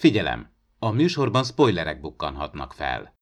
Figyelem! 0.00 0.52
A 0.78 0.90
műsorban 0.90 1.44
spoilerek 1.44 2.00
bukkanhatnak 2.00 2.72
fel. 2.72 3.14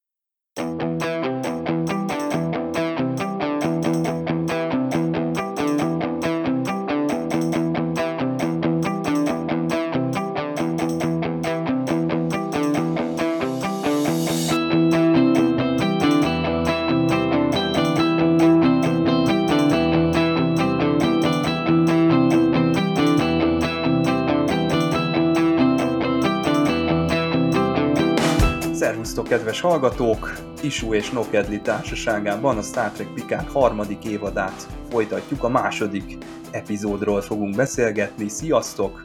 Kedves 29.58 29.80
hallgatók! 29.80 30.32
Isú 30.62 30.94
és 30.94 31.10
Nokedli 31.10 31.60
társaságában 31.60 32.58
a 32.58 32.62
Star 32.62 32.90
Trek 32.90 33.12
Picard 33.14 33.48
harmadik 33.48 34.04
évadát 34.04 34.62
folytatjuk. 34.90 35.44
A 35.44 35.48
második 35.48 36.16
epizódról 36.50 37.20
fogunk 37.20 37.56
beszélgetni. 37.56 38.28
Sziasztok! 38.28 39.02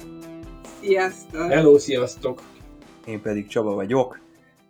Sziasztok! 0.82 1.52
Hello, 1.52 1.78
sziasztok! 1.78 2.42
Én 3.06 3.22
pedig 3.22 3.48
Csaba 3.48 3.74
vagyok. 3.74 4.20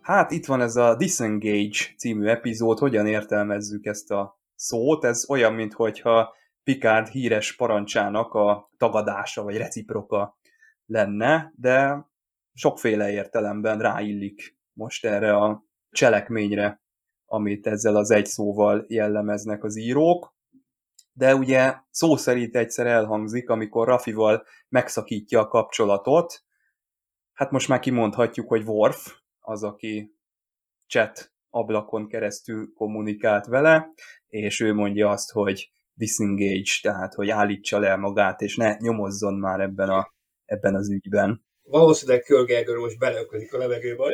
Hát 0.02 0.32
itt 0.32 0.46
van 0.46 0.62
ez 0.62 0.76
a 0.76 0.96
Disengage 0.96 1.78
című 1.98 2.28
epizód. 2.28 2.80
Hogyan 2.80 3.08
értelmezzük 3.08 3.86
ezt 3.86 4.12
a 4.12 4.40
szót? 4.56 5.06
Ez 5.06 5.30
olyan, 5.30 5.54
mintha 5.54 6.36
Picard 6.64 7.08
híres 7.08 7.56
parancsának 7.56 8.34
a 8.34 8.70
tagadása 8.78 9.44
vagy 9.44 9.58
reciproka 9.58 10.38
lenne, 10.86 11.54
de 11.56 12.08
sokféle 12.54 13.12
értelemben 13.12 13.80
ráillik 13.80 14.58
most 14.73 15.06
erre 15.06 15.36
a 15.36 15.72
cselekményre, 15.94 16.81
amit 17.26 17.67
ezzel 17.67 17.95
az 17.95 18.12
egy 18.12 18.26
szóval 18.26 18.86
jellemeznek 18.88 19.64
az 19.64 19.78
írók. 19.78 20.36
De 21.14 21.36
ugye 21.36 21.76
szó 21.90 22.16
szerint 22.16 22.56
egyszer 22.56 22.88
elhangzik, 22.88 23.50
amikor 23.50 23.88
Rafival 23.88 24.45
megszakítja 24.70 25.40
a 25.40 25.48
kapcsolatot. 25.48 26.44
Hát 27.34 27.52
most 27.52 27.67
már 27.67 27.80
kimondhatjuk, 27.80 28.48
hogy 28.48 28.64
Worf 28.64 29.16
az, 29.40 29.64
aki 29.64 30.16
chat 30.88 31.34
ablakon 31.50 32.08
keresztül 32.08 32.73
kommunikált 32.73 33.45
vele, 33.45 33.94
és 34.28 34.60
ő 34.60 34.73
mondja 34.73 35.10
azt, 35.10 35.32
hogy 35.32 35.72
disengage, 35.94 36.72
tehát 36.82 37.14
hogy 37.14 37.30
állítsa 37.30 37.80
le 37.80 37.95
magát, 37.95 38.42
és 38.42 38.56
ne 38.56 38.78
nyomozzon 38.78 39.34
már 39.34 39.60
ebben, 39.60 39.89
a, 39.89 40.14
ebben 40.45 40.76
az 40.76 40.92
ügyben 40.92 41.45
valószínűleg 41.64 42.22
Körgergő 42.22 42.75
most 42.78 43.00
beleöködik 43.00 43.53
a 43.53 43.58
levegőbe, 43.58 44.03
hogy 44.03 44.14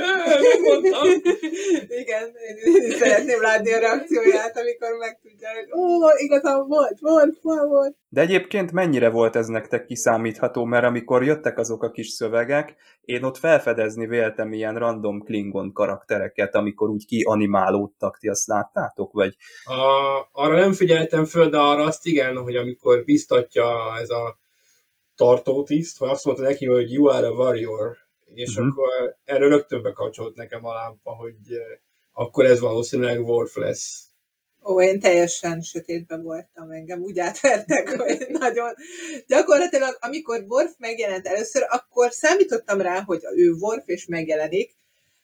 mondtam. 0.61 1.07
Igen, 2.01 2.27
én 2.47 2.87
is 2.87 2.93
szeretném 2.95 3.41
látni 3.41 3.73
a 3.73 3.79
reakcióját, 3.79 4.57
amikor 4.57 4.97
megtudja, 4.99 5.47
hogy 5.49 5.79
ó, 5.79 6.09
igazán 6.17 6.67
volt, 6.67 6.99
volt, 6.99 7.37
volt, 7.41 7.67
volt. 7.67 7.95
De 8.09 8.21
egyébként 8.21 8.71
mennyire 8.71 9.09
volt 9.09 9.35
ez 9.35 9.47
nektek 9.47 9.85
kiszámítható, 9.85 10.63
mert 10.63 10.85
amikor 10.85 11.23
jöttek 11.23 11.57
azok 11.57 11.83
a 11.83 11.91
kis 11.91 12.07
szövegek, 12.07 12.75
én 13.01 13.23
ott 13.23 13.37
felfedezni 13.37 14.07
véltem 14.07 14.53
ilyen 14.53 14.77
random 14.77 15.19
Klingon 15.19 15.73
karaktereket, 15.73 16.55
amikor 16.55 16.89
úgy 16.89 17.05
kianimálódtak, 17.05 18.17
ti 18.17 18.27
azt 18.27 18.47
láttátok, 18.47 19.13
vagy? 19.13 19.35
A, 19.63 19.73
arra 20.31 20.59
nem 20.59 20.73
figyeltem 20.73 21.25
föl, 21.25 21.49
de 21.49 21.57
arra 21.57 21.83
azt 21.83 22.05
igen, 22.05 22.37
hogy 22.37 22.55
amikor 22.55 23.03
biztatja 23.03 23.97
ez 24.01 24.09
a 24.09 24.39
tartótiszt, 25.19 25.97
hogy 25.97 26.09
azt 26.09 26.25
mondta 26.25 26.43
neki, 26.43 26.65
hogy 26.65 26.91
you 26.91 27.07
are 27.07 27.27
a 27.27 27.31
warrior, 27.31 27.97
és 28.33 28.49
uh-huh. 28.49 28.67
akkor 28.67 29.15
erről 29.25 29.49
rögtön 29.49 29.81
bekapcsolt 29.81 30.35
nekem 30.35 30.65
a 30.65 30.73
lámpa, 30.73 31.11
hogy 31.11 31.35
akkor 32.13 32.45
ez 32.45 32.59
valószínűleg 32.59 33.27
Worf 33.27 33.55
lesz. 33.55 34.03
Ó, 34.63 34.81
én 34.81 34.99
teljesen 34.99 35.61
sötétben 35.61 36.23
voltam, 36.23 36.71
engem 36.71 37.01
úgy 37.01 37.19
átvertek, 37.19 37.89
hogy 38.01 38.25
nagyon... 38.29 38.73
Gyakorlatilag, 39.27 39.97
amikor 39.99 40.45
Worf 40.47 40.71
megjelent 40.77 41.27
először, 41.27 41.65
akkor 41.69 42.11
számítottam 42.11 42.81
rá, 42.81 43.01
hogy 43.01 43.21
ő 43.35 43.51
Worf 43.51 43.83
és 43.87 44.05
megjelenik, 44.05 44.75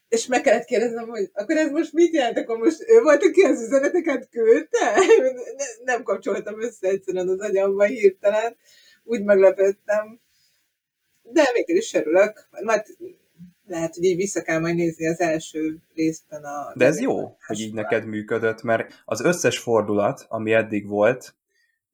és 0.10 0.28
meg 0.28 0.42
kellett 0.42 0.66
kérdeznem, 0.66 1.08
hogy 1.08 1.30
akkor 1.34 1.58
ez 1.58 1.72
most 1.72 1.94
mit 1.94 2.14
jelent, 2.14 2.38
akkor 2.38 2.58
most 2.58 2.84
ő 2.88 3.02
volt, 3.02 3.24
aki 3.24 3.42
az 3.42 3.62
üzeneteket 3.62 4.30
küldte? 4.30 4.94
Nem 5.84 6.04
kapcsoltam 6.04 6.62
össze 6.62 6.88
egyszerűen 6.88 7.30
az 7.30 7.40
agyamba 7.40 7.84
hirtelen 7.84 8.58
úgy 9.06 9.24
meglepődtem. 9.24 10.20
De 11.22 11.44
végül 11.54 11.78
is 11.78 11.94
örülök, 11.94 12.48
mert 12.64 12.88
lehet, 13.68 13.96
hogy 13.96 14.04
így 14.04 14.16
vissza 14.16 14.42
kell 14.42 14.60
majd 14.60 14.76
nézni 14.76 15.08
az 15.08 15.20
első 15.20 15.78
részben 15.94 16.44
a... 16.44 16.74
De 16.76 16.86
ez 16.86 17.00
jó, 17.00 17.38
hogy 17.48 17.60
így 17.60 17.74
neked 17.74 18.06
működött, 18.06 18.62
mert 18.62 19.02
az 19.06 19.22
összes 19.22 19.60
fordulat, 19.60 20.26
ami 20.28 20.54
eddig 20.54 20.88
volt 20.88 21.36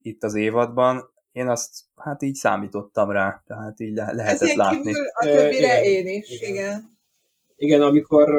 itt 0.01 0.23
az 0.23 0.35
évadban, 0.35 1.09
én 1.31 1.47
azt 1.47 1.83
hát 1.95 2.21
így 2.21 2.35
számítottam 2.35 3.11
rá, 3.11 3.44
tehát 3.47 3.79
így 3.79 3.95
le- 3.95 4.11
lehetett 4.11 4.50
ez 4.50 4.55
látni. 4.55 4.94
A 5.13 5.25
többire 5.25 5.83
én 5.83 6.07
is, 6.07 6.41
igen. 6.41 6.51
Igen, 6.51 6.97
igen 7.55 7.81
amikor 7.81 8.29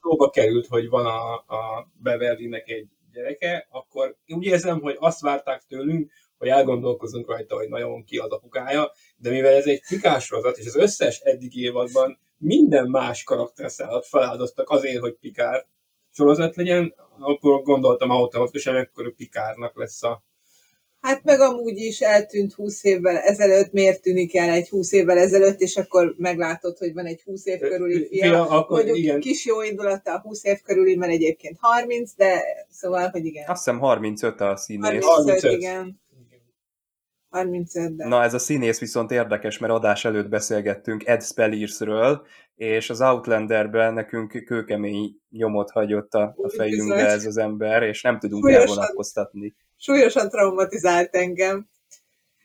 szóba 0.00 0.30
került, 0.30 0.66
hogy 0.66 0.88
van 0.88 1.06
a, 1.06 1.34
a 1.34 1.90
Beverlynek 2.02 2.68
egy 2.68 2.88
gyereke, 3.12 3.66
akkor 3.70 4.16
én 4.24 4.36
úgy 4.36 4.44
érzem, 4.44 4.80
hogy 4.80 4.96
azt 4.98 5.20
várták 5.20 5.62
tőlünk, 5.68 6.10
hogy 6.42 6.50
elgondolkozunk 6.50 7.28
rajta, 7.28 7.56
hogy 7.56 7.68
nagyon 7.68 8.04
ki 8.04 8.16
az 8.16 8.30
apukája, 8.30 8.92
de 9.16 9.30
mivel 9.30 9.52
ez 9.52 9.66
egy 9.66 9.82
cikás 9.82 10.24
sorozat, 10.24 10.58
és 10.58 10.66
az 10.66 10.76
összes 10.76 11.18
eddig 11.18 11.56
évadban 11.56 12.18
minden 12.38 12.88
más 12.88 13.24
karakterszállat 13.24 14.06
feláldoztak 14.06 14.70
azért, 14.70 15.00
hogy 15.00 15.16
Pikár 15.20 15.66
sorozat 16.10 16.56
legyen, 16.56 16.94
akkor 17.18 17.62
gondoltam 17.62 18.10
automatikusan, 18.10 18.76
akkor 18.76 19.14
Pikárnak 19.14 19.78
lesz 19.78 20.02
a 20.02 20.22
Hát 21.00 21.24
meg 21.24 21.40
amúgy 21.40 21.78
is 21.78 22.00
eltűnt 22.00 22.52
20 22.52 22.84
évvel 22.84 23.16
ezelőtt, 23.16 23.72
miért 23.72 24.02
tűnik 24.02 24.36
el 24.36 24.50
egy 24.50 24.68
20 24.68 24.92
évvel 24.92 25.18
ezelőtt, 25.18 25.60
és 25.60 25.76
akkor 25.76 26.14
meglátod, 26.18 26.78
hogy 26.78 26.92
van 26.92 27.06
egy 27.06 27.22
20 27.22 27.46
év 27.46 27.58
körüli 27.58 28.06
fia, 28.06 28.22
fia 28.22 28.48
akkor 28.48 28.76
mondjuk 28.76 28.96
igen. 28.96 29.20
kis 29.20 29.46
jó 29.46 29.62
indulattal 29.62 30.18
20 30.18 30.44
év 30.44 30.60
körüli, 30.60 30.96
mert 30.96 31.12
egyébként 31.12 31.56
30, 31.60 32.14
de 32.16 32.42
szóval, 32.70 33.08
hogy 33.08 33.24
igen. 33.24 33.48
Azt 33.48 33.64
hiszem 33.64 33.78
35 33.78 34.40
a 34.40 34.56
színész. 34.56 35.04
35, 35.04 35.04
35. 35.04 35.52
igen. 35.52 36.01
35 37.32 37.96
de. 37.96 38.08
Na 38.08 38.22
ez 38.22 38.34
a 38.34 38.38
színész 38.38 38.78
viszont 38.80 39.10
érdekes, 39.10 39.58
mert 39.58 39.72
adás 39.72 40.04
előtt 40.04 40.28
beszélgettünk 40.28 41.06
Ed 41.06 41.22
Spellersről, 41.22 42.26
és 42.54 42.90
az 42.90 43.00
Outlanderben 43.00 43.94
nekünk 43.94 44.44
kőkemény 44.44 45.16
nyomot 45.30 45.70
hagyott 45.70 46.14
a, 46.14 46.34
a 46.36 46.48
fejünkbe 46.48 47.06
ez 47.06 47.26
az 47.26 47.36
ember, 47.36 47.82
és 47.82 48.02
nem 48.02 48.18
tudunk 48.18 48.44
súlyosan, 48.44 48.68
elvonatkoztatni. 48.68 49.54
Súlyosan 49.76 50.28
traumatizált 50.28 51.16
engem. 51.16 51.68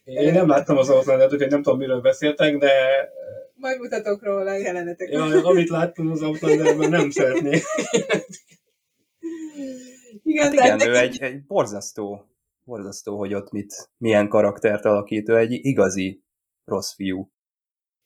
Én 0.04 0.34
nem 0.34 0.48
láttam 0.48 0.78
az 0.78 0.90
Outlandert, 0.90 1.34
úgyhogy 1.34 1.52
nem 1.52 1.62
tudom, 1.62 1.80
miről 1.80 2.02
beszéltek, 2.02 2.58
de... 2.58 2.72
Majd 3.56 3.80
mutatok 3.80 4.24
róla 4.24 4.52
a 4.52 4.58
jeleneteket. 4.58 5.14
Ja, 5.14 5.46
amit 5.48 5.70
láttam 5.70 6.12
az 6.12 6.22
Outlanderben, 6.22 6.90
nem 6.90 7.10
szeretnék. 7.10 7.64
Igen, 10.24 10.44
hát 10.46 10.54
igen, 10.54 10.90
ő 10.90 10.98
egy, 10.98 11.22
egy 11.22 11.46
borzasztó 11.46 12.26
borzasztó, 12.68 13.18
hogy 13.18 13.34
ott 13.34 13.52
mit, 13.52 13.90
milyen 13.98 14.28
karaktert 14.30 14.86
alakít, 14.86 15.30
ő 15.30 15.38
egy 15.38 15.52
igazi 15.52 16.24
rossz 16.66 16.94
fiú. 16.94 17.32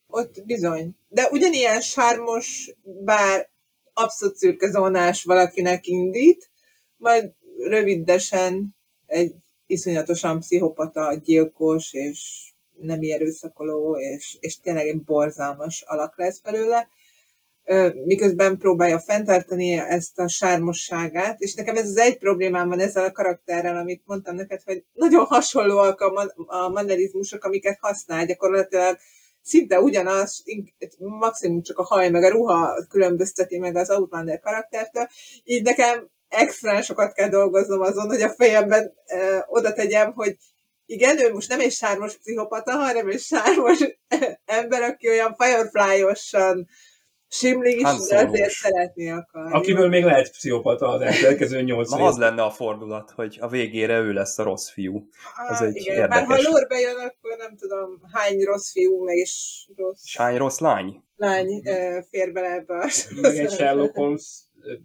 Ott 0.08 0.46
bizony. 0.46 0.96
De 1.08 1.28
ugyanilyen 1.32 1.82
sármos, 1.82 2.76
bár 2.84 3.50
abszolút 3.94 4.36
szürkezónás 4.36 5.24
valakinek 5.24 5.88
indít, 5.88 6.50
majd 6.98 7.34
rövidesen 7.58 8.76
egy 9.06 9.34
iszonyatosan 9.66 10.40
pszichopata, 10.40 11.14
gyilkos, 11.14 11.94
és 11.94 12.50
nem 12.80 13.00
erőszakoló, 13.02 13.98
és, 14.00 14.38
és 14.40 14.60
tényleg 14.60 14.88
egy 14.88 15.04
borzalmas 15.04 15.82
alak 15.82 16.18
lesz 16.18 16.40
belőle, 16.40 16.88
miközben 18.06 18.58
próbálja 18.58 19.00
fenntartani 19.00 19.72
ezt 19.72 20.20
a 20.20 20.28
sármosságát, 20.28 21.40
és 21.40 21.54
nekem 21.54 21.76
ez 21.76 21.88
az 21.88 21.98
egy 21.98 22.18
problémám 22.18 22.70
van 22.70 22.80
ezzel 22.80 23.04
a 23.04 23.12
karakterrel, 23.12 23.78
amit 23.78 24.02
mondtam 24.06 24.36
neked, 24.36 24.62
hogy 24.64 24.84
nagyon 24.94 25.26
hasonlóak 25.26 26.02
a, 26.02 26.12
man- 26.12 26.34
a 26.36 26.70
mannerizmusok, 26.70 27.44
amiket 27.44 27.78
használ, 27.82 28.26
gyakorlatilag 28.26 28.98
szinte 29.42 29.80
ugyanaz, 29.80 30.44
maximum 30.98 31.62
csak 31.62 31.78
a 31.78 31.84
haj 31.84 32.10
meg 32.10 32.24
a 32.24 32.30
ruha 32.30 32.86
különbözteti 32.90 33.58
meg 33.58 33.76
az 33.76 33.90
Outlander 33.90 34.40
karaktertől, 34.40 35.08
így 35.44 35.64
nekem 35.64 36.10
extra 36.28 36.82
sokat 36.82 37.14
kell 37.14 37.30
dolgoznom 37.30 37.82
azon, 37.82 38.08
hogy 38.08 38.22
a 38.22 38.30
fejemben 38.30 38.94
ö, 39.08 39.38
oda 39.48 39.74
tegyem, 39.74 40.14
hogy 40.14 40.38
igen, 40.86 41.20
ő 41.20 41.34
most 41.34 41.50
nem 41.50 41.60
egy 41.60 41.72
sármos 41.72 42.18
pszichopata, 42.18 42.72
hanem 42.72 43.10
egy 43.10 43.20
sármos 43.20 43.80
ember, 44.46 44.82
aki 44.82 45.08
olyan 45.08 45.36
firefly-osan 45.38 46.68
Simling 47.34 47.80
is 47.80 47.84
azért 47.84 48.50
szeretni 48.50 49.10
akar. 49.10 49.54
Akiből 49.54 49.88
még 49.88 50.04
lehet 50.04 50.32
pszichopata 50.32 50.88
az 50.88 51.02
elkövetkező 51.02 51.62
nyolc 51.72 51.90
Na 51.92 52.06
az 52.06 52.18
lenne 52.18 52.44
a 52.44 52.50
fordulat, 52.50 53.12
hogy 53.12 53.38
a 53.40 53.48
végére 53.48 53.98
ő 54.00 54.14
lesz 54.14 54.40
a 54.40 54.44
rossz 54.44 54.70
fiú. 54.70 55.08
Az 55.50 55.62
egy 55.62 55.76
igen, 55.76 56.10
Már 56.10 56.10
ha 56.10 56.20
érdekes- 56.22 56.48
lore 56.48 56.66
bejön, 56.68 56.96
akkor 56.96 57.38
nem 57.38 57.56
tudom, 57.58 58.02
hány 58.12 58.44
rossz 58.44 58.72
fiú, 58.72 59.04
meg 59.04 59.18
is 59.18 59.68
rossz 59.76 60.04
És 60.06 60.18
hány 60.18 60.38
rossz 60.38 60.60
lány? 60.60 61.04
lány 61.18 61.62
fér 62.10 62.32
bele 62.32 62.52
ebbe 62.52 62.74
a 62.74 62.88
Meg 63.22 63.38
egy 63.38 63.52
Sherlock 63.52 63.96
Holmes, 63.96 64.24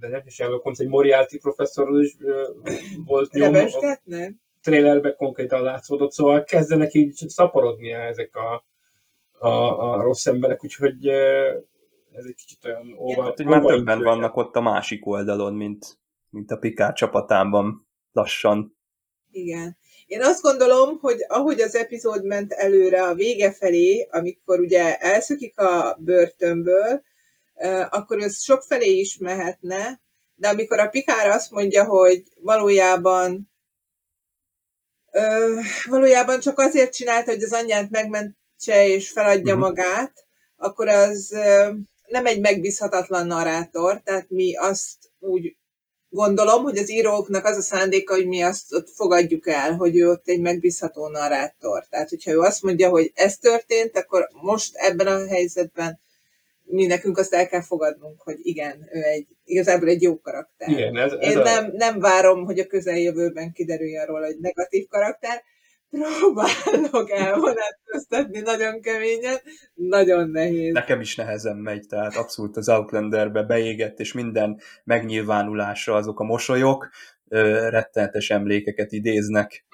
de 0.01 0.09
nem 0.09 0.23
egy 0.25 0.33
Sherlock 0.33 0.63
Holmes, 0.63 0.79
egy 0.81 0.89
Moriarty 0.89 1.39
professzor 1.39 2.03
is 2.03 2.17
volt 3.07 3.33
nyom. 3.33 3.55
A 3.55 3.57
Rebesgetne? 3.57 4.31
trailerben 4.63 5.15
konkrétan 5.17 5.63
látszódott, 5.63 6.13
szóval 6.13 6.45
kezdenek 6.45 6.95
így 6.95 7.15
szaporodni 7.27 7.93
ezek 7.93 8.37
a, 8.37 8.65
a, 9.47 9.91
a 9.91 10.03
rossz 10.03 10.27
emberek, 10.27 10.65
úgyhogy 10.65 11.11
ez 12.17 12.25
egy 12.25 12.35
kicsit 12.35 12.65
olyan 12.65 12.97
óva. 12.99 13.23
Hát, 13.23 13.37
hogy 13.37 13.47
már 13.47 13.63
többen 13.63 14.03
vannak 14.03 14.37
ott 14.37 14.55
a 14.55 14.61
másik 14.61 15.07
oldalon, 15.07 15.55
mint, 15.55 15.99
mint 16.31 16.51
a 16.51 16.57
Pikár 16.57 16.93
csapatában 16.93 17.89
lassan. 18.13 18.77
Igen. 19.31 19.77
Én 20.07 20.23
azt 20.23 20.43
gondolom, 20.43 20.99
hogy 20.99 21.25
ahogy 21.29 21.61
az 21.61 21.75
epizód 21.75 22.25
ment 22.25 22.53
előre 22.53 23.03
a 23.03 23.15
vége 23.15 23.53
felé, 23.53 24.09
amikor 24.11 24.61
ugye 24.61 24.97
elszökik 24.97 25.59
a 25.59 25.97
börtönből, 26.01 27.03
akkor 27.89 28.19
ez 28.19 28.43
sok 28.43 28.63
felé 28.63 28.91
is 28.99 29.19
mehetne, 29.19 30.01
de 30.35 30.49
amikor 30.49 30.79
a 30.79 30.89
Pikár 30.89 31.27
azt 31.29 31.51
mondja, 31.51 31.85
hogy 31.85 32.23
valójában 32.41 33.51
ö, 35.13 35.55
valójában 35.89 36.41
csak 36.41 36.59
azért 36.59 36.95
csinálta, 36.95 37.31
hogy 37.31 37.43
az 37.43 37.53
anyját 37.53 37.91
megmentse 37.91 38.87
és 38.87 39.11
feladja 39.11 39.53
Mhm. 39.55 39.63
magát, 39.63 40.27
akkor 40.57 40.89
az 40.89 41.33
ö, 41.33 41.73
nem 42.09 42.27
egy 42.27 42.41
megbízhatatlan 42.41 43.27
narrátor, 43.27 44.01
tehát 44.05 44.27
mi 44.29 44.57
azt 44.57 44.97
úgy 45.19 45.57
gondolom, 46.09 46.63
hogy 46.63 46.79
az 46.79 46.91
íróknak 46.91 47.45
az 47.45 47.57
a 47.57 47.61
szándéka, 47.61 48.15
hogy 48.15 48.27
mi 48.27 48.43
azt 48.43 48.73
ott 48.73 48.91
fogadjuk 48.91 49.49
el, 49.49 49.75
hogy 49.75 49.97
ő 49.97 50.11
ott 50.11 50.29
egy 50.29 50.41
megbízható 50.41 51.09
narrátor. 51.09 51.87
Tehát, 51.91 52.09
hogyha 52.09 52.31
ő 52.31 52.39
azt 52.39 52.63
mondja, 52.63 52.89
hogy 52.89 53.13
ez 53.15 53.37
történt, 53.37 53.97
akkor 53.97 54.29
most 54.33 54.77
ebben 54.77 55.07
a 55.07 55.27
helyzetben 55.27 56.01
mi 56.63 56.87
nekünk 56.87 57.19
azt 57.19 57.35
el 57.35 57.49
kell 57.49 57.63
fogadnunk, 57.63 58.23
hogy 58.23 58.39
igen, 58.43 58.89
ő 58.93 59.03
egy, 59.03 59.27
igazából 59.45 59.89
egy 59.89 60.03
jó 60.03 60.21
karakter. 60.21 60.69
Igen, 60.69 60.97
ez, 60.97 61.13
ez 61.13 61.31
Én 61.31 61.39
a, 61.39 61.43
nem, 61.43 61.73
nem 61.73 62.01
várom, 62.01 62.45
hogy 62.45 62.59
a 62.59 62.67
közeljövőben 62.67 63.53
kiderüljön 63.53 64.07
róla, 64.07 64.27
hogy 64.27 64.39
negatív 64.41 64.87
karakter. 64.87 65.43
Próbálok 65.91 67.11
elvonatkoztatni 67.11 68.41
nagyon 68.41 68.81
keményen, 68.81 69.37
nagyon 69.75 70.29
nehéz. 70.31 70.73
Nekem 70.73 71.01
is 71.01 71.15
nehezen 71.15 71.57
megy, 71.57 71.87
tehát 71.87 72.17
abszolút 72.17 72.57
az 72.57 72.69
Outlanderbe 72.69 73.43
beégett, 73.43 73.99
és 73.99 74.13
minden 74.13 74.61
megnyilvánulása 74.85 75.95
azok 75.95 76.21
a 76.21 76.25
mosolyok, 76.25 76.89
ö, 77.29 77.69
rettenetes 77.69 78.31
emlékeket 78.31 78.93
idéznek. 78.93 79.67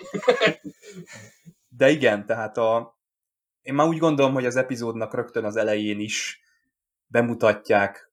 De 1.68 1.90
igen, 1.90 2.26
tehát 2.26 2.56
a, 2.56 2.98
én 3.62 3.74
már 3.74 3.86
úgy 3.86 3.98
gondolom, 3.98 4.32
hogy 4.32 4.46
az 4.46 4.56
epizódnak 4.56 5.14
rögtön 5.14 5.44
az 5.44 5.56
elején 5.56 6.00
is 6.00 6.40
bemutatják, 7.06 8.12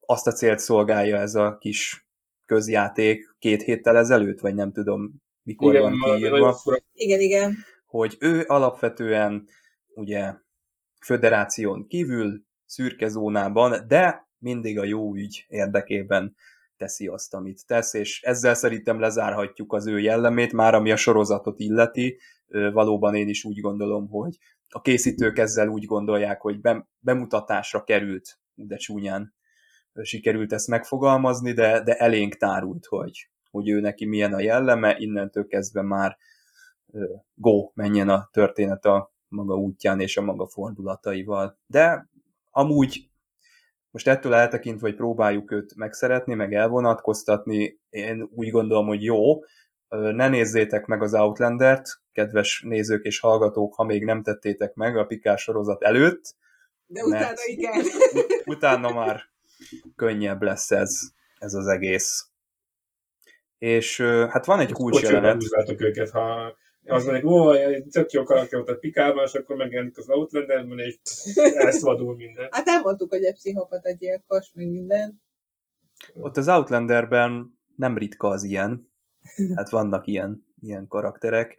azt 0.00 0.26
a 0.26 0.32
célt 0.32 0.58
szolgálja 0.58 1.16
ez 1.16 1.34
a 1.34 1.56
kis 1.58 2.08
közjáték 2.46 3.34
két 3.38 3.62
héttel 3.62 3.96
ezelőtt, 3.96 4.40
vagy 4.40 4.54
nem 4.54 4.72
tudom, 4.72 5.22
mikor 5.50 5.74
igen, 5.74 5.98
van 5.98 6.16
kiírva. 6.16 6.60
Igen, 6.92 7.20
igen. 7.20 7.56
hogy 7.86 8.16
ő 8.20 8.44
alapvetően 8.46 9.48
ugye 9.94 10.34
föderáción 11.00 11.86
kívül, 11.86 12.44
szürke 12.66 13.08
zónában, 13.08 13.84
de 13.88 14.28
mindig 14.38 14.78
a 14.78 14.84
jó 14.84 15.14
ügy 15.14 15.44
érdekében 15.48 16.36
teszi 16.76 17.06
azt, 17.06 17.34
amit 17.34 17.66
tesz, 17.66 17.94
és 17.94 18.22
ezzel 18.22 18.54
szerintem 18.54 19.00
lezárhatjuk 19.00 19.72
az 19.72 19.86
ő 19.86 19.98
jellemét, 19.98 20.52
már 20.52 20.74
ami 20.74 20.90
a 20.90 20.96
sorozatot 20.96 21.58
illeti. 21.58 22.18
Valóban 22.72 23.14
én 23.14 23.28
is 23.28 23.44
úgy 23.44 23.60
gondolom, 23.60 24.08
hogy 24.08 24.38
a 24.68 24.80
készítők 24.80 25.38
ezzel 25.38 25.68
úgy 25.68 25.84
gondolják, 25.84 26.40
hogy 26.40 26.60
bem- 26.60 26.88
bemutatásra 26.98 27.84
került, 27.84 28.38
de 28.54 28.76
csúnyán 28.76 29.34
sikerült 30.02 30.52
ezt 30.52 30.68
megfogalmazni, 30.68 31.52
de, 31.52 31.82
de 31.82 31.96
elénk 31.96 32.36
tárult, 32.36 32.86
hogy, 32.86 33.30
hogy 33.50 33.68
ő 33.68 33.80
neki 33.80 34.06
milyen 34.06 34.34
a 34.34 34.40
jelleme, 34.40 34.96
innentől 34.98 35.46
kezdve 35.46 35.82
már 35.82 36.16
go, 37.34 37.70
menjen 37.74 38.08
a 38.08 38.28
történet 38.32 38.84
a 38.84 39.12
maga 39.28 39.56
útján 39.56 40.00
és 40.00 40.16
a 40.16 40.22
maga 40.22 40.46
fordulataival. 40.46 41.58
De 41.66 42.08
amúgy 42.50 43.10
most 43.90 44.08
ettől 44.08 44.34
eltekintve, 44.34 44.88
hogy 44.88 44.96
próbáljuk 44.96 45.50
őt 45.50 45.74
megszeretni, 45.74 46.34
meg 46.34 46.54
elvonatkoztatni, 46.54 47.80
én 47.88 48.28
úgy 48.34 48.50
gondolom, 48.50 48.86
hogy 48.86 49.02
jó, 49.02 49.40
ne 49.88 50.28
nézzétek 50.28 50.86
meg 50.86 51.02
az 51.02 51.14
Outlandert, 51.14 51.88
kedves 52.12 52.62
nézők 52.66 53.04
és 53.04 53.20
hallgatók, 53.20 53.74
ha 53.74 53.84
még 53.84 54.04
nem 54.04 54.22
tettétek 54.22 54.74
meg 54.74 54.96
a 54.96 55.04
Pikás 55.04 55.42
sorozat 55.42 55.82
előtt, 55.82 56.36
De 56.86 57.04
utána 57.04 57.46
igen. 57.46 57.84
utána 58.44 58.92
már 58.92 59.22
könnyebb 59.96 60.42
lesz 60.42 60.70
ez, 60.70 61.00
ez 61.38 61.54
az 61.54 61.66
egész. 61.66 62.29
És 63.60 64.00
hát 64.00 64.44
van 64.44 64.60
egy 64.60 64.72
kulcs 64.72 65.02
jelenet, 65.02 65.42
őket, 65.76 66.10
ha 66.10 66.56
az 66.84 67.04
mondják, 67.04 67.24
ó, 67.24 67.52
egy 67.52 67.86
tök 67.90 68.10
jó 68.10 68.22
karakter 68.22 68.58
volt 68.58 68.76
a 68.76 68.78
Pikában, 68.78 69.24
és 69.24 69.34
akkor 69.34 69.56
megjelenik 69.56 69.98
az 69.98 70.08
Outlanderben, 70.08 70.78
és 70.78 70.98
elszabadul 71.64 72.16
minden. 72.16 72.48
Hát 72.50 72.68
elmondtuk, 72.68 73.10
hogy 73.10 73.24
egy 73.24 73.34
pszichopata 73.34 73.90
gyilkos, 73.90 74.50
meg 74.54 74.70
minden. 74.70 75.22
Ott 76.14 76.36
az 76.36 76.48
Outlanderben 76.48 77.58
nem 77.76 77.98
ritka 77.98 78.28
az 78.28 78.42
ilyen, 78.42 78.90
hát 79.54 79.70
vannak 79.70 80.06
ilyen, 80.06 80.46
ilyen 80.60 80.86
karakterek, 80.88 81.56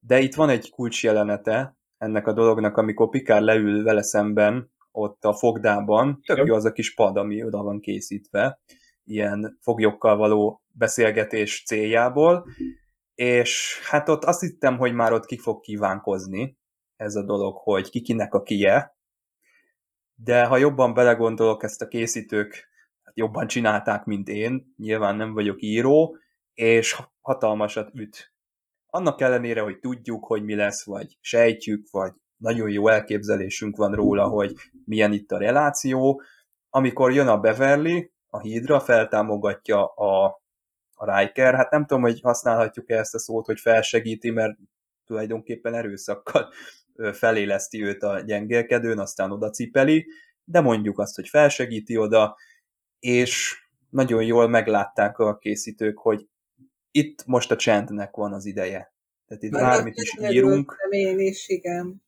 de 0.00 0.18
itt 0.18 0.34
van 0.34 0.48
egy 0.48 0.70
kulcsjelenete 0.70 1.76
ennek 1.98 2.26
a 2.26 2.32
dolognak, 2.32 2.76
amikor 2.76 3.08
Picard 3.08 3.44
leül 3.44 3.82
vele 3.82 4.02
szemben, 4.02 4.70
ott 4.92 5.24
a 5.24 5.34
fogdában, 5.34 6.20
tök 6.26 6.46
jó 6.46 6.54
az 6.54 6.64
a 6.64 6.72
kis 6.72 6.94
pad, 6.94 7.16
ami 7.16 7.44
oda 7.44 7.62
van 7.62 7.80
készítve, 7.80 8.60
ilyen 9.04 9.58
foglyokkal 9.60 10.16
való 10.16 10.62
beszélgetés 10.72 11.62
céljából, 11.66 12.46
és 13.14 13.80
hát 13.88 14.08
ott 14.08 14.24
azt 14.24 14.40
hittem, 14.40 14.78
hogy 14.78 14.92
már 14.92 15.12
ott 15.12 15.26
ki 15.26 15.38
fog 15.38 15.60
kívánkozni 15.60 16.58
ez 16.96 17.14
a 17.14 17.24
dolog, 17.24 17.56
hogy 17.56 17.90
ki 17.90 18.00
kinek 18.00 18.34
a 18.34 18.42
kie, 18.42 18.96
de 20.14 20.44
ha 20.44 20.56
jobban 20.56 20.94
belegondolok, 20.94 21.62
ezt 21.62 21.82
a 21.82 21.88
készítők 21.88 22.68
hát 23.02 23.16
jobban 23.16 23.46
csinálták, 23.46 24.04
mint 24.04 24.28
én, 24.28 24.74
nyilván 24.76 25.16
nem 25.16 25.32
vagyok 25.32 25.62
író, 25.62 26.16
és 26.54 27.00
hatalmasat 27.20 27.90
üt. 27.94 28.32
Annak 28.86 29.20
ellenére, 29.20 29.60
hogy 29.60 29.78
tudjuk, 29.78 30.24
hogy 30.24 30.44
mi 30.44 30.54
lesz, 30.54 30.84
vagy 30.84 31.18
sejtjük, 31.20 31.90
vagy 31.90 32.12
nagyon 32.36 32.70
jó 32.70 32.88
elképzelésünk 32.88 33.76
van 33.76 33.94
róla, 33.94 34.28
hogy 34.28 34.54
milyen 34.84 35.12
itt 35.12 35.30
a 35.32 35.38
reláció, 35.38 36.22
amikor 36.68 37.12
jön 37.12 37.28
a 37.28 37.38
Beverly, 37.38 38.12
a 38.30 38.40
hídra, 38.40 38.80
feltámogatja 38.80 39.86
a, 39.86 40.42
a 40.94 41.18
Riker, 41.18 41.54
hát 41.54 41.70
nem 41.70 41.86
tudom, 41.86 42.02
hogy 42.02 42.20
használhatjuk-e 42.20 42.98
ezt 42.98 43.14
a 43.14 43.18
szót, 43.18 43.46
hogy 43.46 43.60
felsegíti, 43.60 44.30
mert 44.30 44.58
tulajdonképpen 45.04 45.74
erőszakkal 45.74 46.52
feléleszti 47.12 47.84
őt 47.84 48.02
a 48.02 48.20
gyengélkedőn, 48.20 48.98
aztán 48.98 49.30
oda 49.30 49.50
cipeli, 49.50 50.06
de 50.44 50.60
mondjuk 50.60 50.98
azt, 50.98 51.14
hogy 51.14 51.28
felsegíti 51.28 51.96
oda, 51.96 52.36
és 52.98 53.62
nagyon 53.90 54.24
jól 54.24 54.48
meglátták 54.48 55.18
a 55.18 55.38
készítők, 55.38 55.98
hogy 55.98 56.28
itt 56.90 57.26
most 57.26 57.50
a 57.50 57.56
csendnek 57.56 58.16
van 58.16 58.32
az 58.32 58.44
ideje. 58.46 58.94
Tehát 59.26 59.42
itt 59.42 59.50
bármit 59.50 59.96
is 59.96 60.16
írunk, 60.18 60.76
Én 60.90 61.18
is, 61.18 61.48
igen. 61.48 62.02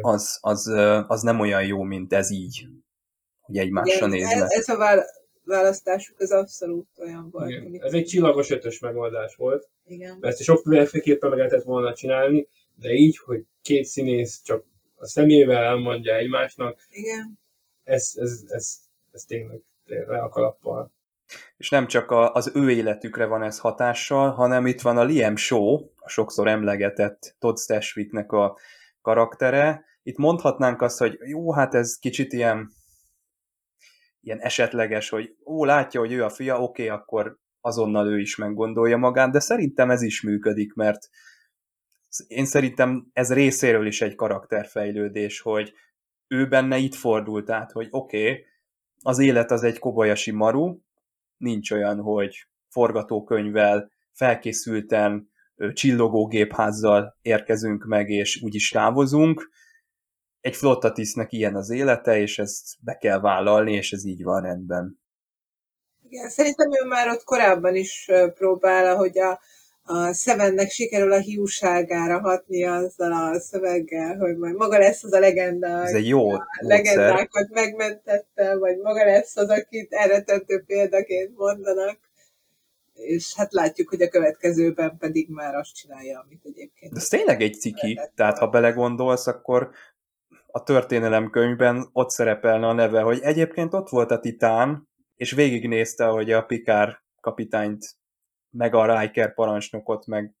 Az, 0.00 0.38
az, 0.40 0.66
az 1.06 1.22
nem 1.22 1.40
olyan 1.40 1.64
jó, 1.64 1.82
mint 1.82 2.12
ez 2.12 2.30
így, 2.30 2.66
hogy 3.40 3.56
egymásra 3.56 4.06
igen 4.06 4.08
nézve. 4.08 4.44
ez, 4.44 4.50
ez 4.50 4.68
a 4.68 4.76
vál- 4.76 5.06
választásuk 5.44 6.20
az 6.20 6.30
abszolút 6.30 6.88
olyan 6.98 7.28
volt. 7.30 7.50
Igen. 7.50 7.64
amit- 7.64 7.82
Ez 7.82 7.92
egy 7.92 8.04
csillagos 8.04 8.50
ötös 8.50 8.78
megoldás 8.78 9.34
volt. 9.36 9.68
Igen. 9.86 10.18
Ezt 10.20 10.42
sokféleképpen 10.42 11.28
meg 11.28 11.38
lehetett 11.38 11.62
volna 11.62 11.94
csinálni, 11.94 12.48
de 12.74 12.92
így, 12.92 13.18
hogy 13.18 13.44
két 13.62 13.84
színész 13.84 14.42
csak 14.42 14.64
a 14.96 15.06
szemével 15.06 15.62
elmondja 15.62 16.14
egymásnak, 16.16 16.86
Igen. 16.90 17.38
ez, 17.84 18.12
ez, 18.16 18.42
ez, 18.48 18.76
ez 19.10 19.22
tényleg 19.22 19.60
le 19.86 20.18
a 20.18 20.28
kalappal. 20.28 20.92
És 21.56 21.68
nem 21.68 21.86
csak 21.86 22.10
a, 22.10 22.32
az 22.32 22.50
ő 22.54 22.70
életükre 22.70 23.26
van 23.26 23.42
ez 23.42 23.58
hatással, 23.58 24.30
hanem 24.30 24.66
itt 24.66 24.80
van 24.80 24.96
a 24.98 25.04
Liam 25.04 25.36
Shaw, 25.36 25.88
a 25.96 26.08
sokszor 26.08 26.48
emlegetett 26.48 27.36
Todd 27.38 27.56
Stashwicknek 27.56 28.32
a 28.32 28.58
karaktere. 29.02 29.84
Itt 30.02 30.16
mondhatnánk 30.16 30.82
azt, 30.82 30.98
hogy 30.98 31.18
jó, 31.24 31.52
hát 31.52 31.74
ez 31.74 31.98
kicsit 31.98 32.32
ilyen, 32.32 32.70
ilyen 34.26 34.40
esetleges, 34.40 35.08
hogy 35.08 35.36
ó, 35.46 35.64
látja, 35.64 36.00
hogy 36.00 36.12
ő 36.12 36.24
a 36.24 36.30
fia, 36.30 36.60
oké, 36.60 36.88
akkor 36.88 37.38
azonnal 37.60 38.06
ő 38.06 38.20
is 38.20 38.36
meggondolja 38.36 38.96
magát, 38.96 39.30
de 39.30 39.40
szerintem 39.40 39.90
ez 39.90 40.02
is 40.02 40.22
működik, 40.22 40.74
mert 40.74 41.08
én 42.26 42.44
szerintem 42.44 43.06
ez 43.12 43.32
részéről 43.32 43.86
is 43.86 44.02
egy 44.02 44.14
karakterfejlődés, 44.14 45.40
hogy 45.40 45.72
ő 46.28 46.48
benne 46.48 46.76
itt 46.76 46.94
fordult 46.94 47.50
át, 47.50 47.72
hogy 47.72 47.88
oké, 47.90 48.30
okay, 48.30 48.44
az 49.02 49.18
élet 49.18 49.50
az 49.50 49.62
egy 49.62 49.78
Kobayashi 49.78 50.30
maru, 50.30 50.78
nincs 51.36 51.70
olyan, 51.70 52.00
hogy 52.00 52.46
forgatókönyvvel, 52.68 53.90
felkészülten, 54.12 55.32
csillogó 55.72 56.26
gépházzal 56.26 57.18
érkezünk 57.22 57.84
meg, 57.84 58.08
és 58.10 58.42
úgy 58.42 58.54
is 58.54 58.70
távozunk. 58.70 59.50
Egy 60.44 60.56
flottatisznek 60.56 61.32
ilyen 61.32 61.54
az 61.54 61.70
élete, 61.70 62.18
és 62.18 62.38
ezt 62.38 62.64
be 62.80 62.96
kell 62.96 63.20
vállalni, 63.20 63.72
és 63.72 63.92
ez 63.92 64.04
így 64.04 64.22
van 64.22 64.42
rendben. 64.42 65.00
Igen, 66.08 66.28
szerintem 66.28 66.70
ő 66.72 66.88
már 66.88 67.08
ott 67.08 67.24
korábban 67.24 67.74
is 67.74 68.10
próbál, 68.34 68.96
hogy 68.96 69.18
a, 69.18 69.40
a 69.82 70.12
Sevennek 70.12 70.70
sikerül 70.70 71.12
a 71.12 71.18
hiúságára 71.18 72.20
hatni 72.20 72.64
azzal 72.64 73.12
a 73.12 73.40
szöveggel, 73.40 74.16
hogy 74.16 74.36
majd 74.36 74.54
maga 74.54 74.78
lesz 74.78 75.04
az 75.04 75.12
a 75.12 75.18
legenda, 75.18 75.82
Ez 75.82 75.94
egy 75.94 76.08
jó 76.08 76.30
a 76.30 76.46
legendákat 76.58 77.48
megmentette, 77.50 78.56
vagy 78.58 78.76
maga 78.78 79.04
lesz 79.04 79.36
az, 79.36 79.48
akit 79.48 79.92
elrettentő 79.92 80.62
példaként 80.66 81.36
mondanak. 81.36 81.98
És 82.94 83.34
hát 83.36 83.52
látjuk, 83.52 83.88
hogy 83.88 84.02
a 84.02 84.08
következőben 84.08 84.96
pedig 84.98 85.28
már 85.28 85.54
azt 85.54 85.74
csinálja, 85.74 86.24
amit 86.26 86.44
egyébként. 86.44 86.92
De 86.92 87.00
ez 87.00 87.08
tényleg 87.08 87.42
egy 87.42 87.54
ciki, 87.54 88.00
tehát 88.14 88.38
ha 88.38 88.46
belegondolsz, 88.46 89.26
akkor 89.26 89.70
a 90.56 90.62
történelemkönyvben 90.62 91.88
ott 91.92 92.10
szerepelne 92.10 92.66
a 92.66 92.72
neve, 92.72 93.00
hogy 93.00 93.20
egyébként 93.22 93.74
ott 93.74 93.88
volt 93.88 94.10
a 94.10 94.20
Titán, 94.20 94.88
és 95.16 95.32
végignézte, 95.32 96.04
hogy 96.04 96.32
a 96.32 96.42
Pikár 96.42 97.02
kapitányt, 97.20 97.96
meg 98.50 98.74
a 98.74 99.00
Riker 99.00 99.34
parancsnokot, 99.34 100.06
meg, 100.06 100.34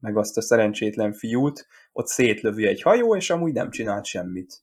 meg 0.00 0.16
azt 0.16 0.36
a 0.36 0.42
szerencsétlen 0.42 1.12
fiút, 1.12 1.66
ott 1.92 2.06
szétlövi 2.06 2.66
egy 2.66 2.82
hajó, 2.82 3.16
és 3.16 3.30
amúgy 3.30 3.52
nem 3.52 3.70
csinált 3.70 4.04
semmit. 4.04 4.62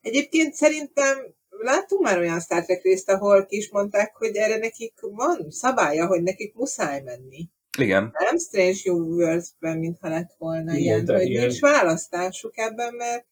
Egyébként 0.00 0.54
szerintem 0.54 1.34
láttunk 1.48 2.02
már 2.02 2.18
olyan 2.18 2.40
Star 2.40 2.64
Trek 2.64 2.82
részt, 2.82 3.10
ahol 3.10 3.46
ki 3.46 3.56
is 3.56 3.70
mondták, 3.70 4.16
hogy 4.16 4.36
erre 4.36 4.56
nekik 4.56 4.94
van 5.00 5.50
szabálya, 5.50 6.06
hogy 6.06 6.22
nekik 6.22 6.54
muszáj 6.54 7.02
menni. 7.02 7.48
Igen. 7.78 8.14
Nem 8.18 8.38
Strange 8.38 8.92
Universe-ben, 8.92 9.78
mintha 9.78 10.08
lett 10.08 10.34
volna 10.38 10.72
igen, 10.72 11.04
ilyen, 11.04 11.16
hogy 11.16 11.28
igen. 11.28 11.46
nincs 11.46 11.60
választásuk 11.60 12.58
ebben, 12.58 12.94
mert 12.94 13.28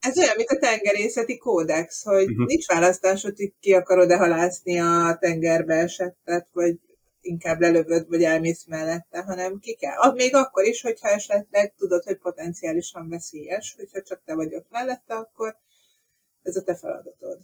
ez 0.00 0.18
olyan, 0.18 0.36
mint 0.36 0.48
a 0.48 0.58
tengerészeti 0.58 1.38
kódex, 1.38 2.02
hogy 2.02 2.30
uh-huh. 2.30 2.46
nincs 2.46 2.66
választás, 2.66 3.22
hogy 3.22 3.52
ki 3.60 3.74
akarod-e 3.74 4.16
halászni 4.16 4.78
a 4.78 5.16
tengerbe 5.20 5.74
esettet, 5.74 6.48
vagy 6.52 6.78
inkább 7.20 7.60
lelövöd, 7.60 8.08
vagy 8.08 8.22
elmész 8.22 8.64
mellette, 8.66 9.22
hanem 9.22 9.58
ki 9.58 9.74
kell. 9.74 9.96
Az 9.96 10.12
még 10.14 10.34
akkor 10.34 10.64
is, 10.64 10.80
hogyha 10.80 11.08
esetleg 11.08 11.74
tudod, 11.76 12.04
hogy 12.04 12.16
potenciálisan 12.16 13.08
veszélyes, 13.08 13.74
hogyha 13.76 14.02
csak 14.02 14.22
te 14.24 14.34
vagy 14.34 14.54
ott 14.54 14.70
mellette, 14.70 15.14
akkor 15.14 15.56
ez 16.42 16.56
a 16.56 16.62
te 16.62 16.76
feladatod. 16.76 17.38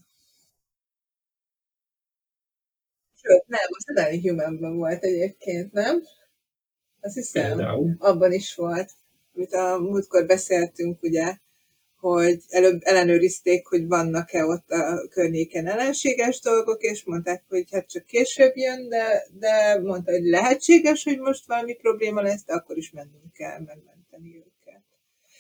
Sőt, 3.22 3.46
nem, 3.46 3.60
az 3.68 3.96
Ellen 3.96 4.20
Humanben 4.20 4.76
volt 4.76 5.02
egyébként, 5.02 5.72
nem? 5.72 6.02
Azt 7.00 7.14
hiszem, 7.14 7.56
Például. 7.56 7.94
abban 7.98 8.32
is 8.32 8.54
volt, 8.54 8.90
amit 9.34 9.52
a 9.52 9.78
múltkor 9.78 10.26
beszéltünk, 10.26 11.02
ugye, 11.02 11.36
hogy 12.12 12.42
előbb 12.48 12.80
ellenőrizték, 12.84 13.66
hogy 13.66 13.86
vannak-e 13.86 14.44
ott 14.44 14.70
a 14.70 15.08
környéken 15.10 15.66
ellenséges 15.66 16.40
dolgok, 16.40 16.82
és 16.82 17.04
mondták, 17.04 17.44
hogy 17.48 17.64
hát 17.70 17.90
csak 17.90 18.06
később 18.06 18.56
jön, 18.56 18.88
de, 18.88 19.26
de 19.38 19.80
mondta, 19.82 20.10
hogy 20.10 20.24
lehetséges, 20.24 21.04
hogy 21.04 21.18
most 21.18 21.46
valami 21.46 21.74
probléma 21.74 22.20
lesz, 22.20 22.44
de 22.44 22.52
akkor 22.52 22.76
is 22.76 22.90
mennünk 22.90 23.32
kell 23.32 23.58
megmenteni 23.58 24.36
őket. 24.36 24.82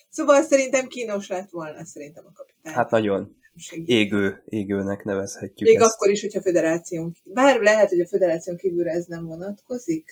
Szóval 0.08 0.42
szerintem 0.42 0.86
kínos 0.86 1.28
lett 1.28 1.50
volna, 1.50 1.84
szerintem 1.84 2.24
a 2.26 2.32
kapitány. 2.32 2.72
Hát 2.72 2.90
nagyon 2.90 3.36
égő, 3.84 4.42
égőnek 4.48 5.04
nevezhetjük 5.04 5.68
Még 5.68 5.78
ezt. 5.80 5.94
akkor 5.94 6.10
is, 6.10 6.20
hogyha 6.20 6.38
a 6.38 6.42
federáción, 6.42 7.16
bár 7.24 7.60
lehet, 7.60 7.88
hogy 7.88 8.00
a 8.00 8.06
federáción 8.06 8.56
kívülre 8.56 8.90
ez 8.90 9.04
nem 9.04 9.26
vonatkozik, 9.26 10.10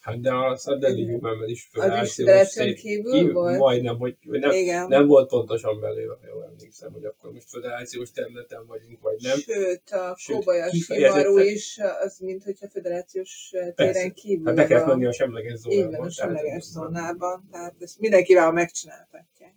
Hát 0.00 0.20
de 0.20 0.32
a 0.34 0.56
Szaddeli 0.56 1.04
Humanben 1.04 1.48
is 1.48 1.68
federáción 1.72 2.74
kívül, 2.74 3.12
kívül 3.12 3.32
volt? 3.32 3.58
Majdnem, 3.58 3.98
hogy 3.98 4.16
nem, 4.22 4.50
Igen. 4.50 4.88
nem 4.88 5.06
volt 5.06 5.28
pontosan 5.28 5.80
belőle, 5.80 6.16
ha 6.20 6.26
jól 6.26 6.44
emlékszem, 6.44 6.92
hogy 6.92 7.04
akkor 7.04 7.32
most 7.32 7.48
federációs 7.48 8.10
területen 8.10 8.66
vagyunk, 8.66 9.00
vagy 9.00 9.16
nem. 9.22 9.38
Sőt, 9.38 9.90
a 9.90 10.16
Kobayashi 10.26 10.98
Maru 10.98 11.38
is, 11.38 11.78
az 12.04 12.18
mint 12.18 12.44
hogyha 12.44 12.68
federációs 12.68 13.52
téren 13.74 14.12
kívül 14.12 14.46
Hát 14.46 14.54
be 14.54 14.66
kell 14.66 14.86
menni 14.86 15.06
a 15.06 15.12
semleges 15.12 15.58
zónában. 15.58 15.88
Igen, 15.88 16.00
a 16.00 16.10
semleges 16.10 16.62
zónában, 16.62 17.48
tehát 17.50 17.74
ezt 17.78 17.98
mindenkivel 17.98 18.52
megcsináltatják. 18.52 19.54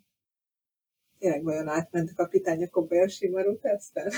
Tényleg 1.20 1.44
vajon 1.44 1.68
átment 1.68 2.10
a 2.10 2.14
kapitány 2.16 2.64
a 2.64 2.70
Kobayashi 2.70 3.28
Maru 3.28 3.58
teszten? 3.58 4.12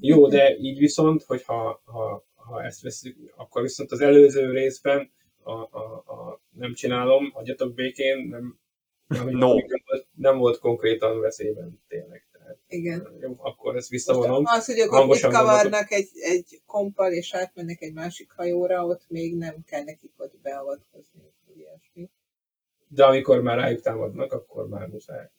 Jó, 0.00 0.28
de 0.28 0.56
így 0.56 0.78
viszont, 0.78 1.22
hogyha 1.22 1.82
ha, 1.84 2.26
ha 2.34 2.62
ezt 2.64 2.82
veszük, 2.82 3.16
akkor 3.36 3.62
viszont 3.62 3.92
az 3.92 4.00
előző 4.00 4.50
részben 4.50 5.10
a, 5.48 5.68
a, 5.70 6.12
a 6.12 6.40
nem 6.50 6.74
csinálom, 6.74 7.30
hagyjatok 7.30 7.74
békén, 7.74 8.28
nem, 8.28 8.58
nem, 9.06 9.28
no. 9.44 9.54
nem, 9.54 9.82
volt, 9.86 10.06
nem 10.14 10.38
volt 10.38 10.58
konkrétan 10.58 11.20
veszélyben 11.20 11.82
tényleg. 11.88 12.26
Tehát, 12.32 12.58
Igen. 12.66 13.18
Jó, 13.20 13.36
akkor 13.38 13.76
ezt 13.76 13.88
visszavonom. 13.88 14.42
Most 14.42 14.56
az, 14.56 14.66
hogy 14.66 14.78
akkor 14.78 15.16
itt 15.16 15.22
kavarnak 15.22 15.90
egy, 15.90 16.08
egy 16.14 16.60
kompal, 16.66 17.12
és 17.12 17.34
átmennek 17.34 17.82
egy 17.82 17.92
másik 17.92 18.32
hajóra, 18.36 18.86
ott 18.86 19.04
még 19.08 19.36
nem 19.36 19.64
kell 19.66 19.82
nekik 19.82 20.12
ott 20.16 20.34
beavatkozni, 20.42 21.32
ilyesmi. 21.56 22.10
De 22.88 23.04
amikor 23.04 23.42
már 23.42 23.56
rájuk 23.56 23.80
támadnak, 23.80 24.32
akkor 24.32 24.68
már 24.68 24.86
muszáj. 24.86 25.30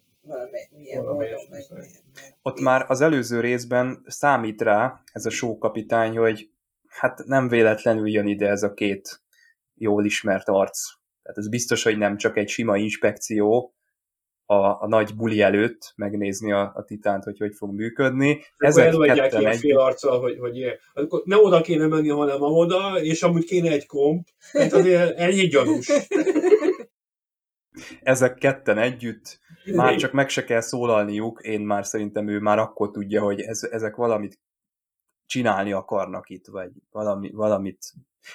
Ott 2.42 2.60
már 2.60 2.86
az 2.88 3.02
előző 3.02 3.40
részben 3.40 4.04
számít 4.08 4.62
rá 4.62 5.02
ez 5.14 5.26
a 5.26 5.30
sókapitány, 5.30 6.18
hogy 6.18 6.50
hát 6.88 7.26
nem 7.26 7.48
véletlenül 7.48 8.10
jön 8.10 8.28
ide 8.28 8.48
ez 8.48 8.64
a 8.64 8.74
két 8.74 9.22
jól 9.80 10.06
ismert 10.06 10.50
arc. 10.50 10.80
Tehát 11.22 11.38
ez 11.38 11.50
biztos, 11.50 11.84
hogy 11.84 11.98
nem 11.98 12.18
csak 12.18 12.38
egy 12.38 12.50
sima 12.50 12.78
inspekció 12.78 13.74
a, 14.46 14.56
a 14.56 14.88
nagy 14.88 15.16
buli 15.16 15.42
előtt 15.42 15.94
megnézni 15.96 16.52
a, 16.52 16.72
a 16.76 16.84
titánt, 16.84 17.24
hogy 17.24 17.38
hogy 17.38 17.56
fog 17.56 17.74
működni. 17.74 18.44
Ezek 18.58 18.96
ketten 18.98 19.46
egy... 19.46 19.58
fél 19.58 19.78
arccal, 19.78 20.20
hogy, 20.20 20.38
hogy 20.40 20.58
ilyen. 20.58 20.76
Akkor 20.94 21.22
nem 21.26 21.40
oda 21.44 21.62
kéne 21.62 21.88
menni, 21.88 22.10
hanem 22.10 22.42
oda, 22.42 23.02
és 23.02 23.24
amúgy 23.24 23.46
kéne 23.46 23.72
egy 23.72 23.86
komp. 23.86 24.28
Tehát 24.52 24.74
azért 24.74 25.18
ennyi 25.18 25.48
gyanús. 25.48 25.92
Ezek 28.02 28.34
ketten 28.34 28.78
együtt, 28.78 29.40
már 29.74 29.96
csak 29.96 30.12
meg 30.12 30.30
se 30.30 30.44
kell 30.44 30.62
szólalniuk, 30.62 31.42
én 31.42 31.62
már 31.62 31.86
szerintem 31.86 32.28
ő 32.28 32.40
már 32.40 32.60
akkor 32.60 32.92
tudja, 32.92 33.22
hogy 33.22 33.42
ez, 33.42 33.64
ezek 33.72 33.96
valamit 33.96 34.40
csinálni 35.30 35.72
akarnak 35.72 36.30
itt, 36.30 36.48
vagy 36.48 36.72
valami, 36.92 37.32
valamit 37.32 37.80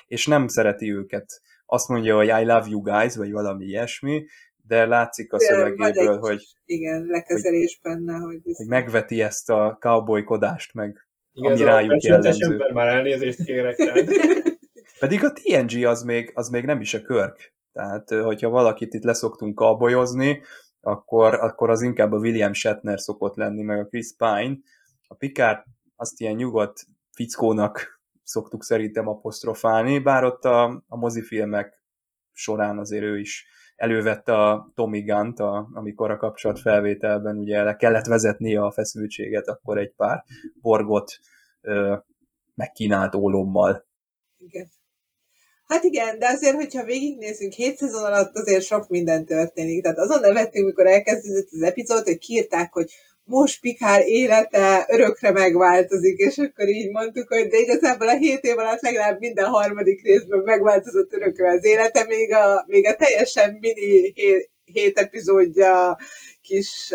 és 0.06 0.26
nem 0.26 0.48
szereti 0.48 0.92
őket. 0.92 1.40
Azt 1.66 1.88
mondja, 1.88 2.16
hogy 2.16 2.26
I 2.26 2.44
love 2.44 2.66
you 2.68 2.80
guys, 2.80 3.16
vagy 3.16 3.32
valami 3.32 3.64
ilyesmi, 3.64 4.26
de 4.66 4.86
látszik 4.86 5.32
a 5.32 5.40
szövegéből, 5.40 6.18
hogy, 6.18 6.42
igen, 6.64 7.04
lekezelés 7.06 7.80
hogy, 7.82 7.92
benne, 7.92 8.18
hogy, 8.18 8.40
hogy 8.42 8.66
megveti 8.66 9.22
ezt 9.22 9.50
a 9.50 9.76
cowboykodást, 9.80 10.74
meg 10.74 11.08
igen, 11.32 11.52
ami 11.52 11.62
rájuk 11.62 12.02
jellemző. 12.02 12.70
már 12.72 12.86
elnézést 12.86 13.44
kérek. 13.44 13.76
Pedig 15.00 15.24
a 15.24 15.32
TNG 15.32 15.84
az 15.84 16.02
még, 16.02 16.30
az 16.34 16.48
még 16.48 16.64
nem 16.64 16.80
is 16.80 16.94
a 16.94 17.02
körk. 17.02 17.52
Tehát, 17.72 18.10
hogyha 18.10 18.48
valakit 18.48 18.94
itt 18.94 19.04
leszoktunk 19.04 19.58
cowboyozni, 19.58 20.42
akkor, 20.80 21.34
akkor 21.34 21.70
az 21.70 21.82
inkább 21.82 22.12
a 22.12 22.18
William 22.18 22.52
Shatner 22.52 23.00
szokott 23.00 23.36
lenni, 23.36 23.62
meg 23.62 23.78
a 23.78 23.86
Chris 23.86 24.14
Pine. 24.16 24.56
A 25.06 25.14
Picard 25.14 25.64
azt 25.96 26.20
ilyen 26.20 26.34
nyugodt 26.34 26.86
fickónak 27.10 28.00
szoktuk 28.22 28.64
szerintem 28.64 29.08
apostrofálni, 29.08 29.98
bár 29.98 30.24
ott 30.24 30.44
a, 30.44 30.84
a 30.88 30.96
mozifilmek 30.96 31.82
során 32.32 32.78
azért 32.78 33.02
ő 33.02 33.18
is 33.18 33.46
elővette 33.76 34.32
a 34.32 34.72
Tommy 34.74 35.02
Gunn-t, 35.02 35.40
a, 35.40 35.68
amikor 35.72 36.10
a 36.10 36.16
kapcsolat 36.16 36.60
felvételben 36.60 37.36
ugye 37.36 37.62
le 37.62 37.76
kellett 37.76 38.06
vezetnie 38.06 38.62
a 38.62 38.72
feszültséget, 38.72 39.48
akkor 39.48 39.78
egy 39.78 39.92
pár 39.96 40.24
borgot 40.60 41.18
ö, 41.60 41.96
megkínált 42.54 43.14
ólommal. 43.14 43.86
Igen. 44.38 44.68
Hát 45.66 45.84
igen, 45.84 46.18
de 46.18 46.26
azért, 46.26 46.54
hogyha 46.54 46.84
végignézünk, 46.84 47.52
hét 47.52 47.76
szezon 47.76 48.04
alatt 48.04 48.34
azért 48.34 48.64
sok 48.64 48.88
minden 48.88 49.24
történik. 49.24 49.82
Tehát 49.82 49.98
azon 49.98 50.20
nevettünk, 50.20 50.64
amikor 50.64 50.86
elkezdődött 50.86 51.48
az 51.50 51.62
epizód, 51.62 52.04
hogy 52.04 52.18
kiírták, 52.18 52.72
hogy 52.72 52.92
most 53.24 53.60
Pikár 53.60 54.02
élete 54.06 54.86
örökre 54.88 55.30
megváltozik, 55.30 56.18
és 56.18 56.38
akkor 56.38 56.68
így 56.68 56.90
mondtuk, 56.90 57.28
hogy 57.28 57.46
de 57.46 57.58
igazából 57.58 58.08
a 58.08 58.16
hét 58.16 58.44
év 58.44 58.58
alatt 58.58 58.80
legalább 58.80 59.20
minden 59.20 59.46
harmadik 59.46 60.02
részben 60.02 60.38
megváltozott 60.44 61.12
örökre 61.12 61.50
az 61.50 61.64
élete, 61.64 62.04
még 62.04 62.32
a, 62.32 62.64
még 62.66 62.86
a 62.86 62.96
teljesen 62.96 63.56
mini 63.60 64.12
hét, 64.14 64.50
hét 64.64 64.98
epizódja 64.98 65.98
kis, 66.42 66.92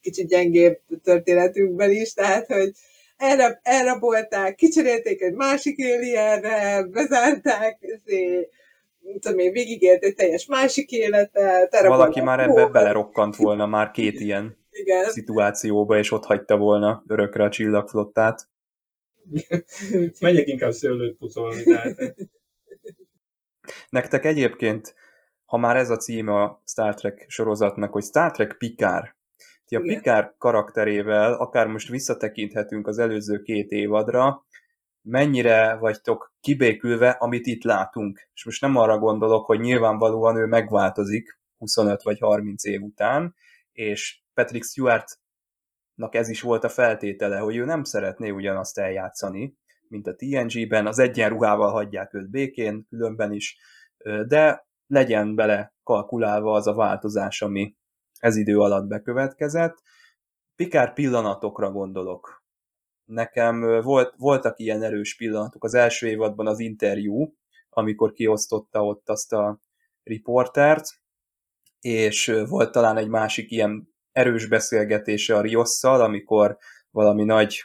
kicsit 0.00 0.28
gyengébb 0.28 0.78
történetünkben 1.02 1.90
is, 1.90 2.12
tehát, 2.12 2.46
hogy 2.46 2.70
elrab, 3.16 3.52
elrabolták, 3.62 4.54
kicserélték 4.54 5.22
egy 5.22 5.34
másik 5.34 5.78
alienre, 5.78 6.82
bezárták, 6.82 7.78
azért, 7.82 8.48
tudom 9.20 9.38
én, 9.38 9.52
végigélt 9.52 10.02
egy 10.02 10.14
teljes 10.14 10.46
másik 10.46 10.90
életet. 10.90 11.86
Valaki 11.86 12.20
már 12.20 12.40
ebbe 12.40 12.66
belerokkant 12.66 13.36
volna 13.36 13.66
már 13.66 13.90
két 13.90 14.20
ilyen 14.20 14.65
igen. 14.78 15.10
szituációba, 15.10 15.98
és 15.98 16.10
ott 16.10 16.24
hagyta 16.24 16.56
volna 16.56 17.04
örökre 17.06 17.44
a 17.44 17.50
csillagflottát. 17.50 18.48
Megyek 20.20 20.46
inkább 20.46 20.72
szőlőt 20.72 21.16
pucolni. 21.16 21.62
Tehát... 21.62 22.14
Nektek 23.88 24.24
egyébként, 24.24 24.94
ha 25.44 25.56
már 25.56 25.76
ez 25.76 25.90
a 25.90 25.96
címe 25.96 26.42
a 26.42 26.62
Star 26.64 26.94
Trek 26.94 27.24
sorozatnak, 27.28 27.92
hogy 27.92 28.04
Star 28.04 28.30
Trek 28.30 28.56
Picard, 28.58 29.14
ti 29.66 29.76
a 29.76 29.80
Igen. 29.80 29.96
Picard 29.96 30.34
karakterével, 30.38 31.32
akár 31.32 31.66
most 31.66 31.88
visszatekinthetünk 31.88 32.86
az 32.86 32.98
előző 32.98 33.42
két 33.42 33.70
évadra, 33.70 34.46
mennyire 35.02 35.74
vagytok 35.74 36.34
kibékülve, 36.40 37.10
amit 37.10 37.46
itt 37.46 37.62
látunk. 37.62 38.28
És 38.34 38.44
most 38.44 38.60
nem 38.60 38.76
arra 38.76 38.98
gondolok, 38.98 39.46
hogy 39.46 39.60
nyilvánvalóan 39.60 40.36
ő 40.36 40.46
megváltozik 40.46 41.38
25 41.58 42.02
vagy 42.02 42.18
30 42.18 42.64
év 42.64 42.82
után, 42.82 43.34
és 43.72 44.20
Patrick 44.36 44.64
Stewartnak 44.64 46.14
ez 46.14 46.28
is 46.28 46.40
volt 46.40 46.64
a 46.64 46.68
feltétele, 46.68 47.38
hogy 47.38 47.56
ő 47.56 47.64
nem 47.64 47.84
szeretné 47.84 48.30
ugyanazt 48.30 48.78
eljátszani, 48.78 49.56
mint 49.88 50.06
a 50.06 50.14
TNG-ben, 50.14 50.86
az 50.86 50.98
egyenruhával 50.98 51.70
hagyják 51.70 52.14
őt 52.14 52.30
békén, 52.30 52.86
különben 52.88 53.32
is, 53.32 53.58
de 54.26 54.66
legyen 54.86 55.34
bele 55.34 55.74
kalkulálva 55.82 56.52
az 56.52 56.66
a 56.66 56.74
változás, 56.74 57.42
ami 57.42 57.76
ez 58.18 58.36
idő 58.36 58.58
alatt 58.58 58.86
bekövetkezett. 58.86 59.82
Pikár 60.56 60.92
pillanatokra 60.92 61.70
gondolok. 61.70 62.44
Nekem 63.04 63.80
volt, 63.82 64.14
voltak 64.16 64.58
ilyen 64.58 64.82
erős 64.82 65.16
pillanatok. 65.16 65.64
Az 65.64 65.74
első 65.74 66.06
évadban 66.06 66.46
az 66.46 66.58
interjú, 66.58 67.34
amikor 67.68 68.12
kiosztotta 68.12 68.84
ott 68.84 69.08
azt 69.08 69.32
a 69.32 69.60
riportert, 70.02 70.84
és 71.80 72.42
volt 72.48 72.72
talán 72.72 72.96
egy 72.96 73.08
másik 73.08 73.50
ilyen 73.50 73.94
erős 74.16 74.46
beszélgetése 74.46 75.36
a 75.36 75.40
Riosszal, 75.40 76.00
amikor 76.00 76.56
valami 76.90 77.24
nagy 77.24 77.64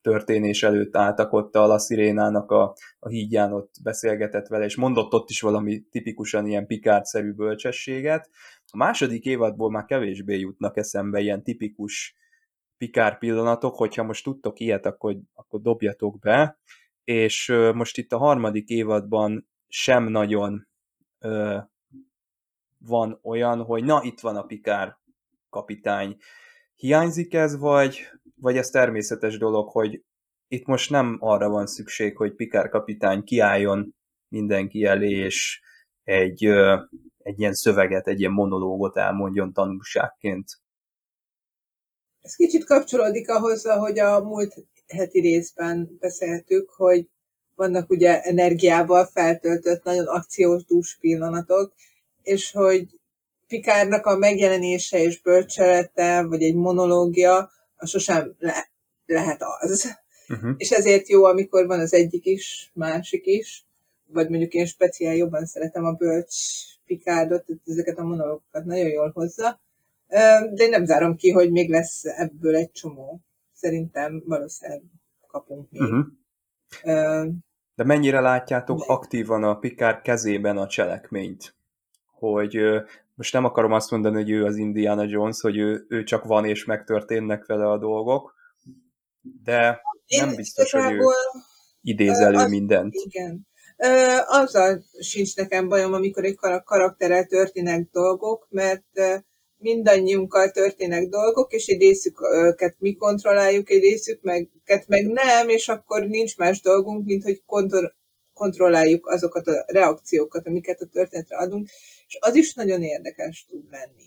történés 0.00 0.62
előtt 0.62 0.96
álltak 0.96 1.32
ott 1.32 1.54
a 1.54 1.66
La 1.66 1.78
Sirénának 1.78 2.50
a, 2.50 2.74
a 2.98 3.08
hídján, 3.08 3.52
ott 3.52 3.74
beszélgetett 3.82 4.46
vele, 4.46 4.64
és 4.64 4.76
mondott 4.76 5.12
ott 5.12 5.30
is 5.30 5.40
valami 5.40 5.80
tipikusan 5.90 6.46
ilyen 6.46 6.66
pikárszerű 6.66 7.32
bölcsességet. 7.32 8.30
A 8.66 8.76
második 8.76 9.24
évadból 9.24 9.70
már 9.70 9.84
kevésbé 9.84 10.38
jutnak 10.38 10.76
eszembe 10.76 11.20
ilyen 11.20 11.42
tipikus 11.42 12.16
pikár 12.76 13.18
pillanatok, 13.18 13.76
hogyha 13.76 14.02
most 14.02 14.24
tudtok 14.24 14.60
ilyet, 14.60 14.86
akkor, 14.86 15.16
akkor 15.34 15.60
dobjatok 15.60 16.18
be, 16.18 16.58
és 17.04 17.52
most 17.74 17.98
itt 17.98 18.12
a 18.12 18.18
harmadik 18.18 18.68
évadban 18.68 19.48
sem 19.68 20.08
nagyon 20.08 20.68
ö, 21.18 21.58
van 22.78 23.18
olyan, 23.22 23.62
hogy 23.62 23.84
na, 23.84 24.00
itt 24.02 24.20
van 24.20 24.36
a 24.36 24.42
pikár 24.42 24.99
kapitány. 25.50 26.16
Hiányzik 26.74 27.34
ez, 27.34 27.58
vagy, 27.58 28.00
vagy 28.34 28.56
ez 28.56 28.68
természetes 28.68 29.38
dolog, 29.38 29.68
hogy 29.68 30.02
itt 30.48 30.66
most 30.66 30.90
nem 30.90 31.16
arra 31.20 31.48
van 31.48 31.66
szükség, 31.66 32.16
hogy 32.16 32.34
Pikár 32.34 32.68
kapitány 32.68 33.22
kiálljon 33.22 33.94
mindenki 34.28 34.84
elé, 34.84 35.10
és 35.10 35.60
egy, 36.04 36.44
egy 37.18 37.38
ilyen 37.38 37.54
szöveget, 37.54 38.06
egy 38.06 38.20
ilyen 38.20 38.32
monológot 38.32 38.96
elmondjon 38.96 39.52
tanulságként. 39.52 40.44
Ez 42.20 42.34
kicsit 42.34 42.64
kapcsolódik 42.64 43.28
ahhoz, 43.28 43.66
ahogy 43.66 43.98
a 43.98 44.20
múlt 44.20 44.54
heti 44.86 45.20
részben 45.20 45.96
beszéltük, 45.98 46.70
hogy 46.70 47.08
vannak 47.54 47.90
ugye 47.90 48.22
energiával 48.22 49.06
feltöltött, 49.06 49.82
nagyon 49.82 50.06
akciós 50.06 50.64
dús 50.64 50.96
pillanatok, 51.00 51.74
és 52.22 52.50
hogy 52.50 52.99
Pikárnak 53.50 54.06
a 54.06 54.16
megjelenése 54.16 54.98
és 54.98 55.20
bölcselete, 55.20 56.22
vagy 56.22 56.42
egy 56.42 56.54
monológia, 56.54 57.50
az 57.76 57.90
sosem 57.90 58.34
le- 58.38 58.70
lehet 59.06 59.40
az. 59.60 59.98
Uh-huh. 60.28 60.50
És 60.56 60.70
ezért 60.70 61.08
jó, 61.08 61.24
amikor 61.24 61.66
van 61.66 61.80
az 61.80 61.94
egyik 61.94 62.26
is, 62.26 62.70
másik 62.74 63.26
is, 63.26 63.64
vagy 64.06 64.28
mondjuk 64.28 64.52
én 64.52 64.66
speciál 64.66 65.14
jobban 65.14 65.46
szeretem 65.46 65.84
a 65.84 65.92
bölcs 65.92 66.34
Pikárdot, 66.86 67.44
ezeket 67.66 67.98
a 67.98 68.04
monológokat 68.04 68.64
nagyon 68.64 68.88
jól 68.88 69.10
hozza. 69.14 69.60
De 70.08 70.64
én 70.64 70.68
nem 70.68 70.84
zárom 70.84 71.16
ki, 71.16 71.30
hogy 71.30 71.50
még 71.50 71.70
lesz 71.70 72.04
ebből 72.04 72.56
egy 72.56 72.70
csomó. 72.70 73.20
Szerintem 73.52 74.22
valószínűleg 74.26 74.82
kapunk 75.26 75.70
még. 75.70 75.82
Uh-huh. 75.82 76.06
De 77.74 77.84
mennyire 77.84 78.20
látjátok 78.20 78.78
De- 78.78 78.84
aktívan 78.92 79.44
a 79.44 79.58
Pikár 79.58 80.00
kezében 80.02 80.56
a 80.56 80.66
cselekményt? 80.66 81.54
Hogy 82.12 82.58
most 83.20 83.32
nem 83.32 83.44
akarom 83.44 83.72
azt 83.72 83.90
mondani, 83.90 84.14
hogy 84.14 84.30
ő 84.30 84.44
az 84.44 84.56
Indiana 84.56 85.04
Jones, 85.04 85.40
hogy 85.40 85.56
ő, 85.56 85.86
ő 85.88 86.02
csak 86.02 86.24
van 86.24 86.44
és 86.44 86.64
megtörténnek 86.64 87.46
vele 87.46 87.70
a 87.70 87.78
dolgok, 87.78 88.34
de 89.42 89.80
Én 90.06 90.24
nem 90.24 90.34
biztos, 90.34 90.70
hogy 90.70 90.92
ő 90.92 90.98
idéz 91.80 92.18
elő 92.18 92.36
az- 92.36 92.50
mindent. 92.50 92.94
Igen. 92.94 93.46
Ö, 93.76 94.16
azzal 94.26 94.82
sincs 95.00 95.36
nekem 95.36 95.68
bajom, 95.68 95.92
amikor 95.92 96.24
egy 96.24 96.36
kar- 96.36 96.64
karakterrel 96.64 97.26
történnek 97.26 97.88
dolgok, 97.92 98.46
mert 98.50 98.84
mindannyiunkkal 99.56 100.50
történnek 100.50 101.08
dolgok, 101.08 101.52
és 101.52 101.66
egy 101.66 101.80
részük 101.80 102.20
őket 102.34 102.76
mi 102.78 102.94
kontrolláljuk, 102.94 103.70
egy 103.70 103.80
részük 103.80 104.22
meg, 104.22 104.48
meg 104.86 105.06
nem, 105.06 105.48
és 105.48 105.68
akkor 105.68 106.06
nincs 106.06 106.36
más 106.36 106.60
dolgunk, 106.60 107.04
mint 107.04 107.22
hogy 107.22 107.42
kontro- 107.46 107.94
kontrolláljuk 108.40 109.06
azokat 109.06 109.46
a 109.46 109.64
reakciókat, 109.66 110.46
amiket 110.46 110.80
a 110.80 110.86
történetre 110.86 111.36
adunk, 111.36 111.68
és 112.06 112.16
az 112.20 112.34
is 112.34 112.54
nagyon 112.54 112.82
érdekes 112.82 113.46
tud 113.48 113.64
lenni. 113.70 114.06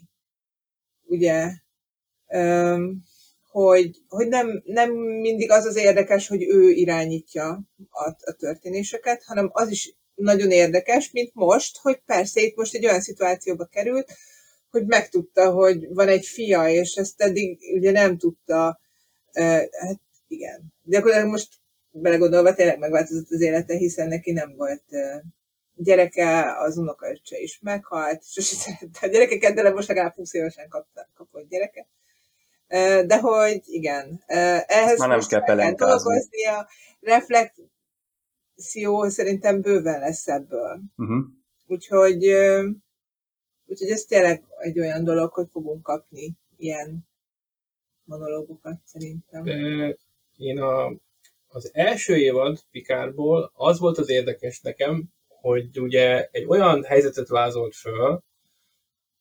Ugye, 1.04 1.52
hogy, 3.52 4.02
hogy 4.08 4.28
nem, 4.28 4.62
nem 4.66 4.92
mindig 4.94 5.52
az 5.52 5.66
az 5.66 5.76
érdekes, 5.76 6.28
hogy 6.28 6.44
ő 6.44 6.70
irányítja 6.70 7.62
a, 7.90 8.08
a 8.08 8.32
történéseket, 8.38 9.24
hanem 9.24 9.50
az 9.52 9.70
is 9.70 9.96
nagyon 10.16 10.52
érdekes, 10.52 11.12
mint 11.12 11.34
most, 11.34 11.78
hogy 11.78 12.02
persze 12.06 12.42
itt 12.42 12.56
most 12.56 12.74
egy 12.74 12.86
olyan 12.86 13.02
szituációba 13.02 13.66
került, 13.66 14.12
hogy 14.70 14.86
megtudta, 14.86 15.52
hogy 15.52 15.94
van 15.94 16.08
egy 16.08 16.26
fia, 16.26 16.70
és 16.70 16.96
ezt 16.96 17.22
eddig 17.22 17.60
ugye 17.76 17.92
nem 17.92 18.18
tudta, 18.18 18.80
hát 19.72 20.00
igen. 20.28 20.74
De 20.82 20.98
akkor 20.98 21.26
most 21.26 21.62
belegondolva 21.94 22.54
tényleg 22.54 22.80
megváltozott 22.80 23.30
az 23.30 23.42
élete, 23.42 23.76
hiszen 23.76 24.08
neki 24.08 24.32
nem 24.32 24.56
volt 24.56 24.84
gyereke, 25.76 26.58
az 26.58 26.78
unokaöccse 26.78 27.40
is 27.40 27.60
meghalt, 27.62 28.24
sose 28.26 28.56
szerette 28.56 29.00
a 29.02 29.10
gyerekeket, 29.10 29.54
de 29.56 29.70
most 29.70 29.88
legalább 29.88 30.14
20 30.14 30.34
évesen 30.34 30.68
kapta, 30.68 31.10
kapott 31.14 31.50
gyereket. 31.50 31.88
De 33.08 33.20
hogy 33.20 33.62
igen, 33.66 34.24
ehhez 34.66 35.00
már 35.00 35.08
nem 35.08 35.18
most 35.18 35.30
kell 35.30 35.40
kell 35.44 35.56
pelenkázni. 35.56 36.04
dolgoznia, 36.04 36.68
reflexió 37.00 37.70
szerintem 39.10 39.62
bőven 39.62 40.00
lesz 40.00 40.28
ebből. 40.28 40.82
Uh-huh. 40.98 41.26
Úgyhogy, 41.68 42.26
úgyhogy 43.66 43.90
ez 43.90 44.04
tényleg 44.04 44.44
egy 44.58 44.80
olyan 44.80 45.04
dolog, 45.04 45.34
hogy 45.34 45.48
fogunk 45.52 45.84
kapni 45.84 46.34
ilyen 46.58 47.08
monológokat 48.04 48.80
szerintem. 48.86 49.44
De 49.44 49.98
én 50.38 50.60
a, 50.60 50.94
az 51.54 51.70
első 51.74 52.18
évad 52.18 52.60
Pikárból 52.72 53.52
az 53.56 53.80
volt 53.80 53.98
az 53.98 54.10
érdekes 54.10 54.62
nekem, 54.62 55.04
hogy 55.28 55.80
ugye 55.80 56.28
egy 56.32 56.46
olyan 56.48 56.84
helyzetet 56.84 57.28
vázolt 57.28 57.76
föl, 57.76 58.24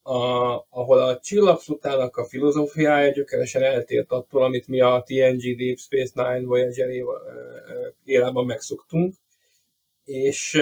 a, 0.03 0.55
ahol 0.69 0.99
a 0.99 1.19
csillagflottának 1.19 2.17
a 2.17 2.25
filozófiája 2.25 3.13
gyökeresen 3.13 3.63
eltért 3.63 4.11
attól, 4.11 4.43
amit 4.43 4.69
mi 4.69 4.81
a 4.81 5.03
TNG 5.07 5.57
Deep 5.57 5.79
Space 5.79 6.13
Nine 6.15 6.47
Voyager 6.47 6.89
érában 8.05 8.47
megszoktunk. 8.47 9.15
És 10.05 10.61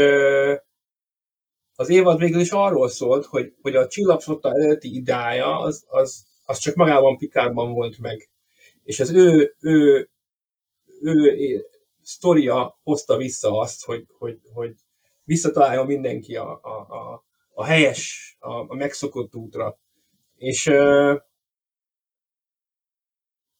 az 1.76 1.88
évad 1.88 2.18
végül 2.18 2.40
is 2.40 2.50
arról 2.50 2.88
szólt, 2.88 3.24
hogy, 3.24 3.54
hogy 3.62 3.76
a 3.76 3.86
csillagflotta 3.86 4.52
eredeti 4.52 4.94
idája 4.94 5.58
az, 5.58 5.84
az, 5.88 6.26
az 6.44 6.58
csak 6.58 6.74
magában 6.74 7.16
Pikárban 7.16 7.72
volt 7.72 7.98
meg. 7.98 8.28
És 8.82 9.00
az 9.00 9.10
ő, 9.10 9.54
ő, 9.60 10.08
ő 11.00 11.66
sztoria 12.02 12.78
hozta 12.82 13.16
vissza 13.16 13.58
azt, 13.58 13.84
hogy, 13.84 14.06
hogy, 14.18 14.40
hogy 14.52 14.74
visszataláljon 15.24 15.86
mindenki 15.86 16.36
a, 16.36 16.60
a, 16.62 16.70
a, 16.70 17.24
a 17.52 17.64
helyes, 17.64 18.36
a, 18.38 18.52
a 18.52 18.74
megszokott 18.74 19.34
útra. 19.34 19.78
És 20.36 20.66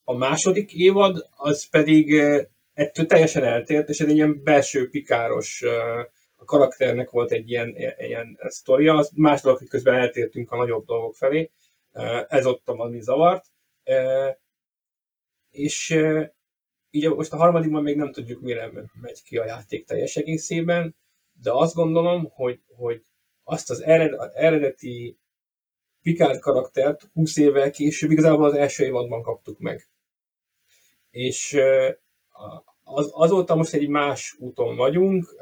a 0.05 0.17
második 0.17 0.73
évad 0.75 1.29
az 1.37 1.69
pedig 1.69 2.15
ettől 2.73 3.07
teljesen 3.07 3.45
eltért, 3.45 3.89
és 3.89 4.01
ez 4.01 4.09
egy 4.09 4.15
ilyen 4.15 4.43
belső 4.43 4.89
pikáros 4.89 5.63
a 6.37 6.45
karakternek 6.45 7.11
volt 7.11 7.31
egy 7.31 7.51
ilyen, 7.51 7.77
ilyen 7.99 8.39
sztoria, 8.49 8.95
az 8.95 9.11
más 9.15 9.41
dolog, 9.41 9.59
hogy 9.59 9.69
közben 9.69 9.95
eltértünk 9.95 10.51
a 10.51 10.57
nagyobb 10.57 10.85
dolgok 10.85 11.15
felé, 11.15 11.51
ez 12.29 12.47
ott 12.47 12.69
a 12.69 12.75
valami 12.75 13.01
zavart. 13.01 13.45
És 15.51 15.99
így 16.91 17.09
most 17.09 17.33
a 17.33 17.37
harmadikban 17.37 17.83
még 17.83 17.97
nem 17.97 18.13
tudjuk, 18.13 18.41
mire 18.41 18.71
megy 19.01 19.23
ki 19.23 19.37
a 19.37 19.45
játék 19.45 19.87
teljes 19.87 20.17
egészében, 20.17 20.97
de 21.33 21.51
azt 21.53 21.75
gondolom, 21.75 22.31
hogy, 22.31 22.61
hogy 22.67 23.03
azt 23.45 23.71
az 23.71 23.83
ered, 23.83 24.13
az 24.13 24.31
eredeti 24.35 25.19
Picard 26.03 26.41
karaktert 26.41 27.11
20 27.13 27.37
évvel 27.37 27.71
később 27.71 28.11
igazából 28.11 28.45
az 28.45 28.55
első 28.55 28.85
évadban 28.85 29.23
kaptuk 29.23 29.59
meg. 29.59 29.89
És 31.11 31.59
az, 32.83 33.11
azóta 33.13 33.55
most 33.55 33.75
egy 33.75 33.89
más 33.89 34.37
úton 34.39 34.77
vagyunk. 34.77 35.37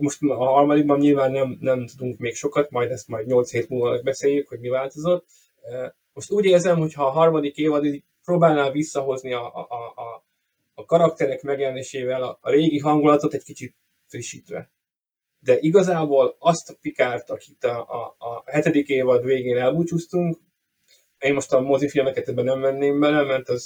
Most 0.00 0.22
a 0.22 0.34
harmadikban 0.34 0.98
nyilván 0.98 1.30
nem, 1.30 1.56
nem 1.60 1.86
tudunk 1.86 2.18
még 2.18 2.34
sokat, 2.34 2.70
majd 2.70 2.90
ezt 2.90 3.08
majd 3.08 3.26
8 3.26 3.50
hét 3.50 3.68
múlva 3.68 4.02
beszéljük, 4.02 4.48
hogy 4.48 4.60
mi 4.60 4.68
változott. 4.68 5.26
Most 6.12 6.30
úgy 6.30 6.44
érzem, 6.44 6.78
hogy 6.78 6.92
ha 6.92 7.06
a 7.06 7.10
harmadik 7.10 7.56
évad 7.56 7.84
próbálná 8.28 8.70
visszahozni 8.70 9.32
a, 9.32 9.54
a, 9.54 9.60
a, 9.94 10.24
a 10.74 10.84
karakterek 10.84 11.42
megjelenésével 11.42 12.22
a, 12.22 12.38
a 12.40 12.50
régi 12.50 12.78
hangulatot 12.78 13.34
egy 13.34 13.42
kicsit 13.42 13.74
frissítve. 14.06 14.70
De 15.40 15.58
igazából 15.58 16.36
azt 16.38 16.70
a 16.70 16.74
Pikárt, 16.80 17.30
akit 17.30 17.64
a, 17.64 17.78
a, 17.78 18.14
a 18.18 18.42
hetedik 18.46 18.88
évad 18.88 19.24
végén 19.24 19.56
elbúcsúztunk, 19.56 20.38
én 21.18 21.34
most 21.34 21.52
a 21.52 21.60
mozifilmeket 21.60 22.28
ebben 22.28 22.44
nem 22.44 22.60
venném 22.60 23.00
bele, 23.00 23.22
mert 23.22 23.48
az 23.48 23.64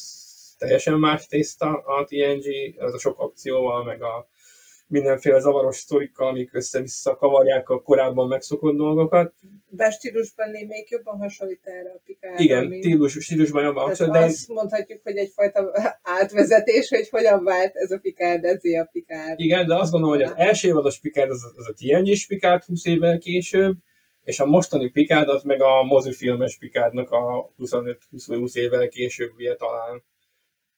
teljesen 0.59 0.99
más 0.99 1.27
tészta 1.27 1.67
a 1.69 2.05
TNG, 2.05 2.77
az 2.79 2.95
a 2.95 2.99
sok 2.99 3.19
akcióval, 3.19 3.85
meg 3.85 4.03
a 4.03 4.29
mindenféle 4.93 5.39
zavaros 5.39 5.77
sztorikkal, 5.77 6.29
amik 6.29 6.55
össze-vissza 6.55 7.17
kavarják 7.17 7.69
a 7.69 7.83
korábban 7.83 8.29
megszokott 8.29 8.77
dolgokat. 8.77 9.35
Bár 9.67 9.93
stílusban 9.93 10.49
még 10.51 10.87
jobban 10.91 11.19
hasonlít 11.19 11.61
erre 11.63 11.91
a 11.91 12.01
Picard. 12.05 12.41
Igen, 12.41 12.73
stílus, 12.79 13.13
stílusban 13.13 13.63
jobban 13.63 13.89
hasonlít. 13.89 14.15
De 14.15 14.25
azt 14.25 14.49
mondhatjuk, 14.49 15.01
hogy 15.03 15.17
egyfajta 15.17 15.71
átvezetés, 16.21 16.89
hogy 16.89 17.09
hogyan 17.09 17.45
vált 17.45 17.75
ez 17.75 17.91
a 17.91 17.99
Picard, 17.99 18.45
ez 18.45 18.65
a 18.65 18.89
Picard. 18.93 19.41
Igen, 19.41 19.67
de 19.67 19.75
azt 19.75 19.91
gondolom, 19.91 20.17
hogy 20.17 20.25
az 20.25 20.33
első 20.37 20.69
évados 20.69 21.01
Picard 21.01 21.31
az, 21.31 21.53
az 21.57 21.69
a 21.69 21.73
TNG-s 21.73 22.27
Picard 22.27 22.65
20 22.65 22.85
évvel 22.85 23.19
később, 23.19 23.77
és 24.25 24.41
a 24.41 24.47
mostani 24.47 24.91
Picard 24.91 25.29
az 25.29 25.43
meg 25.43 25.63
a 25.63 25.83
mozifilmes 25.83 26.59
Picardnak 26.59 27.11
a 27.11 27.53
25-20 27.59 28.55
évvel 28.55 28.89
később 28.89 29.31
ugye 29.37 29.55
talán. 29.55 30.03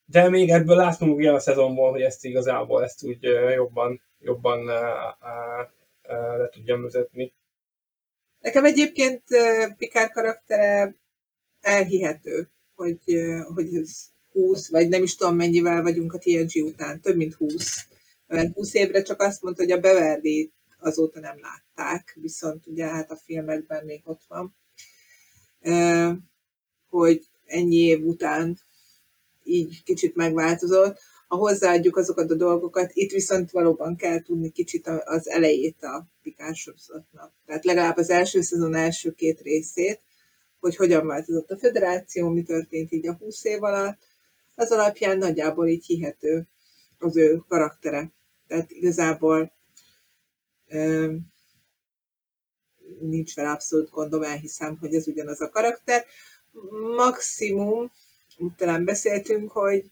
De 0.06 0.28
még 0.28 0.50
ebből 0.50 0.76
látunk 0.76 1.16
ugye 1.16 1.32
a 1.32 1.38
szezonból, 1.38 1.90
hogy 1.90 2.02
ezt 2.02 2.24
igazából 2.24 2.82
ezt 2.82 3.04
úgy 3.04 3.22
jobban, 3.54 4.02
jobban 4.18 4.64
le 6.38 6.48
tudjam 6.50 6.82
vezetni. 6.82 7.32
Nekem 8.40 8.64
egyébként 8.64 9.22
Picard 9.76 10.10
karaktere 10.10 10.96
elhihető, 11.60 12.50
hogy, 12.74 13.00
hogy 13.54 13.74
ez 13.74 14.12
20, 14.32 14.68
vagy 14.68 14.88
nem 14.88 15.02
is 15.02 15.14
tudom 15.14 15.36
mennyivel 15.36 15.82
vagyunk 15.82 16.12
a 16.12 16.18
TNG 16.18 16.64
után, 16.64 17.00
több 17.00 17.16
mint 17.16 17.34
20. 17.34 17.86
Mert 18.26 18.54
20 18.54 18.74
évre 18.74 19.02
csak 19.02 19.20
azt 19.20 19.42
mondta, 19.42 19.62
hogy 19.62 19.72
a 19.72 19.80
Beverly 19.80 20.52
azóta 20.78 21.20
nem 21.20 21.40
látták, 21.40 22.16
viszont 22.20 22.66
ugye 22.66 22.86
hát 22.86 23.10
a 23.10 23.16
filmekben 23.16 23.84
még 23.84 24.00
ott 24.04 24.22
van, 24.28 24.56
hogy 26.88 27.26
ennyi 27.44 27.76
év 27.76 28.06
után 28.06 28.58
így 29.44 29.83
kicsit 29.83 30.14
megváltozott. 30.14 30.98
Ha 31.28 31.37
hozzáadjuk 31.37 31.96
azokat 31.96 32.30
a 32.30 32.35
dolgokat, 32.35 32.90
itt 32.92 33.11
viszont 33.11 33.50
valóban 33.50 33.96
kell 33.96 34.22
tudni 34.22 34.50
kicsit 34.50 34.87
az 34.87 35.28
elejét 35.28 35.83
a 35.83 36.07
Pikás 36.22 36.61
sorozatnak. 36.61 37.33
Tehát 37.46 37.64
legalább 37.64 37.96
az 37.96 38.11
első 38.11 38.40
szezon 38.40 38.74
első 38.74 39.12
két 39.12 39.40
részét, 39.40 40.00
hogy 40.61 40.76
hogyan 40.76 41.07
változott 41.07 41.50
a 41.50 41.59
federáció, 41.59 42.28
mi 42.28 42.42
történt 42.42 42.92
így 42.92 43.07
a 43.07 43.12
20 43.12 43.44
év 43.44 43.62
alatt, 43.62 43.98
az 44.54 44.70
alapján 44.70 45.18
nagyjából 45.18 45.68
így 45.68 45.87
hihető 45.87 46.48
az 46.98 47.16
ő 47.16 47.42
karaktere. 47.48 48.12
Tehát 48.46 48.70
igazából 48.70 49.52
nincs 53.00 53.35
vele 53.35 53.50
abszolút 53.50 53.90
gondom, 53.90 54.22
elhiszem, 54.22 54.76
hogy 54.76 54.94
ez 54.94 55.09
ugyanaz 55.09 55.40
a 55.40 55.48
karakter. 55.48 56.04
Maximum 56.96 57.92
talán 58.56 58.84
beszéltünk, 58.84 59.50
hogy, 59.50 59.84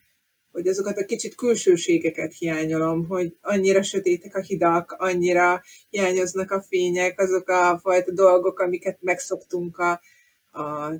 hogy 0.52 0.66
azokat 0.66 0.98
a 0.98 1.04
kicsit 1.04 1.34
külsőségeket 1.34 2.34
hiányolom, 2.38 3.06
hogy 3.06 3.36
annyira 3.40 3.82
sötétek 3.82 4.36
a 4.36 4.40
hidak, 4.40 4.94
annyira 4.98 5.62
hiányoznak 5.90 6.50
a 6.50 6.62
fények, 6.62 7.20
azok 7.20 7.48
a 7.48 7.78
fajta 7.82 8.12
dolgok, 8.12 8.58
amiket 8.58 8.98
megszoktunk 9.00 9.78
a, 9.78 10.00
a 10.60 10.92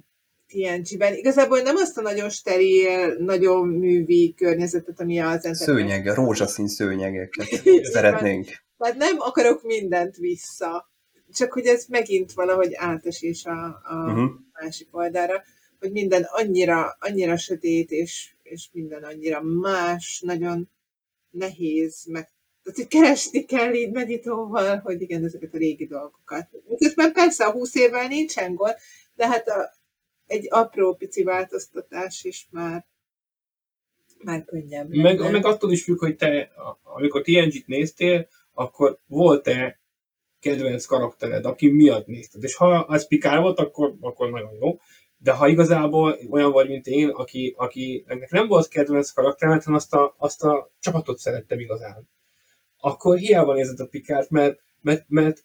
TNG-ben. 0.53 1.15
Igazából 1.15 1.61
nem 1.61 1.77
azt 1.77 1.99
a 1.99 2.01
nagyon 2.01 2.31
steril, 2.31 3.17
nagyon 3.19 3.69
művi 3.69 4.35
környezetet, 4.37 5.01
ami 5.01 5.19
az 5.19 5.49
Szőnyeg, 5.53 6.07
rózsaszín 6.07 6.69
szőnyegeket 6.69 7.49
szeretnénk. 7.93 8.47
Tehát 8.79 8.97
nem 8.97 9.17
akarok 9.19 9.63
mindent 9.63 10.17
vissza. 10.17 10.91
Csak 11.33 11.53
hogy 11.53 11.67
ez 11.67 11.85
megint 11.89 12.33
valahogy 12.33 12.75
átesés 12.75 13.45
a, 13.45 13.81
a 13.83 14.05
uh-huh. 14.07 14.31
másik 14.53 14.89
oldalra 14.91 15.43
hogy 15.83 15.93
minden 15.93 16.23
annyira, 16.23 16.97
annyira 17.01 17.37
sötét, 17.37 17.91
és, 17.91 18.35
és 18.43 18.69
minden 18.73 19.03
annyira 19.03 19.43
más, 19.43 20.21
nagyon 20.21 20.69
nehéz, 21.31 22.05
meg 22.07 22.31
tehát, 22.63 22.79
hogy 22.79 22.89
keresni 22.89 23.45
kell 23.45 23.75
így 23.75 23.91
meditóval, 23.91 24.79
hogy 24.79 25.01
igen, 25.01 25.25
ezeket 25.25 25.55
a 25.55 25.59
régi 25.59 25.87
dolgokat. 25.87 26.49
Közben 26.79 27.13
persze 27.13 27.45
a 27.45 27.53
húsz 27.53 27.75
évvel 27.75 28.09
nincsen 28.09 28.55
gond, 28.55 28.75
de 29.15 29.29
hát 29.29 29.49
a, 29.49 29.71
egy 30.27 30.47
apró 30.51 30.95
pici 30.95 31.23
változtatás 31.23 32.25
is 32.25 32.47
már 32.51 32.87
már 34.25 34.45
könnyebb. 34.45 34.89
Meg, 34.95 35.31
meg 35.31 35.47
attól 35.47 35.73
is 35.73 35.85
függ, 35.85 35.99
hogy 35.99 36.17
te, 36.17 36.51
amikor 36.83 37.23
TNG-t 37.23 37.67
néztél, 37.67 38.29
akkor 38.53 38.99
volt-e 39.07 39.81
kedvenc 40.41 40.85
karaktered, 40.85 41.45
aki 41.45 41.69
miatt 41.69 42.07
nézted. 42.07 42.43
És 42.43 42.55
ha 42.55 42.87
ez 42.91 43.07
Pikár 43.07 43.41
volt, 43.41 43.59
akkor, 43.59 43.95
akkor 44.01 44.31
nagyon 44.31 44.55
jó 44.61 44.79
de 45.23 45.33
ha 45.33 45.49
igazából 45.49 46.19
olyan 46.31 46.53
vagy, 46.53 46.69
mint 46.69 46.87
én, 46.87 47.09
aki, 47.09 47.55
aki 47.57 48.05
ennek 48.07 48.31
nem 48.31 48.47
volt 48.47 48.69
kedvenc 48.69 49.11
karakter, 49.11 49.49
hanem 49.49 49.75
azt 49.75 49.95
a, 49.95 50.15
azt 50.19 50.43
a 50.43 50.71
csapatot 50.81 51.19
szerettem 51.19 51.59
igazán, 51.59 52.09
akkor 52.79 53.17
hiába 53.17 53.55
nézed 53.55 53.81
a 53.81 53.87
Pikárt, 53.87 54.31
mert, 54.31 54.61
mert, 54.81 55.05
mert 55.09 55.45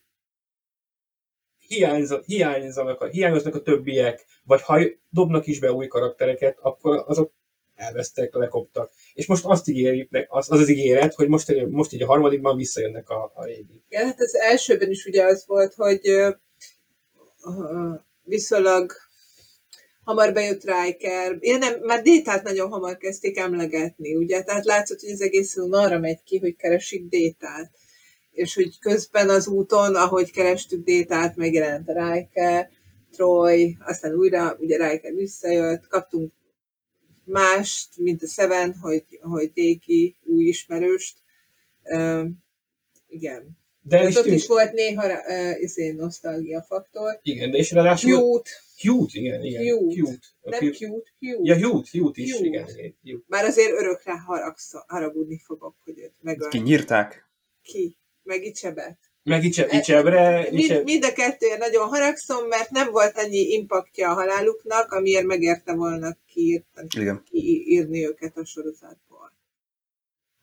hiányzanak, 1.67 2.25
hiányzanak, 2.25 3.07
hiányoznak 3.07 3.55
a 3.55 3.61
többiek, 3.61 4.25
vagy 4.43 4.61
ha 4.61 4.79
dobnak 5.09 5.47
is 5.47 5.59
be 5.59 5.71
új 5.71 5.87
karaktereket, 5.87 6.57
akkor 6.61 7.03
azok 7.07 7.31
elvesztek, 7.75 8.33
lekoptak. 8.33 8.91
És 9.13 9.25
most 9.25 9.45
azt 9.45 9.67
ígérik, 9.67 10.09
az, 10.27 10.51
az 10.51 10.59
az 10.59 10.69
ígéret, 10.69 11.13
hogy 11.13 11.27
most, 11.27 11.67
most 11.69 11.93
így 11.93 12.01
a 12.01 12.07
harmadikban 12.07 12.55
visszajönnek 12.55 13.09
a, 13.09 13.31
a 13.35 13.45
régi. 13.45 13.83
Ja, 13.89 14.05
hát 14.05 14.19
az 14.19 14.35
elsőben 14.35 14.89
is 14.89 15.05
ugye 15.05 15.23
az 15.23 15.43
volt, 15.47 15.73
hogy 15.73 16.09
uh, 16.09 16.35
viszonylag 18.23 18.91
hamar 20.07 20.33
bejött 20.33 20.63
Riker. 20.63 21.37
Én 21.39 21.57
nem, 21.57 21.79
már 21.81 22.01
Détát 22.01 22.43
nagyon 22.43 22.69
hamar 22.69 22.97
kezdték 22.97 23.37
emlegetni, 23.37 24.15
ugye? 24.15 24.43
Tehát 24.43 24.65
látszott, 24.65 24.99
hogy 24.99 25.11
az 25.11 25.21
egész 25.21 25.57
arra 25.57 25.99
megy 25.99 26.23
ki, 26.23 26.37
hogy 26.39 26.55
keresik 26.55 27.09
Détát. 27.09 27.71
És 28.31 28.55
hogy 28.55 28.79
közben 28.79 29.29
az 29.29 29.47
úton, 29.47 29.95
ahogy 29.95 30.31
kerestük 30.31 30.83
Détát, 30.83 31.35
megjelent 31.35 31.89
a 31.89 32.11
Riker, 32.11 32.69
Troy, 33.11 33.77
aztán 33.79 34.13
újra 34.13 34.57
ugye 34.59 34.89
Riker 34.89 35.13
visszajött, 35.13 35.87
kaptunk 35.87 36.33
mást, 37.23 37.97
mint 37.97 38.23
a 38.23 38.27
Seven, 38.27 38.75
hogy, 38.81 39.05
hogy 39.21 39.51
Déki 39.53 40.15
új 40.23 40.43
ismerőst. 40.43 41.17
Uh, 41.83 42.25
igen. 43.07 43.57
De 43.87 44.03
ott 44.03 44.25
is, 44.25 44.33
is 44.33 44.47
volt 44.47 44.73
néha 44.73 45.05
uh, 45.05 45.61
izé, 45.61 45.91
nosztalgia 45.91 46.61
faktor. 46.61 47.19
Igen, 47.21 47.51
de 47.51 47.57
és 47.57 47.71
ráadásul... 47.71 48.19
Cute 48.19 48.49
Cute, 48.77 49.19
igen, 49.19 49.43
igen. 49.43 49.77
Cute. 49.77 50.01
cute. 50.01 50.27
Nem 50.41 50.59
cute, 50.59 50.77
cute. 50.77 51.39
Ja, 51.41 51.55
cute, 51.55 51.89
cute 51.89 52.21
is, 52.21 52.31
cute. 52.31 52.45
igen. 52.45 52.65
Cute. 52.65 53.23
Bár 53.27 53.45
azért 53.45 53.71
örökre 53.71 54.19
haragsz, 54.19 54.71
haragudni 54.87 55.39
fogok, 55.45 55.75
hogy 55.83 55.99
őt 55.99 56.13
megöl. 56.21 56.49
Ki 56.49 56.59
nyírták? 56.59 57.29
Ki? 57.61 57.97
Meg 58.23 58.43
Icsebet. 58.43 58.97
Meg 59.23 59.43
Icsebre. 59.43 60.47
Mind, 60.51 60.83
mind 60.83 61.03
a 61.03 61.13
kettőért 61.13 61.59
nagyon 61.59 61.87
haragszom, 61.87 62.47
mert 62.47 62.69
nem 62.69 62.91
volt 62.91 63.17
annyi 63.17 63.51
impaktja 63.51 64.09
a 64.09 64.13
haláluknak, 64.13 64.91
amiért 64.91 65.25
megérte 65.25 65.73
volna 65.73 66.17
kiírni, 66.25 67.21
kiírni 67.23 68.05
őket 68.05 68.37
a 68.37 68.45
sorozatból. 68.45 69.06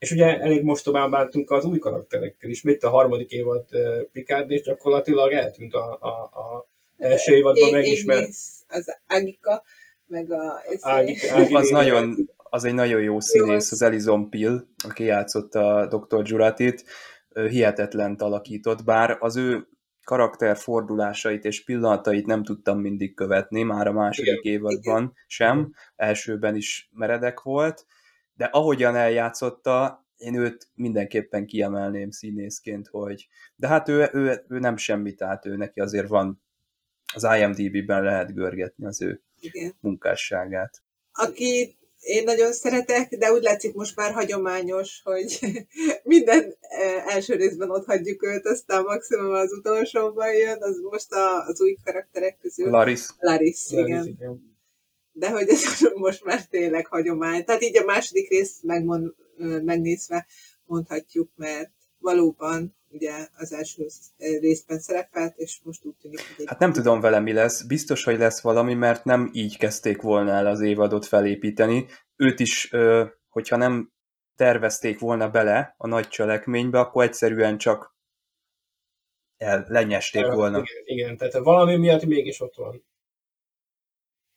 És 0.04 0.10
ugye 0.10 0.40
elég 0.40 0.62
mostobán 0.62 1.10
bántunk 1.10 1.50
az 1.50 1.64
új 1.64 1.78
karakterekkel 1.78 2.50
is. 2.50 2.62
Mit 2.62 2.82
a 2.82 2.88
harmadik 2.88 3.30
évad 3.30 3.64
uh, 3.72 4.02
Picard, 4.12 4.50
és 4.50 4.62
gyakorlatilag 4.62 5.32
eltűnt 5.32 5.74
a, 5.74 5.98
a, 6.00 6.08
a 6.08 6.66
első 6.98 7.34
évadban 7.34 7.70
megismert. 7.70 8.28
Az 8.68 8.98
Agika, 9.08 9.62
meg 10.06 10.32
a... 10.32 10.60
Agika, 10.80 11.34
Agika, 11.34 11.58
az, 11.58 11.70
nagyon, 11.70 12.16
az 12.36 12.64
egy 12.64 12.74
nagyon 12.74 13.02
jó 13.02 13.20
színész, 13.20 13.72
az 13.72 13.82
Elizon 13.82 14.30
Pill, 14.30 14.66
aki 14.88 15.04
játszott 15.04 15.54
a 15.54 15.86
Dr. 15.86 16.22
Juratit, 16.22 16.84
hihetetlen 17.34 18.14
alakított, 18.14 18.84
bár 18.84 19.16
az 19.20 19.36
ő 19.36 19.68
karakter 20.02 20.56
fordulásait 20.56 21.44
és 21.44 21.64
pillanatait 21.64 22.26
nem 22.26 22.42
tudtam 22.42 22.78
mindig 22.78 23.14
követni, 23.14 23.62
már 23.62 23.86
a 23.86 23.92
második 23.92 24.40
Igen. 24.42 24.54
évadban 24.54 25.02
Igen. 25.02 25.12
sem, 25.26 25.72
elsőben 25.96 26.56
is 26.56 26.90
meredek 26.92 27.40
volt, 27.40 27.86
de 28.36 28.44
ahogyan 28.44 28.96
eljátszotta, 28.96 30.06
én 30.16 30.34
őt 30.34 30.68
mindenképpen 30.74 31.46
kiemelném 31.46 32.10
színészként, 32.10 32.88
hogy 32.88 33.28
de 33.56 33.68
hát 33.68 33.88
ő, 33.88 34.08
ő, 34.12 34.44
ő 34.48 34.58
nem 34.58 34.76
semmi, 34.76 35.14
tehát 35.14 35.46
ő 35.46 35.56
neki 35.56 35.80
azért 35.80 36.08
van 36.08 36.42
az 37.14 37.26
IMDB-ben 37.38 38.02
lehet 38.02 38.34
görgetni 38.34 38.86
az 38.86 39.02
ő 39.02 39.22
Igen. 39.40 39.74
munkásságát. 39.80 40.82
Aki 41.12 41.78
én 42.04 42.24
nagyon 42.24 42.52
szeretek, 42.52 43.14
de 43.14 43.32
úgy 43.32 43.42
látszik 43.42 43.74
most 43.74 43.96
már 43.96 44.12
hagyományos, 44.12 45.00
hogy 45.04 45.38
minden 46.02 46.56
eh, 46.60 47.14
első 47.14 47.34
részben 47.34 47.70
ott 47.70 47.84
hagyjuk 47.84 48.22
őt, 48.26 48.46
aztán 48.46 48.82
maximum 48.82 49.32
az 49.32 49.52
utolsóban 49.52 50.34
jön, 50.34 50.62
az 50.62 50.78
most 50.90 51.12
a, 51.12 51.46
az 51.46 51.60
új 51.60 51.76
karakterek 51.84 52.38
közül. 52.38 52.70
Laris. 52.70 53.06
Laris, 53.18 53.70
igen. 53.70 54.06
igen. 54.06 54.53
De 55.16 55.30
hogy 55.30 55.48
ez 55.48 55.80
most 55.94 56.24
már 56.24 56.46
tényleg 56.46 56.86
hagyomány. 56.86 57.44
Tehát 57.44 57.62
így 57.62 57.78
a 57.78 57.84
második 57.84 58.28
részt 58.28 58.62
megmond, 58.62 59.14
megnézve 59.62 60.26
mondhatjuk, 60.64 61.30
mert 61.36 61.70
valóban 61.98 62.76
ugye 62.88 63.28
az 63.36 63.52
első 63.52 63.86
részben 64.18 64.78
szerepelt, 64.78 65.36
és 65.36 65.60
most 65.62 65.84
úgy 65.84 65.94
tűnik, 66.00 66.18
hogy 66.18 66.34
egy 66.38 66.48
Hát 66.48 66.58
nem 66.58 66.72
tudom 66.72 67.00
vele 67.00 67.20
mi 67.20 67.32
lesz, 67.32 67.62
biztos, 67.62 68.04
hogy 68.04 68.18
lesz 68.18 68.40
valami, 68.40 68.74
mert 68.74 69.04
nem 69.04 69.30
így 69.32 69.58
kezdték 69.58 70.02
volna 70.02 70.30
el 70.30 70.46
az 70.46 70.60
évadot 70.60 71.06
felépíteni. 71.06 71.86
Őt 72.16 72.40
is, 72.40 72.70
hogyha 73.28 73.56
nem 73.56 73.92
tervezték 74.36 74.98
volna 74.98 75.30
bele 75.30 75.74
a 75.78 75.86
nagy 75.86 76.08
cselekménybe, 76.08 76.78
akkor 76.78 77.04
egyszerűen 77.04 77.58
csak 77.58 77.96
el, 79.36 79.64
lenyesték 79.68 80.26
volna. 80.26 80.58
Igen, 80.58 80.82
igen, 80.84 81.16
tehát 81.16 81.44
valami 81.44 81.76
miatt 81.76 82.04
mégis 82.04 82.40
ott 82.40 82.54
van. 82.54 82.84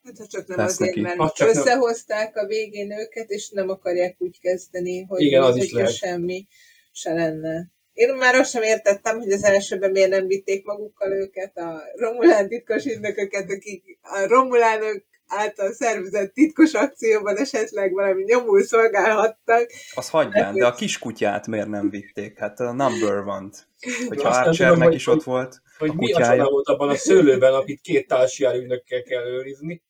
Hát, 0.07 0.17
ha 0.17 0.27
csak 0.27 0.47
nem 0.47 0.59
azért, 0.59 0.79
neki. 0.79 1.01
mert 1.01 1.17
Ha 1.17 1.31
csak 1.35 1.47
nem- 1.47 1.57
összehozták 1.57 2.35
a 2.37 2.45
végén 2.45 2.91
őket, 2.91 3.29
és 3.29 3.49
nem 3.49 3.69
akarják 3.69 4.15
úgy 4.17 4.39
kezdeni, 4.39 5.03
hogy 5.03 5.21
Igen, 5.21 5.43
az 5.43 5.55
is 5.55 5.71
lehet. 5.71 5.93
semmi 5.95 6.47
se 6.91 7.13
lenne. 7.13 7.71
Én 7.93 8.13
már 8.13 8.35
azt 8.35 8.49
sem 8.51 8.63
értettem, 8.63 9.19
hogy 9.19 9.31
az 9.31 9.43
elsőben 9.43 9.91
miért 9.91 10.09
nem 10.09 10.27
vitték 10.27 10.65
magukkal 10.65 11.11
őket, 11.11 11.57
a 11.57 11.81
Romulán 11.95 12.47
titkos 12.47 12.85
ügynököket, 12.85 13.51
akik 13.51 13.99
a 14.01 14.27
Romulánok 14.27 15.03
által 15.27 15.71
szervezett 15.73 16.33
titkos 16.33 16.73
akcióban 16.73 17.37
esetleg 17.37 17.91
valami 17.93 18.23
nyomul 18.23 18.63
szolgálhattak. 18.63 19.71
Az 19.95 20.09
hagyján, 20.09 20.55
de 20.55 20.65
a 20.65 20.73
kiskutyát 20.73 21.47
miért 21.47 21.67
nem 21.67 21.89
vitték? 21.89 22.39
Hát 22.39 22.59
a 22.59 22.71
number 22.71 23.23
van-t. 23.23 23.67
Hogyha 24.07 24.29
Archernek 24.29 24.93
is 24.93 25.07
ott 25.07 25.23
volt, 25.23 25.61
Hogy 25.77 25.89
a 25.89 25.93
mi 25.93 26.11
a 26.13 26.25
csoda 26.29 26.49
volt 26.49 26.67
abban 26.67 26.89
a 26.89 26.95
szőlőben, 26.95 27.53
amit 27.53 27.81
két 27.81 28.07
társiár 28.07 28.55
ügynökkel 28.55 29.03
kell 29.03 29.25
őrizni. 29.25 29.81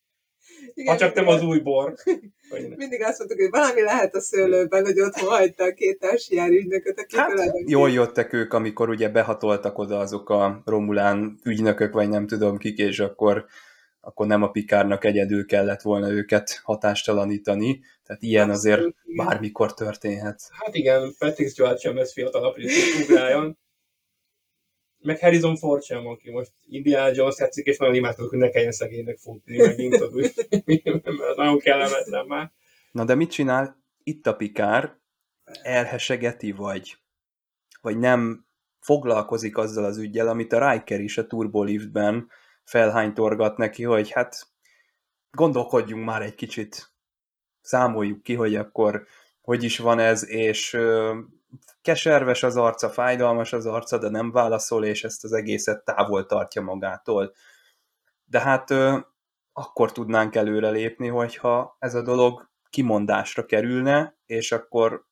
Igen, 0.78 0.94
Ha 0.94 1.00
csak 1.00 1.14
nem 1.16 1.28
az 1.28 1.42
új 1.44 1.60
bor. 1.60 1.94
Mindig 2.76 3.04
azt 3.04 3.18
mondtuk, 3.20 3.40
hogy 3.40 3.50
valami 3.50 3.82
lehet 3.82 4.16
a 4.16 4.20
szőlőben, 4.22 4.86
hogy 4.86 5.00
otthon 5.00 5.30
hagyta 5.30 5.64
a 5.64 5.74
két 5.74 6.00
társiár 6.00 6.50
ügynököt, 6.50 7.00
akik 7.00 7.18
Hát, 7.20 7.30
tulajdonképpen- 7.30 7.70
jól 7.70 7.90
jöttek 7.92 8.34
ők, 8.34 8.54
amikor 8.54 8.90
ugye 8.90 9.10
behatoltak 9.10 9.78
oda 9.78 10.00
azok 10.00 10.30
a 10.30 10.62
Romulán 10.66 11.40
ügynökök, 11.44 11.94
vagy 11.94 12.10
nem 12.10 12.28
tudom 12.28 12.58
kik, 12.58 12.78
és 12.78 13.00
akkor, 13.00 13.46
akkor 14.02 14.28
nem 14.28 14.44
a 14.44 14.50
Pikárnak 14.52 15.04
egyedül 15.06 15.46
kellett 15.46 15.82
volna 15.82 16.10
őket 16.10 16.60
hatástalanítani. 16.64 17.80
Tehát 18.06 18.22
ilyen 18.22 18.50
azért 18.50 18.74
Abszolút, 18.78 18.96
igen. 19.06 19.26
bármikor 19.26 19.74
történhet. 19.74 20.42
Hát 20.52 20.76
igen, 20.76 21.16
Patrick 21.20 21.52
Stewart 21.52 21.80
sem 21.80 21.96
lesz 21.96 22.14
fiatalabb, 22.14 22.54
hogy 22.56 22.66
ugráljon. 23.10 23.58
Meg 25.08 25.20
Harrison 25.20 25.56
Ford 25.56 25.84
sem, 25.84 26.08
aki 26.08 26.32
most 26.32 26.52
Indiana 26.66 27.12
Jones 27.14 27.36
tetszik, 27.36 27.66
és 27.66 27.78
nagyon 27.78 27.96
imádtuk, 27.96 28.30
hogy 28.30 28.38
ne 28.38 28.50
kelljen 28.50 28.72
szegénynek 28.72 29.18
futni, 29.18 29.58
megint 29.58 29.94
az 29.94 30.14
úgy, 30.14 30.34
mert 30.84 31.36
nagyon 31.36 31.60
kellemetlen 31.60 32.26
már. 32.26 32.52
Na 32.92 33.06
de 33.06 33.16
mit 33.16 33.32
csinál 33.32 33.84
itt 34.04 34.28
a 34.28 34.36
Pikár? 34.36 34.98
Elhesegeti, 35.62 36.52
vagy, 36.52 36.98
vagy 37.82 37.98
nem 37.98 38.46
foglalkozik 38.80 39.58
azzal 39.58 39.84
az 39.84 39.98
ügyel, 39.98 40.28
amit 40.28 40.54
a 40.54 40.72
Riker 40.72 41.00
is 41.00 41.18
a 41.18 41.28
Turboliftben 41.28 42.30
felhánytorgat 42.64 43.58
neki, 43.58 43.84
hogy 43.84 44.12
hát 44.12 44.48
gondolkodjunk 45.32 46.06
már 46.06 46.22
egy 46.22 46.36
kicsit, 46.36 46.92
számoljuk 47.62 48.24
ki, 48.24 48.34
hogy 48.34 48.56
akkor 48.56 49.06
hogy 49.42 49.64
is 49.64 49.78
van 49.78 50.00
ez, 50.00 50.30
és 50.30 50.78
keserves 51.82 52.44
az 52.44 52.58
arca, 52.58 52.90
fájdalmas 52.90 53.54
az 53.54 53.66
arca, 53.66 53.98
de 53.98 54.10
nem 54.10 54.32
válaszol, 54.32 54.86
és 54.86 55.04
ezt 55.04 55.24
az 55.24 55.34
egészet 55.34 55.84
távol 55.84 56.26
tartja 56.26 56.62
magától. 56.62 57.34
De 58.26 58.40
hát 58.40 58.72
ö, 58.72 58.98
akkor 59.54 59.92
tudnánk 59.92 60.36
előrelépni, 60.36 61.08
hogyha 61.08 61.76
ez 61.80 61.96
a 61.96 62.02
dolog 62.02 62.50
kimondásra 62.70 63.46
kerülne, 63.46 64.18
és 64.26 64.52
akkor 64.52 65.06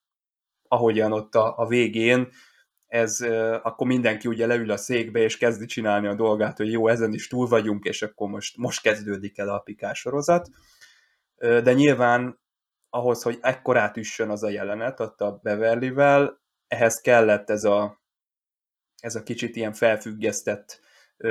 ahogyan 0.67 1.12
ott 1.12 1.36
a, 1.36 1.58
a 1.58 1.67
végén, 1.67 2.30
ez, 2.88 3.21
ö, 3.21 3.58
akkor 3.63 3.88
mindenki 3.88 4.28
ugye 4.28 4.48
leül 4.48 4.71
a 4.71 4.78
székbe, 4.78 5.19
és 5.19 5.38
kezdi 5.38 5.65
csinálni 5.65 6.08
a 6.08 6.15
dolgát, 6.15 6.58
hogy 6.58 6.71
jó, 6.71 6.88
ezen 6.88 7.13
is 7.13 7.28
túl 7.28 7.48
vagyunk, 7.48 7.86
és 7.86 8.02
akkor 8.02 8.30
most, 8.30 8.58
most 8.58 8.82
kezdődik 8.82 9.38
el 9.38 9.50
a 9.50 9.60
pikás 9.60 10.00
sorozat. 10.00 10.50
De 11.38 11.74
nyilván 11.74 12.39
ahhoz, 12.96 13.22
hogy 13.22 13.38
ekkorát 13.42 13.98
üssön 13.98 14.30
az 14.30 14.44
a 14.44 14.50
jelenet 14.50 15.00
ott 15.00 15.22
a 15.22 15.40
Beverlyvel, 15.44 16.42
ehhez 16.68 17.02
kellett 17.02 17.50
ez 17.50 17.64
a, 17.64 18.02
ez 19.02 19.16
a 19.16 19.24
kicsit 19.24 19.56
ilyen 19.56 19.74
felfüggesztett 19.74 20.80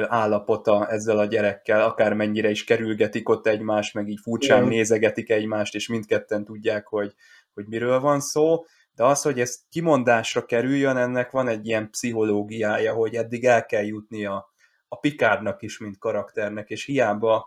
állapota 0.07 0.89
ezzel 0.89 1.19
a 1.19 1.25
gyerekkel, 1.25 1.83
akármennyire 1.83 2.51
is 2.51 2.65
kerülgetik 2.65 3.29
ott 3.29 3.47
egymást, 3.47 3.95
meg 3.95 4.09
így 4.09 4.21
furcsán 4.23 4.57
Igen. 4.57 4.69
nézegetik 4.69 5.31
egymást, 5.31 5.75
és 5.75 5.89
mindketten 5.89 6.45
tudják, 6.45 6.87
hogy, 6.87 7.15
hogy 7.55 7.67
miről 7.67 8.01
van 8.01 8.21
szó, 8.21 8.65
de 8.95 9.05
az, 9.05 9.23
hogy 9.23 9.41
ez 9.41 9.59
kimondásra 9.71 10.45
kerüljön, 10.45 10.97
ennek 10.97 11.31
van 11.31 11.49
egy 11.49 11.67
ilyen 11.67 11.91
pszichológiája, 11.91 12.93
hogy 12.93 13.15
eddig 13.15 13.45
el 13.45 13.67
kell 13.67 13.85
jutni 13.85 14.25
a, 14.25 14.53
a 14.89 14.99
Pikárnak 14.99 15.63
is, 15.63 15.79
mint 15.79 15.99
karakternek, 15.99 16.71
és 16.71 16.85
hiába 16.85 17.47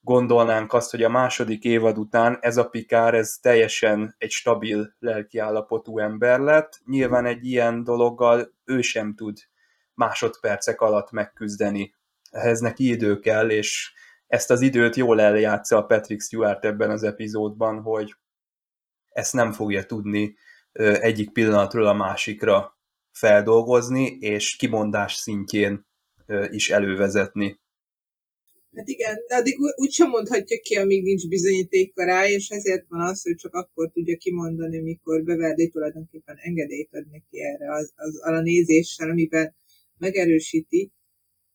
gondolnánk 0.00 0.72
azt, 0.72 0.90
hogy 0.90 1.02
a 1.02 1.08
második 1.08 1.64
évad 1.64 1.98
után 1.98 2.38
ez 2.40 2.56
a 2.56 2.68
Pikár, 2.68 3.14
ez 3.14 3.38
teljesen 3.40 4.14
egy 4.18 4.30
stabil 4.30 4.94
lelkiállapotú 4.98 5.98
ember 5.98 6.40
lett. 6.40 6.80
Nyilván 6.84 7.26
egy 7.26 7.46
ilyen 7.46 7.84
dologgal 7.84 8.54
ő 8.64 8.80
sem 8.80 9.14
tud 9.14 9.38
másodpercek 9.94 10.80
alatt 10.80 11.10
megküzdeni. 11.10 11.94
Ehhez 12.30 12.60
neki 12.60 12.88
idő 12.88 13.18
kell, 13.18 13.50
és 13.50 13.92
ezt 14.26 14.50
az 14.50 14.60
időt 14.60 14.96
jól 14.96 15.20
eljátsza 15.20 15.76
a 15.76 15.84
Patrick 15.84 16.22
Stewart 16.22 16.64
ebben 16.64 16.90
az 16.90 17.02
epizódban, 17.02 17.82
hogy 17.82 18.14
ezt 19.08 19.32
nem 19.32 19.52
fogja 19.52 19.84
tudni 19.84 20.36
egyik 21.00 21.32
pillanatról 21.32 21.86
a 21.86 21.92
másikra 21.92 22.78
feldolgozni, 23.10 24.06
és 24.06 24.56
kimondás 24.56 25.14
szintjén 25.14 25.86
is 26.50 26.70
elővezetni. 26.70 27.60
Hát 28.76 28.88
igen, 28.88 29.24
de 29.28 29.34
addig 29.36 29.56
úgy 29.76 29.92
sem 29.92 30.08
mondhatja 30.08 30.58
ki, 30.60 30.74
amíg 30.76 31.02
nincs 31.02 31.28
bizonyítéka 31.28 32.04
rá, 32.04 32.28
és 32.28 32.48
ezért 32.48 32.84
van 32.88 33.00
az, 33.00 33.22
hogy 33.22 33.34
csak 33.34 33.54
akkor 33.54 33.90
tudja 33.90 34.16
kimondani, 34.16 34.80
mikor 34.80 35.22
Beverly 35.22 35.68
tulajdonképpen 35.68 36.36
engedélyt 36.38 36.88
ad 36.92 37.10
neki 37.10 37.40
erre 37.40 37.72
az, 37.72 37.92
az 37.96 38.20
arra 38.20 38.40
nézéssel, 38.40 39.10
amiben 39.10 39.54
megerősíti 39.98 40.92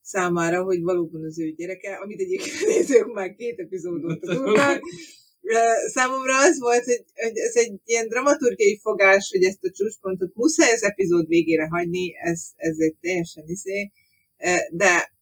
számára, 0.01 0.63
hogy 0.63 0.81
valóban 0.81 1.23
az 1.23 1.39
ő 1.39 1.51
gyereke, 1.51 1.95
amit 1.95 2.19
egyébként 2.19 2.65
nézők 2.75 3.13
már 3.13 3.35
két 3.35 3.59
epizódot 3.59 4.19
tudnak. 4.19 4.81
Számomra 5.93 6.37
az 6.37 6.59
volt, 6.59 6.83
hogy, 6.83 7.03
hogy 7.13 7.37
ez 7.37 7.55
egy 7.55 7.73
ilyen 7.85 8.07
dramaturgiai 8.07 8.79
fogás, 8.81 9.29
hogy 9.31 9.43
ezt 9.43 9.63
a 9.63 9.71
csúcspontot 9.71 10.35
muszáj 10.35 10.71
az 10.71 10.83
epizód 10.83 11.27
végére 11.27 11.67
hagyni, 11.67 12.13
ez, 12.23 12.41
ez 12.55 12.75
egy 12.77 12.95
teljesen 13.01 13.43
izé, 13.47 13.91
de 14.71 15.14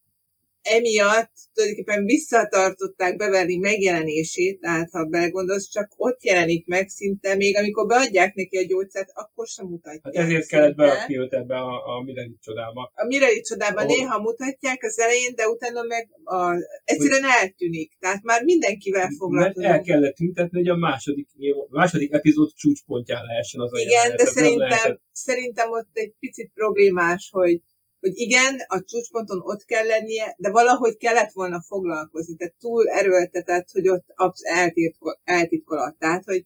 emiatt 0.64 1.32
tulajdonképpen 1.54 2.06
visszatartották 2.06 3.16
Beverly 3.16 3.58
megjelenését, 3.58 4.60
tehát 4.60 4.90
ha 4.92 5.06
belegondolsz, 5.06 5.70
csak 5.70 5.88
ott 5.98 6.24
jelenik 6.24 6.66
meg 6.68 6.88
szinte, 6.88 7.36
még 7.36 7.58
amikor 7.58 7.88
beadják 7.88 8.34
neki 8.34 8.58
a 8.58 8.66
gyógyszert, 8.66 9.10
akkor 9.14 9.48
sem 9.48 9.66
mutatják. 9.66 10.16
Hát 10.16 10.26
ezért 10.26 10.48
kellett 10.48 10.76
berakni 10.76 11.18
őt 11.18 11.34
ebbe 11.34 11.56
a, 11.56 11.98
a 11.98 12.02
mindenit 12.02 12.42
csodába. 12.42 12.92
A 12.96 13.06
Mireli 13.06 13.42
csodában 13.42 13.84
Ahol- 13.84 13.98
néha 13.98 14.22
mutatják 14.22 14.84
az 14.84 15.00
elején, 15.00 15.36
de 15.36 15.48
utána 15.48 15.84
meg 15.84 16.10
a, 16.24 16.54
egyszerűen 16.84 17.26
eltűnik. 17.42 17.92
Tehát 18.00 18.24
már 18.24 18.44
mindenkivel 18.44 19.02
Mert 19.02 19.16
foglalkozunk. 19.16 19.66
el 19.66 19.82
kellett 19.82 20.16
tüntetni, 20.16 20.58
hogy 20.58 20.68
a 20.70 20.76
második, 20.76 21.28
a 21.70 21.76
második 21.76 22.14
epizód 22.14 22.54
csúcspontján 22.54 23.26
lehessen 23.26 23.62
az 23.62 23.74
a 23.74 23.78
Igen, 23.80 23.92
jelenet. 23.92 24.18
de 24.18 24.26
szerintem, 24.26 24.70
lehetett. 24.70 25.02
szerintem 25.12 25.72
ott 25.72 25.90
egy 25.94 26.14
picit 26.20 26.52
problémás, 26.54 27.30
hogy, 27.32 27.62
hogy 28.04 28.18
igen, 28.18 28.56
a 28.68 28.84
csúcsponton 28.84 29.42
ott 29.44 29.66
kell 29.66 29.86
lennie, 29.86 30.36
de 30.38 30.50
valahogy 30.52 30.98
kellett 30.98 31.32
volna 31.32 31.62
foglalkozni, 31.62 32.36
tehát 32.36 32.56
túl 32.60 32.90
erőltetett, 32.90 33.68
hogy 33.72 33.90
ott 33.90 34.06
absz- 34.16 34.46
eltitkol, 34.46 35.22
eltitkolat. 35.24 35.98
Tehát, 35.98 36.24
hogy, 36.26 36.46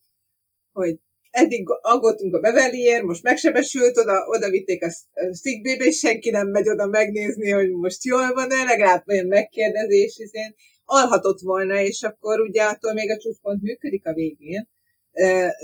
hogy 0.72 1.00
eddig 1.32 1.68
aggódtunk 1.82 2.36
a 2.36 2.40
Beverlyért, 2.40 3.04
most 3.04 3.24
megsebesült, 3.24 3.98
oda, 3.98 4.26
oda 4.28 4.50
vitték 4.50 4.84
a 4.84 4.90
szigbébe, 5.32 5.86
és 5.86 5.98
senki 5.98 6.30
nem 6.30 6.48
megy 6.48 6.70
oda 6.70 6.86
megnézni, 6.88 7.50
hogy 7.50 7.70
most 7.70 8.04
jól 8.04 8.34
van-e, 8.34 8.64
legalább 8.64 9.04
olyan 9.08 9.28
megkérdezés, 9.28 10.16
hiszen 10.18 10.56
alhatott 10.86 11.40
volna, 11.40 11.82
és 11.82 12.02
akkor 12.02 12.40
ugye 12.40 12.64
attól 12.64 12.94
még 12.94 13.12
a 13.12 13.18
csúcspont 13.18 13.62
működik 13.62 14.06
a 14.06 14.14
végén. 14.14 14.70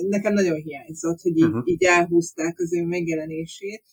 Nekem 0.09 0.33
nagyon 0.33 0.55
hiányzott, 0.55 1.21
hogy 1.21 1.37
így, 1.37 1.43
uh-huh. 1.43 1.61
így 1.65 1.83
elhúzták 1.83 2.59
az 2.59 2.73
ő 2.73 2.83
megjelenését. 2.85 3.83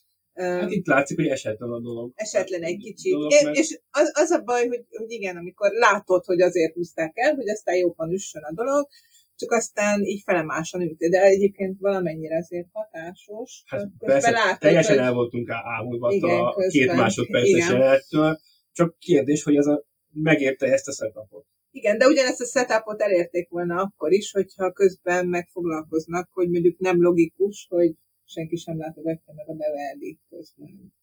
Hát 0.40 0.70
itt 0.70 0.86
látszik, 0.86 1.16
hogy 1.16 1.26
esetlen 1.26 1.70
a 1.70 1.80
dolog. 1.80 2.12
esetlen 2.14 2.62
egy 2.62 2.76
kicsit. 2.76 3.12
Dolog, 3.12 3.32
mert- 3.44 3.56
És 3.56 3.80
az, 3.90 4.10
az 4.14 4.30
a 4.30 4.42
baj, 4.42 4.66
hogy, 4.68 4.84
hogy 4.90 5.10
igen, 5.10 5.36
amikor 5.36 5.70
látod, 5.72 6.24
hogy 6.24 6.40
azért 6.40 6.74
húzták 6.74 7.12
el, 7.14 7.34
hogy 7.34 7.48
aztán 7.48 7.76
jobban 7.76 8.12
üssön 8.12 8.42
a 8.42 8.52
dolog, 8.54 8.88
csak 9.36 9.52
aztán 9.52 10.02
így 10.04 10.22
felemásan 10.24 10.80
ülte. 10.80 11.08
De 11.08 11.20
egyébként 11.22 11.76
valamennyire 11.80 12.36
azért 12.36 12.66
hatásos. 12.72 13.62
Hát 13.66 13.88
persze, 13.98 14.30
látod, 14.30 14.58
teljesen 14.58 14.96
hogy- 14.96 15.04
el 15.06 15.12
voltunk 15.12 15.50
ámulva 15.50 16.06
a 16.06 16.10
közben. 16.54 16.70
két 16.70 16.92
másodperces 16.92 17.68
jelenettől. 17.68 18.38
Csak 18.72 18.98
kérdés, 18.98 19.42
hogy 19.42 19.56
ez 19.56 19.66
a, 19.66 19.84
megérte 20.12 20.66
ezt 20.66 20.88
a 20.88 20.92
setupot. 20.92 21.44
Igen, 21.72 21.98
de 21.98 22.06
ugyanezt 22.06 22.40
a 22.40 22.44
setupot 22.44 23.00
elérték 23.02 23.48
volna 23.48 23.82
akkor 23.82 24.12
is, 24.12 24.30
hogyha 24.32 24.72
közben 24.72 25.26
megfoglalkoznak, 25.26 26.28
hogy 26.32 26.50
mondjuk 26.50 26.78
nem 26.78 27.02
logikus, 27.02 27.66
hogy 27.70 27.92
senki 28.30 28.56
sem 28.56 28.78
látogatja 28.78 29.34
meg 29.34 29.48
a 29.48 29.52
Beverly 29.52 30.18
közben. 30.28 30.94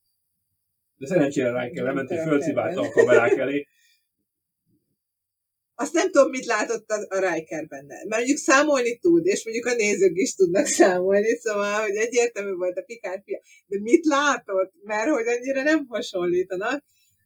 De 0.98 1.08
szerencsére 1.08 1.62
Riker 1.62 1.84
lement, 1.84 2.10
hogy 2.10 2.18
fölcibálta 2.18 2.82
a 2.82 2.92
kamerák 2.92 3.38
elé. 3.38 3.68
Azt 5.76 5.94
nem 5.94 6.12
tudom, 6.12 6.30
mit 6.30 6.46
látott 6.46 6.90
a, 6.90 7.16
a 7.16 7.34
Riker 7.34 7.68
benne. 7.68 7.96
Mert 7.96 8.16
mondjuk 8.16 8.38
számolni 8.38 8.98
tud, 8.98 9.26
és 9.26 9.44
mondjuk 9.44 9.66
a 9.66 9.74
nézők 9.74 10.16
is 10.16 10.36
tudnak 10.36 10.66
számolni, 10.66 11.36
szóval, 11.36 11.82
hogy 11.82 11.96
egyértelmű 11.96 12.54
volt 12.54 12.78
a 12.78 12.82
Picard 12.82 13.24
fia. 13.24 13.40
De 13.68 13.80
mit 13.82 14.06
látott? 14.06 14.74
Mert 14.84 15.10
hogy 15.10 15.28
annyira 15.28 15.63
nem 15.63 15.86
hasonlítanak. 15.88 16.84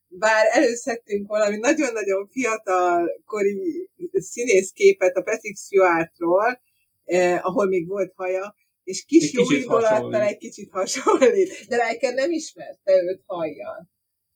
Bár 0.07 0.45
előszedtünk 0.51 1.27
valami 1.27 1.57
nagyon-nagyon 1.57 2.27
fiatal 2.27 3.21
kori 3.25 3.89
színészképet 4.11 5.15
a 5.15 5.21
Patrick 5.21 5.57
Stewartról, 5.57 6.61
eh, 7.03 7.45
ahol 7.45 7.67
még 7.67 7.87
volt 7.87 8.13
haja, 8.15 8.55
és 8.91 9.05
kis 9.05 9.27
Egy 9.27 9.33
jó 9.33 9.43
kicsit 9.43 9.63
indulattal 9.63 9.89
hasonlít. 9.91 10.21
egy 10.21 10.37
kicsit 10.37 10.71
hasonlít. 10.71 11.67
De 11.67 11.87
Riker 11.87 12.13
nem 12.13 12.31
ismerte 12.31 12.91
őt 12.91 13.21
hajjal. 13.25 13.89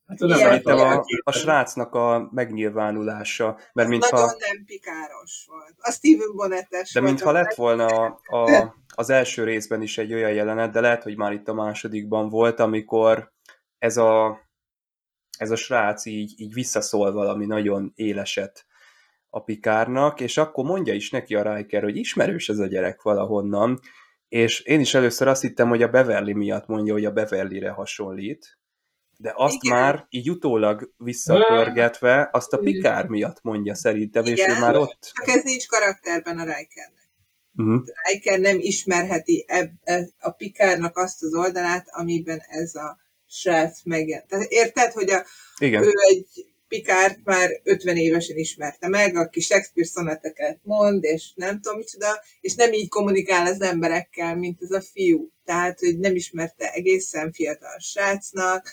Hát 0.08 0.20
nem 0.20 0.38
Szerintem 0.38 0.78
a, 0.78 1.04
a 1.24 1.32
srácnak 1.32 1.94
a 1.94 2.30
megnyilvánulása, 2.32 3.60
mert 3.74 3.90
mintha, 3.90 4.20
Nagyon 4.20 4.38
nem 4.40 4.66
pikáros 4.66 5.46
volt. 5.48 5.76
A 5.78 5.92
Steven 5.92 6.36
Bonnettes 6.36 6.94
de 6.94 7.02
mintha 7.02 7.32
lett 7.32 7.54
volna 7.54 7.86
a, 7.86 8.20
a, 8.24 8.76
az 8.96 9.10
első 9.10 9.44
részben 9.44 9.82
is 9.82 9.98
egy 9.98 10.14
olyan 10.14 10.34
jelenet, 10.34 10.72
de 10.72 10.80
lehet, 10.80 11.04
hogy 11.04 11.18
már 11.18 11.32
itt 11.32 11.48
a 11.48 11.54
másodikban 11.54 12.30
volt, 12.30 12.60
amikor 12.60 13.32
ez 13.78 13.98
a, 13.98 14.40
ez 15.38 15.52
a 15.52 15.56
srác 15.56 16.06
így, 16.06 16.34
így 16.38 16.54
visszaszól 16.54 17.12
valami 17.12 17.46
nagyon 17.46 17.92
éleset 17.96 18.66
a 19.30 19.44
Pikárnak, 19.44 20.20
és 20.20 20.38
akkor 20.38 20.66
mondja 20.66 20.94
is 20.94 21.10
neki 21.10 21.36
a 21.36 21.56
Riker, 21.56 21.84
hogy 21.84 21.98
ismerős 21.98 22.50
ez 22.50 22.60
a 22.60 22.68
gyerek 22.68 23.02
valahonnan, 23.02 23.80
és 24.36 24.60
én 24.60 24.80
is 24.80 24.94
először 24.94 25.28
azt 25.28 25.42
hittem, 25.42 25.70
hogy 25.70 25.82
a 25.82 25.88
Beverly 25.88 26.34
miatt 26.34 26.68
mondja, 26.68 26.94
hogy 26.94 27.06
a 27.06 27.12
Beverlyre 27.12 27.70
hasonlít, 27.70 28.58
de 29.18 29.34
azt 29.36 29.64
Igen. 29.64 29.78
már 29.78 30.06
így 30.10 30.30
utólag 30.30 30.94
visszapörgetve, 30.98 32.30
azt 32.32 32.54
a 32.54 32.58
Pikár 32.58 33.08
miatt 33.08 33.42
mondja 33.42 33.76
szerintem, 33.76 34.24
és 34.24 34.40
ő 34.40 34.44
Igen. 34.44 34.60
már 34.60 34.76
ott... 34.76 35.12
Csak 35.14 35.28
ez 35.28 35.44
nincs 35.44 35.68
karakterben 35.68 36.38
a 36.38 36.44
Rikernek. 36.44 37.10
Uh-huh. 37.58 37.84
Riker 38.12 38.40
nem 38.40 38.58
ismerheti 38.60 39.46
eb, 39.48 39.70
e, 39.84 40.08
a 40.20 40.30
Pikárnak 40.30 40.98
azt 40.98 41.24
az 41.24 41.36
oldalát, 41.36 41.86
amiben 41.90 42.42
ez 42.48 42.76
a 42.76 43.00
srác 43.28 43.84
megjelent. 43.84 44.28
Tehát 44.28 44.52
érted, 44.52 44.92
hogy 44.92 45.10
a, 45.10 45.26
Igen. 45.58 45.84
ő 45.84 45.92
egy 46.10 46.55
Pikárt 46.76 47.20
már 47.24 47.50
50 47.64 47.98
évesen 47.98 48.38
ismerte 48.38 48.88
meg, 48.88 49.16
aki 49.16 49.40
Shakespeare 49.40 49.90
szoneteket 49.90 50.60
mond, 50.64 51.04
és 51.04 51.32
nem 51.36 51.62
tudom 51.62 51.78
micsoda, 51.78 52.22
és 52.42 52.56
nem 52.56 52.74
így 52.74 52.90
kommunikál 52.90 53.46
az 53.46 53.62
emberekkel, 53.62 54.36
mint 54.36 54.62
ez 54.62 54.72
a 54.72 54.82
fiú. 54.82 55.30
Tehát, 55.46 55.80
hogy 55.80 56.00
nem 56.00 56.16
ismerte 56.16 56.72
egészen 56.72 57.32
fiatal 57.32 57.80
srácnak, 57.80 58.70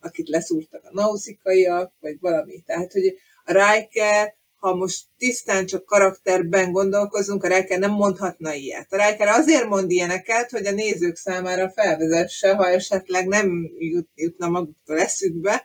akit 0.00 0.28
leszúrtak 0.28 0.84
a 0.84 0.90
nauszikaiak, 0.92 1.92
vagy 2.00 2.16
valami. 2.20 2.62
Tehát, 2.66 2.92
hogy 2.92 3.14
a 3.44 3.52
Riker, 3.52 4.34
ha 4.56 4.74
most 4.74 5.04
tisztán 5.18 5.66
csak 5.66 5.84
karakterben 5.84 6.72
gondolkozunk, 6.72 7.44
a 7.44 7.56
Riker 7.56 7.78
nem 7.78 7.92
mondhatna 7.92 8.54
ilyet. 8.54 8.92
A 8.92 9.06
Riker 9.06 9.28
azért 9.28 9.68
mond 9.68 9.90
ilyeneket, 9.90 10.50
hogy 10.50 10.66
a 10.66 10.72
nézők 10.72 11.16
számára 11.16 11.70
felvezesse, 11.70 12.54
ha 12.54 12.68
esetleg 12.68 13.26
nem 13.26 13.70
jut, 13.78 14.08
jutna 14.14 14.48
maguktól 14.48 14.98
eszükbe, 15.00 15.64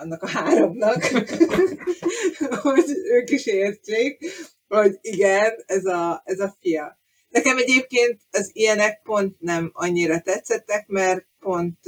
annak 0.00 0.22
a 0.22 0.28
háromnak, 0.28 1.04
hogy 2.62 2.84
ők 3.04 3.30
is 3.30 3.46
értsék, 3.46 4.18
hogy 4.68 4.98
igen, 5.00 5.62
ez 5.66 5.84
a, 5.84 6.22
ez 6.24 6.40
a 6.40 6.56
fia. 6.60 6.98
Nekem 7.28 7.56
egyébként 7.56 8.20
az 8.30 8.50
ilyenek 8.52 9.02
pont 9.02 9.40
nem 9.40 9.70
annyira 9.72 10.20
tetszettek, 10.20 10.86
mert 10.86 11.26
pont, 11.38 11.78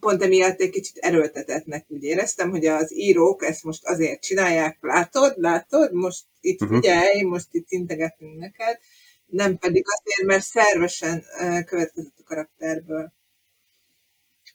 pont 0.00 0.22
emiatt 0.22 0.60
egy 0.60 0.70
kicsit 0.70 0.96
erőltetetnek 0.96 1.84
úgy 1.88 2.02
éreztem, 2.02 2.50
hogy 2.50 2.66
az 2.66 2.94
írók 2.94 3.44
ezt 3.44 3.64
most 3.64 3.86
azért 3.86 4.22
csinálják, 4.22 4.78
látod, 4.80 5.34
látod, 5.36 5.92
most 5.92 6.24
itt 6.40 6.60
Mhm. 6.60 6.74
figyelj, 6.74 7.22
most 7.22 7.46
itt 7.50 7.66
integetünk 7.68 8.38
neked, 8.38 8.78
nem 9.26 9.56
pedig 9.58 9.84
azért, 9.86 10.26
mert 10.28 10.44
szervesen 10.44 11.24
következett 11.66 12.18
a 12.18 12.22
karakterből. 12.24 13.12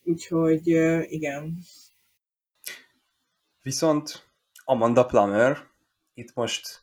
Úgyhogy 0.03 0.67
igen. 1.11 1.57
Viszont 3.65 4.30
Amanda 4.63 5.06
Plummer 5.06 5.58
itt 6.13 6.34
most 6.34 6.82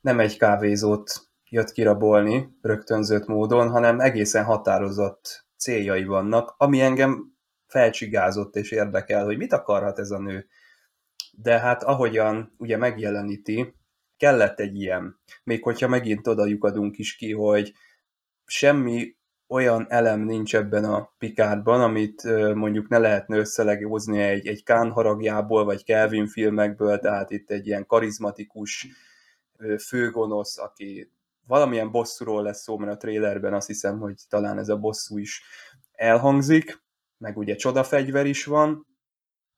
nem 0.00 0.20
egy 0.20 0.38
kávézót 0.38 1.12
jött 1.48 1.72
kirabolni 1.72 2.58
rögtönzött 2.60 3.26
módon, 3.26 3.70
hanem 3.70 4.00
egészen 4.00 4.44
határozott 4.44 5.46
céljai 5.56 6.04
vannak, 6.04 6.54
ami 6.56 6.80
engem 6.80 7.36
felcsigázott 7.66 8.56
és 8.56 8.70
érdekel, 8.70 9.24
hogy 9.24 9.36
mit 9.36 9.52
akarhat 9.52 9.98
ez 9.98 10.10
a 10.10 10.18
nő. 10.18 10.46
De 11.32 11.58
hát 11.58 11.82
ahogyan 11.82 12.54
ugye 12.58 12.76
megjeleníti, 12.76 13.74
kellett 14.16 14.60
egy 14.60 14.80
ilyen. 14.80 15.20
Még 15.44 15.62
hogyha 15.62 15.88
megint 15.88 16.26
oda 16.26 16.46
lyukadunk 16.46 16.98
is 16.98 17.16
ki, 17.16 17.32
hogy 17.32 17.72
semmi 18.44 19.16
olyan 19.52 19.86
elem 19.88 20.20
nincs 20.20 20.56
ebben 20.56 20.84
a 20.84 21.12
Picardban, 21.18 21.80
amit 21.80 22.22
mondjuk 22.54 22.88
ne 22.88 22.98
lehetne 22.98 23.36
összelegózni 23.36 24.18
egy, 24.18 24.46
egy 24.46 24.64
Kán 24.64 24.90
haragjából, 24.90 25.64
vagy 25.64 25.84
Kelvin 25.84 26.26
filmekből, 26.26 26.98
tehát 26.98 27.30
itt 27.30 27.50
egy 27.50 27.66
ilyen 27.66 27.86
karizmatikus 27.86 28.86
főgonosz, 29.86 30.58
aki 30.58 31.12
valamilyen 31.46 31.90
bosszúról 31.90 32.42
lesz 32.42 32.62
szó, 32.62 32.78
mert 32.78 32.92
a 32.92 32.96
trailerben 32.96 33.54
azt 33.54 33.66
hiszem, 33.66 33.98
hogy 33.98 34.14
talán 34.28 34.58
ez 34.58 34.68
a 34.68 34.76
bosszú 34.76 35.18
is 35.18 35.42
elhangzik, 35.92 36.82
meg 37.18 37.36
ugye 37.36 37.54
csodafegyver 37.54 38.26
is 38.26 38.44
van, 38.44 38.86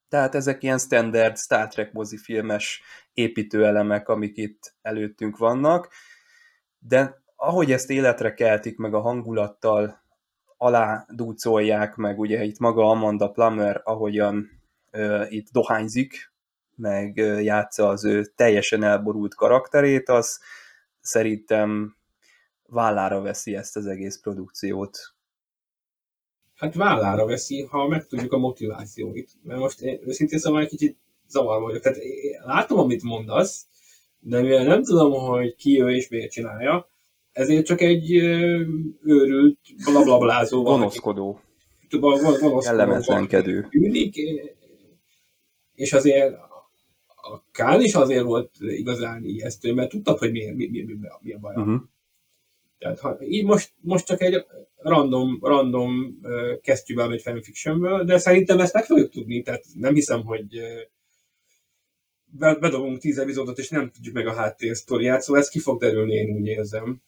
tehát 0.09 0.35
ezek 0.35 0.63
ilyen 0.63 0.77
standard 0.77 1.37
Star 1.37 1.67
Trek 1.67 1.91
mozifilmes 1.91 2.81
építőelemek, 3.13 4.09
amik 4.09 4.37
itt 4.37 4.75
előttünk 4.81 5.37
vannak, 5.37 5.89
de 6.79 7.23
ahogy 7.45 7.71
ezt 7.71 7.89
életre 7.89 8.33
keltik, 8.33 8.77
meg 8.77 8.93
a 8.93 8.99
hangulattal 8.99 10.03
alá 10.57 11.05
dúcolják, 11.09 11.95
meg 11.95 12.19
ugye 12.19 12.43
itt 12.43 12.59
maga 12.59 12.89
Amanda 12.89 13.29
Plummer, 13.29 13.81
ahogyan 13.83 14.49
uh, 14.93 15.25
itt 15.29 15.47
dohányzik, 15.51 16.31
meg 16.75 17.13
uh, 17.17 17.43
játsza 17.43 17.87
az 17.87 18.05
ő 18.05 18.25
teljesen 18.35 18.83
elborult 18.83 19.35
karakterét, 19.35 20.09
az 20.09 20.39
szerintem 20.99 21.95
vállára 22.67 23.21
veszi 23.21 23.55
ezt 23.55 23.75
az 23.75 23.87
egész 23.87 24.19
produkciót. 24.19 24.97
Hát 26.55 26.75
vállára 26.75 27.25
veszi, 27.25 27.61
ha 27.61 27.87
megtudjuk 27.87 28.33
a 28.33 28.37
motivációit. 28.37 29.31
Mert 29.43 29.59
most 29.59 29.81
én 29.81 29.99
őszintén 30.05 30.39
szóval 30.39 30.61
egy 30.61 30.67
kicsit 30.67 30.97
zavar 31.27 31.61
vagyok. 31.61 31.81
Tehát 31.81 31.97
látom, 32.45 32.79
amit 32.79 33.03
mondasz, 33.03 33.65
de 34.19 34.41
mivel 34.41 34.63
nem 34.63 34.83
tudom, 34.83 35.11
hogy 35.11 35.55
ki 35.55 35.81
ő 35.81 35.89
és 35.89 36.09
miért 36.09 36.31
csinálja, 36.31 36.89
ezért 37.35 37.65
csak 37.65 37.81
egy 37.81 38.11
őrült 39.03 39.59
blablablázó 39.85 40.63
Gonoszkodó, 40.63 41.39
kellemetlenkedő. 42.59 43.67
tűnik, 43.69 44.15
és 45.73 45.93
azért 45.93 46.33
a 47.15 47.43
Kán 47.51 47.81
is 47.81 47.93
azért 47.93 48.23
volt 48.23 48.51
igazán 48.59 49.23
ijesztő, 49.23 49.73
mert 49.73 49.89
tudtad, 49.89 50.17
hogy 50.17 50.31
mi, 50.31 50.51
mi, 50.51 50.67
mi, 50.67 50.81
mi, 50.81 50.95
mi 51.19 51.33
a 51.33 51.37
baj. 51.37 51.55
Uh-huh. 51.55 51.81
Tehát 52.77 52.99
ha, 52.99 53.17
így 53.21 53.45
most, 53.45 53.73
most 53.81 54.05
csak 54.05 54.21
egy 54.21 54.45
random, 54.77 55.39
random 55.41 56.19
uh, 56.21 56.59
kesztyűből 56.61 57.11
egy 57.11 57.21
fanfictionből, 57.21 58.03
de 58.03 58.17
szerintem 58.17 58.59
ezt 58.59 58.73
meg 58.73 58.85
fogjuk 58.85 59.11
tudni, 59.11 59.41
tehát 59.41 59.63
nem 59.73 59.93
hiszem, 59.93 60.23
hogy 60.23 60.57
uh, 60.57 60.81
be- 62.25 62.59
bedobunk 62.59 62.97
tíz 62.97 63.17
epizódot, 63.17 63.57
és 63.57 63.69
nem 63.69 63.91
tudjuk 63.91 64.13
meg 64.13 64.27
a 64.27 64.33
háttérsztoriát, 64.33 65.21
szóval 65.21 65.41
ez 65.41 65.49
ki 65.49 65.59
fog 65.59 65.79
derülni, 65.79 66.13
én 66.13 66.35
úgy 66.35 66.47
érzem. 66.47 67.01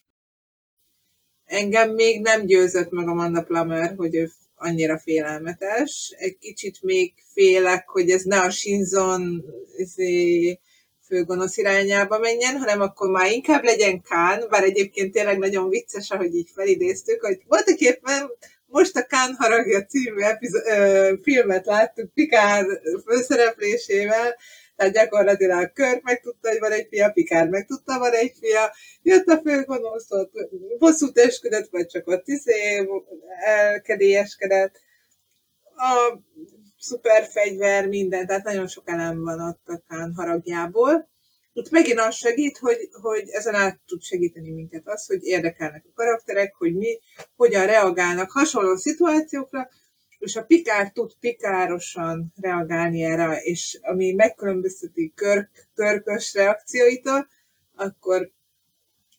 Engem 1.47 1.89
még 1.89 2.21
nem 2.21 2.45
győzött 2.45 2.89
meg 2.91 3.07
Amanda 3.07 3.43
Plummer, 3.43 3.93
hogy 3.97 4.15
ő 4.15 4.31
annyira 4.55 4.99
félelmetes. 4.99 6.13
Egy 6.17 6.37
kicsit 6.37 6.81
még 6.81 7.13
félek, 7.33 7.87
hogy 7.89 8.09
ez 8.09 8.23
ne 8.23 8.39
a 8.39 8.49
Shinzon 8.49 9.45
izé, 9.77 10.59
főgonosz 11.05 11.57
irányába 11.57 12.19
menjen, 12.19 12.57
hanem 12.57 12.81
akkor 12.81 13.09
már 13.09 13.31
inkább 13.31 13.63
legyen 13.63 14.01
Kán, 14.01 14.47
bár 14.49 14.63
egyébként 14.63 15.11
tényleg 15.11 15.37
nagyon 15.37 15.69
vicces, 15.69 16.11
ahogy 16.11 16.35
így 16.35 16.49
felidéztük, 16.53 17.21
hogy 17.21 17.41
voltak 17.47 17.79
éppen 17.79 18.31
most 18.65 18.95
a 18.95 19.05
Kán 19.05 19.35
haragja 19.37 19.85
című 19.85 20.21
epizó- 20.21 20.65
ö, 20.65 21.13
filmet 21.23 21.65
láttuk 21.65 22.13
Pikár 22.13 22.65
főszereplésével, 23.05 24.35
Tehát 24.77 24.93
gyakorlatilag 24.93 25.73
Körk 25.73 26.03
megtudta, 26.03 26.49
hogy 26.49 26.59
van 26.59 26.71
egy 26.71 26.87
fia, 26.89 27.11
Pikár 27.11 27.47
megtudta, 27.47 27.99
van 27.99 28.13
egy 28.13 28.33
fia, 28.39 28.71
jött 29.01 29.27
a 29.27 29.41
főgonosz, 29.43 30.11
ott 30.11 30.31
bosszút 30.77 31.17
esküdött, 31.17 31.69
vagy 31.69 31.87
csak 31.87 32.07
ott 32.07 32.27
izé 32.27 32.87
elkedélyeskedett. 33.45 34.81
A 35.75 36.19
szuperfegyver, 36.79 37.87
minden, 37.87 38.27
tehát 38.27 38.43
nagyon 38.43 38.67
sok 38.67 38.89
elem 38.89 39.23
van 39.23 39.39
ott 39.39 39.67
a 39.67 39.81
Kán 39.87 40.13
haragjából. 40.15 41.09
Itt 41.53 41.69
megint 41.69 41.99
az 41.99 42.15
segít, 42.15 42.57
hogy, 42.57 42.89
hogy 43.01 43.29
ezen 43.29 43.55
át 43.55 43.79
tud 43.85 44.01
segíteni 44.01 44.51
minket 44.51 44.87
az, 44.87 45.05
hogy 45.05 45.23
érdekelnek 45.23 45.85
a 45.87 45.93
karakterek, 45.95 46.55
hogy 46.55 46.75
mi 46.75 46.99
hogyan 47.35 47.65
reagálnak 47.65 48.31
hasonló 48.31 48.75
szituációkra, 48.75 49.69
és 50.19 50.35
a 50.35 50.43
pikár 50.43 50.91
tud 50.91 51.13
pikárosan 51.19 52.33
reagálni 52.41 53.03
erre, 53.03 53.41
és 53.41 53.79
ami 53.81 54.11
megkülönbözteti 54.11 55.11
körk, 55.15 55.67
körkös 55.75 56.33
reakcióitól, 56.33 57.27
akkor, 57.75 58.31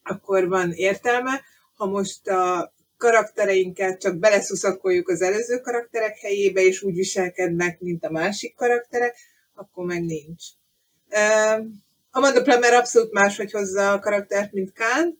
akkor 0.02 0.48
van 0.48 0.72
értelme. 0.72 1.40
Ha 1.74 1.86
most 1.86 2.28
a 2.28 2.72
karaktereinket 2.96 4.00
csak 4.00 4.16
beleszuszakoljuk 4.16 5.08
az 5.08 5.22
előző 5.22 5.60
karakterek 5.60 6.18
helyébe, 6.18 6.60
és 6.60 6.82
úgy 6.82 6.94
viselkednek, 6.94 7.80
mint 7.80 8.04
a 8.04 8.10
másik 8.10 8.54
karakterek, 8.54 9.16
akkor 9.54 9.84
meg 9.84 10.04
nincs. 10.04 10.44
Amanda 12.10 12.42
Plummer 12.42 12.72
abszolút 12.72 13.12
máshogy 13.12 13.52
hozza 13.52 13.92
a 13.92 13.98
karaktert, 13.98 14.52
mint 14.52 14.72
Kán, 14.72 15.18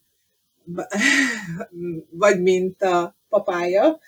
vagy 2.11 2.43
mint 2.43 2.83
a 2.83 3.17
papája, 3.29 3.99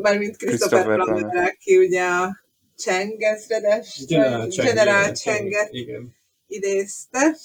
már 0.00 0.18
mint 0.18 0.36
Christopher 0.36 1.02
Plummer, 1.02 1.48
aki 1.48 1.78
ugye 1.78 2.04
a 2.04 2.36
Cheng 2.76 3.22
ezredes, 3.22 4.04
General 4.56 5.12
Chenget 5.12 5.70
idézte. 6.46 7.36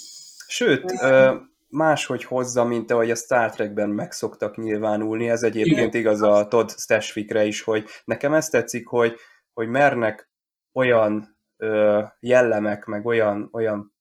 Sőt, 0.47 0.91
uh, 0.91 1.35
máshogy 1.69 2.23
hozza, 2.23 2.63
mint 2.63 2.91
ahogy 2.91 3.11
a 3.11 3.15
Star 3.15 3.51
Trekben 3.51 3.89
meg 3.89 4.11
szoktak 4.11 4.57
nyilvánulni. 4.57 5.29
Ez 5.29 5.43
egyébként 5.43 5.93
Igen. 5.93 6.01
igaz 6.01 6.21
a 6.21 6.47
Todd 6.47 6.69
Stashvikre 6.77 7.45
is, 7.45 7.61
hogy 7.61 7.85
nekem 8.05 8.33
ezt 8.33 8.51
tetszik, 8.51 8.87
hogy, 8.87 9.15
hogy 9.53 9.67
mernek 9.67 10.29
olyan 10.73 11.37
ö, 11.57 12.03
jellemek, 12.19 12.85
meg 12.85 13.05
olyan, 13.05 13.49
olyan 13.51 13.95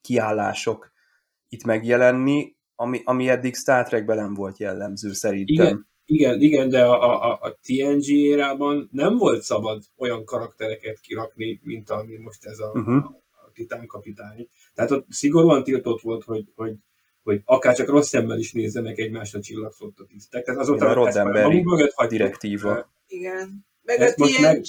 kiállások 0.00 0.92
itt 1.48 1.64
megjelenni, 1.64 2.56
ami, 2.74 3.00
ami 3.04 3.28
eddig 3.28 3.54
Star 3.54 3.84
Trekben 3.84 4.16
nem 4.16 4.34
volt 4.34 4.58
jellemző 4.58 5.12
szerintem. 5.12 5.66
Igen, 5.66 5.88
igen, 6.10 6.40
igen 6.40 6.68
de 6.68 6.84
a, 6.84 7.30
a, 7.30 7.38
a 7.40 7.58
TNG 7.62 8.08
érában 8.08 8.88
nem 8.92 9.16
volt 9.16 9.42
szabad 9.42 9.82
olyan 9.96 10.24
karaktereket 10.24 11.00
kirakni, 11.00 11.60
mint 11.62 11.90
ami 11.90 12.16
most 12.16 12.44
ez 12.44 12.58
a, 12.58 12.70
uh-huh. 12.74 12.94
a, 12.94 13.22
a 13.46 13.50
Titán 13.54 13.86
kapitány. 13.86 14.48
Tehát 14.74 14.90
ott 14.90 15.06
szigorúan 15.08 15.62
tiltott 15.62 16.00
volt, 16.00 16.24
hogy, 16.24 16.44
hogy 16.54 16.74
hogy 17.22 17.40
akár 17.44 17.76
csak 17.76 17.88
rossz 17.88 18.08
szemmel 18.08 18.38
is 18.38 18.52
nézzenek 18.52 18.98
egymásra 18.98 19.40
csillagszott 19.40 19.98
a 19.98 20.04
tisztek. 20.04 20.44
Tehát 20.44 20.60
azóta 20.60 20.88
a 20.88 20.92
Roddenberry 20.92 21.64
direktíva. 22.08 22.90
Igen. 23.06 23.66
Meg 23.82 24.00
Ezt 24.00 24.20
a 24.20 24.24
TNG, 24.24 24.42
meg... 24.42 24.62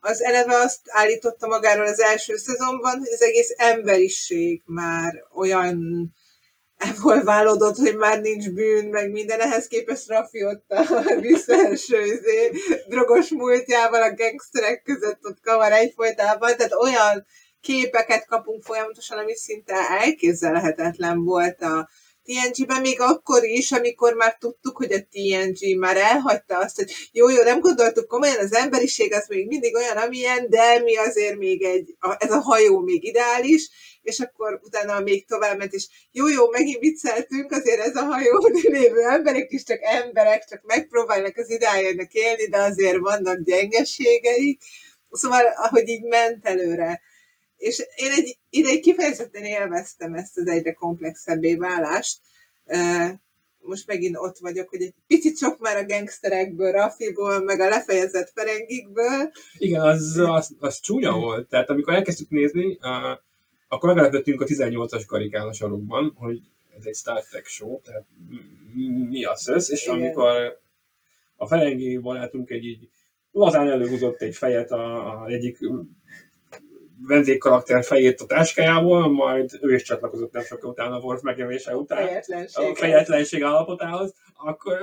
az 0.00 0.22
eleve 0.22 0.54
azt 0.54 0.80
állította 0.84 1.46
magáról 1.46 1.86
az 1.86 2.00
első 2.00 2.36
szezonban, 2.36 2.98
hogy 2.98 3.08
az 3.12 3.22
egész 3.22 3.54
emberiség 3.56 4.62
már 4.64 5.24
olyan 5.34 5.78
evolválódott, 6.78 7.76
hogy 7.76 7.96
már 7.96 8.20
nincs 8.20 8.50
bűn, 8.50 8.86
meg 8.86 9.10
minden, 9.10 9.40
ehhez 9.40 9.66
képest 9.66 10.08
Rafi 10.08 10.44
ott 10.44 10.70
a 10.70 11.20
visszaeső 11.20 12.04
izé, 12.04 12.52
drogos 12.88 13.28
múltjával 13.28 14.02
a 14.02 14.14
gangsterek 14.14 14.82
között 14.82 15.18
ott 15.22 15.40
kavar 15.40 15.72
egyfolytában, 15.72 16.56
tehát 16.56 16.74
olyan 16.74 17.26
képeket 17.60 18.26
kapunk 18.26 18.64
folyamatosan, 18.64 19.18
ami 19.18 19.36
szinte 19.36 19.74
elképzelhetetlen 19.74 21.24
volt 21.24 21.62
a 21.62 21.88
TNG-ben, 22.28 22.80
még 22.80 23.00
akkor 23.00 23.44
is, 23.44 23.72
amikor 23.72 24.14
már 24.14 24.36
tudtuk, 24.38 24.76
hogy 24.76 24.92
a 24.92 25.06
TNG 25.10 25.78
már 25.78 25.96
elhagyta 25.96 26.58
azt, 26.58 26.76
hogy 26.76 26.92
jó, 27.12 27.28
jó, 27.28 27.42
nem 27.42 27.60
gondoltuk 27.60 28.06
komolyan, 28.08 28.38
az 28.38 28.54
emberiség 28.54 29.12
az 29.12 29.26
még 29.28 29.46
mindig 29.46 29.74
olyan, 29.74 29.96
amilyen, 29.96 30.46
de 30.48 30.78
mi 30.78 30.96
azért 30.96 31.38
még 31.38 31.62
egy, 31.62 31.96
ez 32.18 32.30
a 32.30 32.40
hajó 32.40 32.80
még 32.80 33.04
ideális, 33.04 33.70
és 34.08 34.18
akkor 34.20 34.60
utána 34.62 35.00
még 35.00 35.26
tovább 35.26 35.58
ment, 35.58 35.72
és 35.72 35.88
jó, 36.12 36.28
jó, 36.28 36.50
megint 36.50 36.80
vicceltünk, 36.80 37.52
azért 37.52 37.80
ez 37.80 37.96
a 37.96 38.04
hajó 38.04 38.50
lévő 38.78 39.00
emberek 39.00 39.50
is 39.50 39.62
csak 39.62 39.78
emberek, 39.82 40.44
csak 40.44 40.62
megpróbálnak 40.62 41.36
az 41.36 41.50
ideájának 41.50 42.12
élni, 42.12 42.48
de 42.48 42.58
azért 42.58 42.98
vannak 42.98 43.40
gyengeségeik. 43.40 44.62
Szóval, 45.10 45.46
ahogy 45.56 45.88
így 45.88 46.02
ment 46.02 46.46
előre 46.46 47.00
és 47.58 47.86
én 47.96 48.10
egy 48.10 48.38
ideig 48.50 48.82
kifejezetten 48.82 49.44
élveztem 49.44 50.14
ezt 50.14 50.38
az 50.38 50.46
egyre 50.46 50.72
komplexebbé 50.72 51.54
válást. 51.54 52.20
Most 53.58 53.86
megint 53.86 54.16
ott 54.16 54.38
vagyok, 54.38 54.68
hogy 54.68 54.82
egy 54.82 54.94
picit 55.06 55.38
sok 55.38 55.58
már 55.58 55.76
a 55.76 55.84
gangsterekből, 55.84 56.72
Rafiból, 56.72 57.44
meg 57.44 57.60
a 57.60 57.68
lefejezett 57.68 58.32
Ferengikből. 58.34 59.32
Igen, 59.58 59.80
az, 59.80 60.16
az, 60.16 60.56
az 60.58 60.80
csúnya 60.80 61.12
volt. 61.12 61.48
Tehát 61.48 61.70
amikor 61.70 61.94
elkezdtük 61.94 62.28
nézni, 62.28 62.78
akkor 63.68 63.94
meglepődtünk 63.94 64.40
a 64.40 64.44
18-as 64.44 65.02
karikán 65.06 65.46
a 65.46 65.52
sarokban, 65.52 66.12
hogy 66.16 66.40
ez 66.78 66.84
egy 66.84 66.94
Star 66.94 67.22
Trek 67.22 67.46
show, 67.46 67.80
tehát 67.80 68.04
mi 69.08 69.24
a 69.24 69.36
szösz, 69.36 69.68
és 69.68 69.86
amikor 69.86 70.58
a 71.36 71.46
Ferengi 71.46 71.98
barátunk 71.98 72.50
egy 72.50 72.64
így 72.64 72.88
lazán 73.32 73.68
előhúzott 73.68 74.22
egy 74.22 74.36
fejet 74.36 74.70
a, 74.70 75.22
a 75.22 75.26
egyik 75.26 75.58
vendégkarakter 77.06 77.84
fejét 77.84 78.20
a 78.20 78.26
táskájából, 78.26 79.08
majd 79.12 79.58
ő 79.60 79.74
is 79.74 79.82
csatlakozott 79.82 80.32
nem 80.32 80.42
sokkal 80.42 80.70
utána 80.70 80.96
a 80.96 81.00
Worf 81.00 81.22
megjelenése 81.22 81.76
után. 81.76 82.06
Fejetlenség. 82.06 82.64
A 82.64 82.74
fejetlenség 82.74 83.42
állapotához. 83.42 84.14
Akkor 84.36 84.78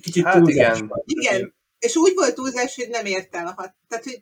kicsit 0.00 0.24
hát 0.24 0.36
túlzás. 0.36 0.78
Igen. 0.78 1.34
igen. 1.34 1.54
És 1.78 1.96
úgy 1.96 2.12
volt 2.14 2.34
túlzás, 2.34 2.76
hogy 2.76 2.88
nem 2.88 3.06
ért 3.06 3.34
el 3.34 3.46
a 3.46 3.52
hat. 3.56 3.74
Tehát, 3.88 4.04
hogy 4.04 4.20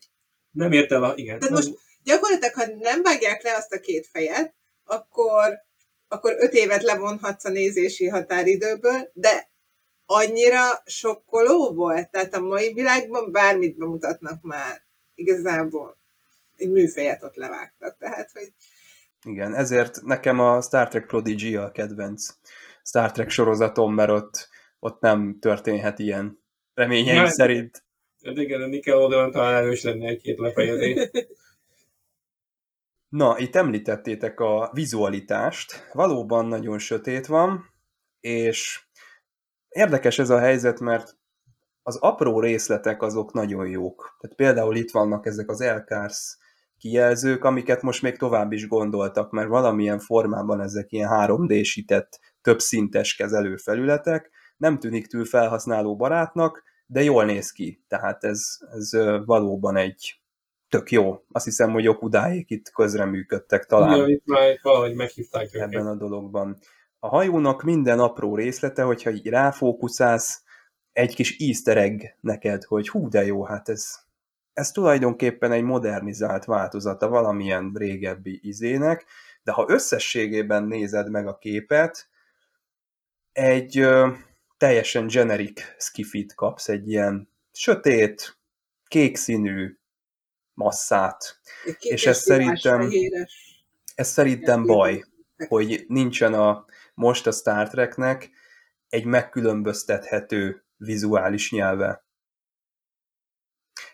nem 0.51 0.73
ért 0.73 0.93
el 0.93 1.05
a, 1.05 1.13
igen. 1.17 1.39
Tehát 1.39 1.55
most 1.55 1.79
gyakorlatilag, 2.05 2.55
ha 2.55 2.67
nem 2.79 3.03
vágják 3.03 3.43
le 3.43 3.57
azt 3.57 3.73
a 3.73 3.81
két 3.81 4.07
fejet, 4.07 4.55
akkor, 4.85 5.59
akkor 6.09 6.37
öt 6.39 6.53
évet 6.53 6.83
levonhatsz 6.83 7.45
a 7.45 7.51
nézési 7.51 8.09
határidőből, 8.09 9.11
de 9.13 9.51
annyira 10.07 10.83
sokkoló 10.85 11.75
volt. 11.75 12.11
Tehát 12.11 12.35
a 12.35 12.41
mai 12.41 12.73
világban 12.73 13.33
bármit 13.33 13.77
bemutatnak 13.77 14.43
már 14.43 14.83
igazából 15.15 15.99
egy 16.57 16.71
műfejet 16.71 17.23
ott 17.23 17.35
levágtak. 17.35 17.97
Tehát, 17.99 18.31
hogy... 18.33 18.53
Igen, 19.27 19.55
ezért 19.55 20.03
nekem 20.03 20.41
a 20.41 20.61
Star 20.61 20.89
Trek 20.89 21.07
Prodigy 21.07 21.55
a 21.55 21.71
kedvenc 21.71 22.27
Star 22.83 23.13
Trek 23.13 23.31
sorozatom, 23.31 23.95
mert 23.95 24.11
ott, 24.11 24.49
ott 24.79 25.01
nem 25.01 25.39
történhet 25.41 25.99
ilyen 25.99 26.43
reményeim 26.75 27.23
ja, 27.23 27.29
szerint. 27.29 27.85
Hát 28.25 28.37
igen, 28.37 28.63
a 28.63 28.67
Nickelodeon 28.67 29.31
talán 29.31 29.55
erős 29.55 29.83
lenne 29.83 30.09
egy-két 30.09 30.39
lefejezés. 30.39 31.11
Na, 33.15 33.39
itt 33.39 33.57
említettétek 33.57 34.41
a 34.41 34.71
vizualitást. 34.73 35.91
Valóban 35.93 36.47
nagyon 36.47 36.79
sötét 36.79 37.27
van, 37.27 37.65
és 38.21 38.85
érdekes 39.69 40.19
ez 40.19 40.31
a 40.31 40.39
helyzet, 40.39 40.81
mert 40.81 41.17
az 41.83 41.97
apró 41.97 42.41
részletek 42.41 43.03
azok 43.03 43.33
nagyon 43.33 43.69
jók. 43.69 44.17
Tehát 44.21 44.37
például 44.37 44.77
itt 44.77 44.91
vannak 44.91 45.27
ezek 45.27 45.51
az 45.51 45.61
elkársz 45.61 46.39
kijelzők, 46.79 47.45
amiket 47.45 47.83
most 47.83 48.03
még 48.03 48.17
tovább 48.17 48.53
is 48.53 48.69
gondoltak, 48.69 49.31
mert 49.31 49.49
valamilyen 49.49 49.99
formában 49.99 50.61
ezek 50.61 50.93
ilyen 50.93 51.11
3D-sített, 51.13 52.21
többszintes 52.43 53.15
kezelőfelületek, 53.15 54.31
nem 54.57 54.79
tűnik 54.79 55.07
túl 55.07 55.25
felhasználó 55.25 55.97
barátnak, 55.97 56.63
de 56.87 57.03
jól 57.03 57.25
néz 57.25 57.51
ki. 57.51 57.85
Tehát 57.89 58.25
ez, 58.25 58.59
ez 58.73 58.91
valóban 59.25 59.77
egy 59.77 60.24
tök 60.75 60.91
jó. 60.91 61.25
Azt 61.33 61.45
hiszem, 61.45 61.71
hogy 61.71 61.87
Okudáék 61.87 62.51
itt 62.51 62.71
közreműködtek 62.71 63.65
talán. 63.65 63.97
Igen, 63.97 64.09
itt 64.09 64.27
már 64.27 64.59
valahogy 64.63 64.95
meghívták 64.95 65.55
őket. 65.55 65.63
Ebben 65.63 65.87
a 65.87 65.95
dologban. 65.95 66.59
A 66.99 67.09
hajónak 67.09 67.63
minden 67.63 67.99
apró 67.99 68.37
részlete, 68.37 68.83
hogyha 68.83 69.11
így 69.11 69.27
ráfókuszálsz, 69.27 70.43
egy 70.93 71.15
kis 71.15 71.37
easter 71.39 71.77
egg 71.77 72.01
neked, 72.21 72.65
hogy 72.65 72.89
hú 72.89 73.09
de 73.09 73.25
jó, 73.25 73.45
hát 73.45 73.69
ez, 73.69 73.99
ez 74.53 74.71
tulajdonképpen 74.71 75.53
egy 75.53 75.63
modernizált 75.63 76.45
változata 76.45 77.09
valamilyen 77.09 77.73
régebbi 77.75 78.41
izének, 78.43 79.05
de 79.43 79.53
ha 79.53 79.67
összességében 79.69 80.65
nézed 80.65 81.11
meg 81.11 81.27
a 81.27 81.39
képet, 81.39 82.09
egy 83.33 83.79
ö, 83.79 84.11
teljesen 84.57 85.07
generic 85.07 85.61
skifit 85.79 86.35
kapsz, 86.35 86.69
egy 86.69 86.89
ilyen 86.89 87.29
sötét, 87.53 88.39
kék 88.87 89.17
színű 89.17 89.79
masszát. 90.55 91.41
és 91.79 92.07
ez 92.07 92.19
szerintem, 92.19 92.91
ez 93.95 94.09
szerintem 94.09 94.67
baj, 94.67 95.05
hogy 95.49 95.85
nincsen 95.89 96.35
a, 96.35 96.65
most 96.95 97.27
a 97.27 97.33
Star 97.33 97.69
Treknek 97.69 98.31
egy 98.89 99.05
megkülönböztethető 99.05 100.65
vizuális 100.77 101.51
nyelve. 101.51 102.05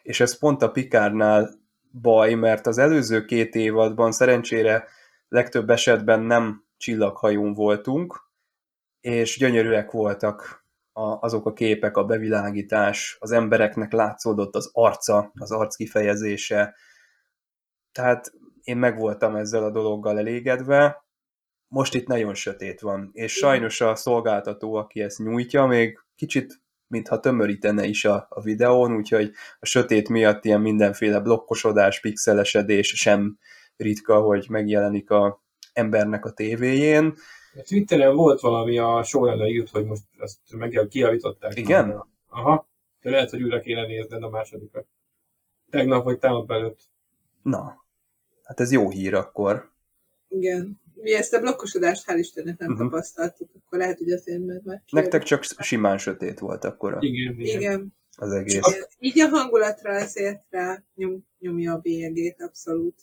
És 0.02 0.20
ez 0.20 0.38
pont 0.38 0.62
a 0.62 0.70
Pikárnál 0.70 1.60
baj, 2.00 2.34
mert 2.34 2.66
az 2.66 2.78
előző 2.78 3.24
két 3.24 3.54
évadban 3.54 4.12
szerencsére 4.12 4.88
legtöbb 5.28 5.70
esetben 5.70 6.20
nem 6.20 6.64
csillaghajón 6.76 7.54
voltunk, 7.54 8.28
és 9.00 9.38
gyönyörűek 9.38 9.90
voltak 9.90 10.59
a, 11.00 11.18
azok 11.20 11.46
a 11.46 11.52
képek, 11.52 11.96
a 11.96 12.04
bevilágítás, 12.04 13.16
az 13.20 13.30
embereknek 13.30 13.92
látszódott 13.92 14.54
az 14.54 14.70
arca, 14.72 15.32
az 15.34 15.50
arc 15.50 15.76
kifejezése. 15.76 16.74
Tehát 17.92 18.32
én 18.62 18.76
megvoltam 18.76 19.36
ezzel 19.36 19.64
a 19.64 19.70
dologgal 19.70 20.18
elégedve, 20.18 21.04
most 21.68 21.94
itt 21.94 22.06
nagyon 22.06 22.34
sötét 22.34 22.80
van, 22.80 23.10
és 23.12 23.32
sajnos 23.32 23.80
a 23.80 23.94
szolgáltató, 23.94 24.74
aki 24.74 25.00
ezt 25.00 25.18
nyújtja, 25.18 25.66
még 25.66 25.98
kicsit 26.14 26.60
mintha 26.86 27.20
tömörítene 27.20 27.84
is 27.84 28.04
a, 28.04 28.26
a 28.28 28.40
videón, 28.40 28.96
úgyhogy 28.96 29.32
a 29.58 29.66
sötét 29.66 30.08
miatt 30.08 30.44
ilyen 30.44 30.60
mindenféle 30.60 31.20
blokkosodás, 31.20 32.00
pixelesedés 32.00 32.86
sem 32.86 33.38
ritka, 33.76 34.20
hogy 34.20 34.46
megjelenik 34.48 35.10
a 35.10 35.42
embernek 35.72 36.24
a 36.24 36.32
tévéjén. 36.32 37.14
A 37.54 37.62
Twitteren 37.62 38.16
volt 38.16 38.40
valami 38.40 38.78
a 38.78 39.02
showrunner 39.02 39.48
írt, 39.48 39.70
hogy 39.70 39.84
most 39.84 40.02
ezt 40.18 40.38
meg 40.50 40.86
kiavították. 40.88 41.56
Igen? 41.56 42.04
Aha. 42.28 42.68
De 43.02 43.10
lehet, 43.10 43.30
hogy 43.30 43.42
újra 43.42 43.60
kéne 43.60 43.86
nézned 43.86 44.22
a 44.22 44.28
másodikat. 44.28 44.86
Tegnap 45.70 46.04
vagy 46.04 46.18
tegnap 46.18 46.50
előtt. 46.50 46.80
Na, 47.42 47.84
hát 48.42 48.60
ez 48.60 48.72
jó 48.72 48.90
hír 48.90 49.14
akkor. 49.14 49.70
Igen. 50.28 50.80
Mi 50.94 51.14
ezt 51.14 51.34
a 51.34 51.40
blokkosodást 51.40 52.04
hál' 52.06 52.18
Istennek 52.18 52.58
nem 52.58 52.70
uh-huh. 52.70 52.90
tapasztaltuk, 52.90 53.50
akkor 53.54 53.78
lehet, 53.78 53.98
hogy 53.98 54.10
azért 54.10 54.44
mert 54.46 54.64
már 54.64 54.82
Nektek 54.90 55.22
csak 55.22 55.42
simán 55.42 55.98
sötét 55.98 56.38
volt 56.38 56.64
akkor 56.64 56.96
Igen, 57.00 57.40
igen. 57.40 57.60
Igen. 57.60 57.94
az 58.16 58.32
egész. 58.32 58.54
Igen. 58.54 58.86
Így 58.98 59.20
a 59.20 59.28
hangulatra 59.28 59.94
azért 59.94 60.44
rá 60.50 60.82
nyom, 60.94 61.26
nyomja 61.38 61.72
a 61.72 61.78
bélyegét, 61.78 62.42
abszolút. 62.42 62.94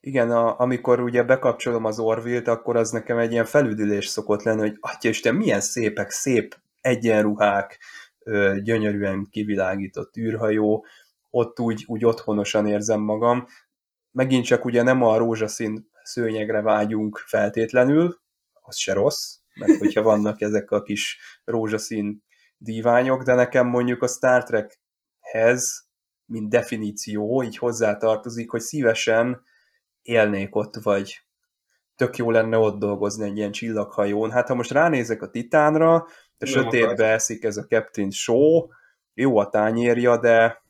Igen, 0.00 0.30
a, 0.30 0.60
amikor 0.60 1.00
ugye 1.00 1.22
bekapcsolom 1.22 1.84
az 1.84 1.98
Orville-t, 1.98 2.48
akkor 2.48 2.76
az 2.76 2.90
nekem 2.90 3.18
egy 3.18 3.32
ilyen 3.32 3.44
felüdülés 3.44 4.06
szokott 4.06 4.42
lenni, 4.42 4.60
hogy 4.60 4.76
atya 4.80 5.08
Isten, 5.08 5.34
milyen 5.34 5.60
szépek, 5.60 6.10
szép 6.10 6.56
egyenruhák, 6.80 7.78
gyönyörűen 8.62 9.28
kivilágított 9.30 10.16
űrhajó, 10.16 10.84
ott 11.30 11.60
úgy, 11.60 11.84
úgy 11.86 12.04
otthonosan 12.04 12.66
érzem 12.66 13.00
magam. 13.00 13.46
Megint 14.10 14.44
csak 14.44 14.64
ugye 14.64 14.82
nem 14.82 15.02
a 15.02 15.16
rózsaszín 15.16 15.90
szőnyegre 16.02 16.60
vágyunk 16.60 17.18
feltétlenül, 17.26 18.20
az 18.60 18.76
se 18.76 18.92
rossz, 18.92 19.36
mert 19.54 19.78
hogyha 19.78 20.02
vannak 20.02 20.40
ezek 20.48 20.70
a 20.70 20.82
kis 20.82 21.18
rózsaszín 21.44 22.24
díványok, 22.56 23.22
de 23.22 23.34
nekem 23.34 23.66
mondjuk 23.66 24.02
a 24.02 24.06
Star 24.06 24.42
Trekhez, 24.42 25.88
mint 26.24 26.48
definíció, 26.48 27.42
így 27.42 27.58
hozzátartozik, 27.58 28.50
hogy 28.50 28.60
szívesen 28.60 29.42
élnék 30.02 30.54
ott, 30.54 30.74
vagy 30.74 31.20
tök 31.96 32.16
jó 32.16 32.30
lenne 32.30 32.56
ott 32.56 32.78
dolgozni 32.78 33.24
egy 33.24 33.36
ilyen 33.36 33.52
csillaghajón. 33.52 34.30
Hát 34.30 34.48
ha 34.48 34.54
most 34.54 34.70
ránézek 34.70 35.22
a 35.22 35.30
Titánra, 35.30 35.94
a 35.94 36.06
Nem 36.38 36.50
sötétbe 36.50 36.90
akarsz. 36.90 37.10
eszik 37.10 37.44
ez 37.44 37.56
a 37.56 37.66
Captain 37.66 38.10
Shaw, 38.10 38.66
jó 39.14 39.38
a 39.38 39.48
tányérja, 39.48 40.20
de 40.20 40.62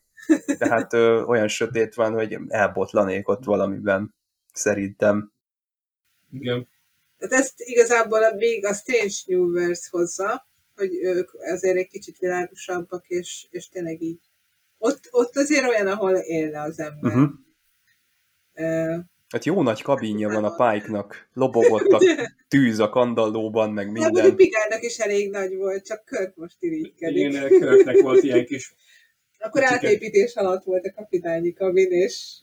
tehát 0.59 0.93
ö, 0.93 1.23
olyan 1.23 1.49
sötét 1.49 1.95
van, 1.95 2.13
hogy 2.13 2.39
elbotlanék 2.49 3.29
ott 3.29 3.45
valamiben, 3.45 4.15
szerintem. 4.53 5.33
igen. 6.33 6.69
Tehát 7.19 7.45
ezt 7.45 7.55
igazából 7.57 8.25
a 8.25 8.35
még 8.35 8.67
a 8.67 8.75
Strange 8.75 9.15
Universe 9.27 9.89
hozza, 9.91 10.47
hogy 10.77 10.95
ők 11.03 11.35
azért 11.35 11.77
egy 11.77 11.89
kicsit 11.89 12.19
világosabbak, 12.19 13.09
és, 13.09 13.47
és 13.51 13.69
tényleg 13.69 14.03
így. 14.03 14.21
Ott, 14.79 15.01
ott 15.11 15.37
azért 15.37 15.69
olyan, 15.69 15.87
ahol 15.87 16.17
élne 16.17 16.61
az 16.63 16.79
ember. 16.79 17.13
Uh-huh. 17.13 17.31
Uh, 18.55 19.05
Hát 19.31 19.45
jó 19.45 19.63
nagy 19.63 19.83
kabinja 19.83 20.29
van 20.29 20.45
a 20.45 20.51
Pike-nak, 20.51 21.29
lobogott 21.33 21.93
a 21.93 22.01
tűz 22.49 22.79
a 22.79 22.89
kandallóban, 22.89 23.71
meg 23.71 23.85
de 23.85 23.91
mondjuk 23.91 24.15
minden. 24.15 24.37
Pigárnak 24.37 24.83
is 24.83 24.99
elég 24.99 25.31
nagy 25.31 25.57
volt, 25.57 25.85
csak 25.85 26.05
Kört 26.05 26.37
most 26.37 26.57
irigykedik. 26.59 27.29
Igen, 27.29 27.49
Körknek 27.49 28.01
volt 28.01 28.23
ilyen 28.23 28.45
kis... 28.45 28.75
Akkor 29.39 29.63
Kicsiket. 29.63 29.85
átépítés 29.85 30.35
alatt 30.35 30.65
volt 30.65 30.87
a 30.87 30.93
kapitányi 30.97 31.53
kabin, 31.53 31.91
és 31.91 32.39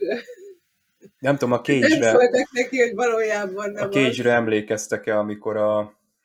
Nem 1.20 1.38
tudom, 1.38 1.52
a 1.52 1.62
szóltak 1.64 2.52
neki, 2.52 2.82
hogy 2.82 2.96
valójában 2.96 3.72
nem 3.72 3.84
a 3.84 3.90
Cage-re 3.90 4.32
emlékeztek-e, 4.32 5.18
amikor 5.18 5.58
a, 5.58 5.80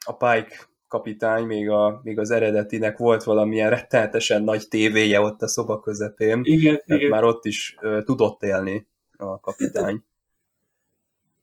a 0.05 0.17
Pike 0.17 0.71
kapitány, 0.89 1.45
még, 1.45 1.69
a, 1.69 2.01
még 2.03 2.19
az 2.19 2.31
eredetinek 2.31 2.97
volt 2.99 3.23
valamilyen 3.23 3.71
rettenetesen 3.71 4.43
nagy 4.43 4.69
tévéje 4.69 5.21
ott 5.21 5.43
a 5.43 5.49
szoba 5.49 5.81
közepén. 5.81 6.41
Igen, 6.45 6.83
Tehát 6.87 7.03
igen. 7.03 7.11
már 7.11 7.25
ott 7.25 7.45
is 7.45 7.77
ö, 7.81 8.03
tudott 8.05 8.43
élni 8.43 8.87
a 9.17 9.41
kapitány. 9.41 10.05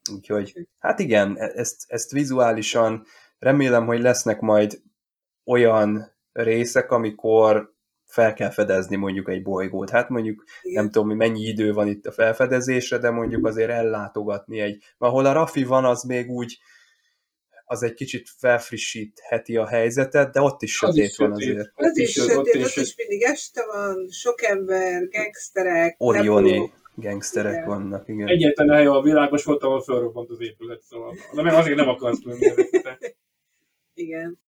Úgyhogy, 0.09 0.67
hát 0.79 0.99
igen, 0.99 1.35
e- 1.37 1.51
ezt, 1.55 1.83
ezt 1.87 2.11
vizuálisan 2.11 3.05
remélem, 3.39 3.85
hogy 3.85 4.01
lesznek 4.01 4.39
majd 4.39 4.81
olyan 5.45 6.15
részek, 6.31 6.91
amikor 6.91 7.73
fel 8.05 8.33
kell 8.33 8.49
fedezni 8.49 8.95
mondjuk 8.95 9.29
egy 9.29 9.41
bolygót. 9.43 9.89
Hát 9.89 10.09
mondjuk 10.09 10.43
Igen. 10.61 10.83
nem 10.83 10.91
tudom, 10.91 11.07
hogy 11.07 11.17
mennyi 11.17 11.41
idő 11.41 11.73
van 11.73 11.87
itt 11.87 12.05
a 12.05 12.11
felfedezésre, 12.11 12.97
de 12.97 13.09
mondjuk 13.09 13.45
azért 13.45 13.69
ellátogatni 13.69 14.59
egy... 14.59 14.83
Ahol 14.97 15.25
a 15.25 15.31
Rafi 15.31 15.63
van, 15.63 15.85
az 15.85 16.03
még 16.03 16.29
úgy 16.29 16.57
az 17.65 17.83
egy 17.83 17.93
kicsit 17.93 18.29
felfrissítheti 18.37 19.57
a 19.57 19.67
helyzetet, 19.67 20.31
de 20.33 20.41
ott 20.41 20.61
is 20.61 20.81
Az 20.81 20.89
sötét 20.95 21.09
is 21.09 21.17
van 21.17 21.31
sötét. 21.39 21.53
azért. 21.53 21.71
Az 21.75 21.97
is 21.97 22.17
ott 22.17 22.29
sötét, 22.29 22.53
is- 22.53 22.77
ott 22.77 22.83
is 22.83 22.95
mindig 22.95 23.21
este 23.21 23.65
van, 23.65 24.07
sok 24.11 24.43
ember, 24.43 25.07
gangsterek, 25.09 25.95
Orioni 25.97 26.51
repülők. 26.51 26.71
Gangsterek 26.99 27.53
Igen. 27.53 27.67
vannak, 27.67 28.07
igen. 28.07 28.27
Egyetlen 28.27 28.69
hely 28.69 28.85
a 28.85 29.01
világban 29.01 29.37
is 29.37 29.45
volt, 29.45 29.63
ahol 29.63 29.81
fölrobbant 29.81 30.29
az 30.29 30.41
épület, 30.41 30.81
szóval. 30.81 31.15
De 31.33 31.41
meg 31.41 31.53
azért 31.53 31.77
nem 31.77 31.89
akarsz 31.89 32.23
menni. 32.23 32.53
Igen. 33.93 34.39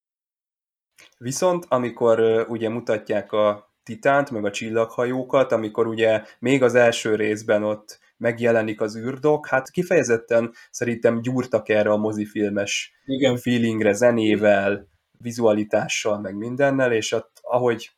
Viszont 1.18 1.64
amikor 1.68 2.46
ugye 2.48 2.68
mutatják 2.68 3.32
a 3.32 3.74
Titánt, 3.82 4.30
meg 4.30 4.44
a 4.44 4.50
csillaghajókat, 4.50 5.52
amikor 5.52 5.86
ugye 5.86 6.22
még 6.38 6.62
az 6.62 6.74
első 6.74 7.14
részben 7.14 7.62
ott 7.62 7.98
megjelenik 8.16 8.80
az 8.80 8.96
űrdok, 8.96 9.46
hát 9.46 9.70
kifejezetten 9.70 10.52
szerintem 10.70 11.20
gyúrtak 11.22 11.68
erre 11.68 11.90
a 11.90 11.96
mozifilmes 11.96 12.92
Igen, 13.04 13.36
feelingre, 13.36 13.92
zenével, 13.92 14.88
vizualitással, 15.18 16.20
meg 16.20 16.36
mindennel, 16.36 16.92
és 16.92 17.12
ott, 17.12 17.38
ahogy, 17.42 17.90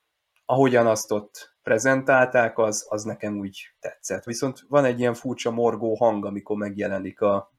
ahogyan 0.53 0.87
azt 0.87 1.11
ott 1.11 1.55
prezentálták, 1.63 2.59
az, 2.59 2.87
az 2.89 3.03
nekem 3.03 3.39
úgy 3.39 3.61
tetszett. 3.81 4.25
Viszont 4.25 4.61
van 4.69 4.85
egy 4.85 4.99
ilyen 4.99 5.15
furcsa 5.15 5.51
morgó 5.51 5.95
hang, 5.95 6.25
amikor 6.25 6.57
megjelenik 6.57 7.21
a, 7.21 7.53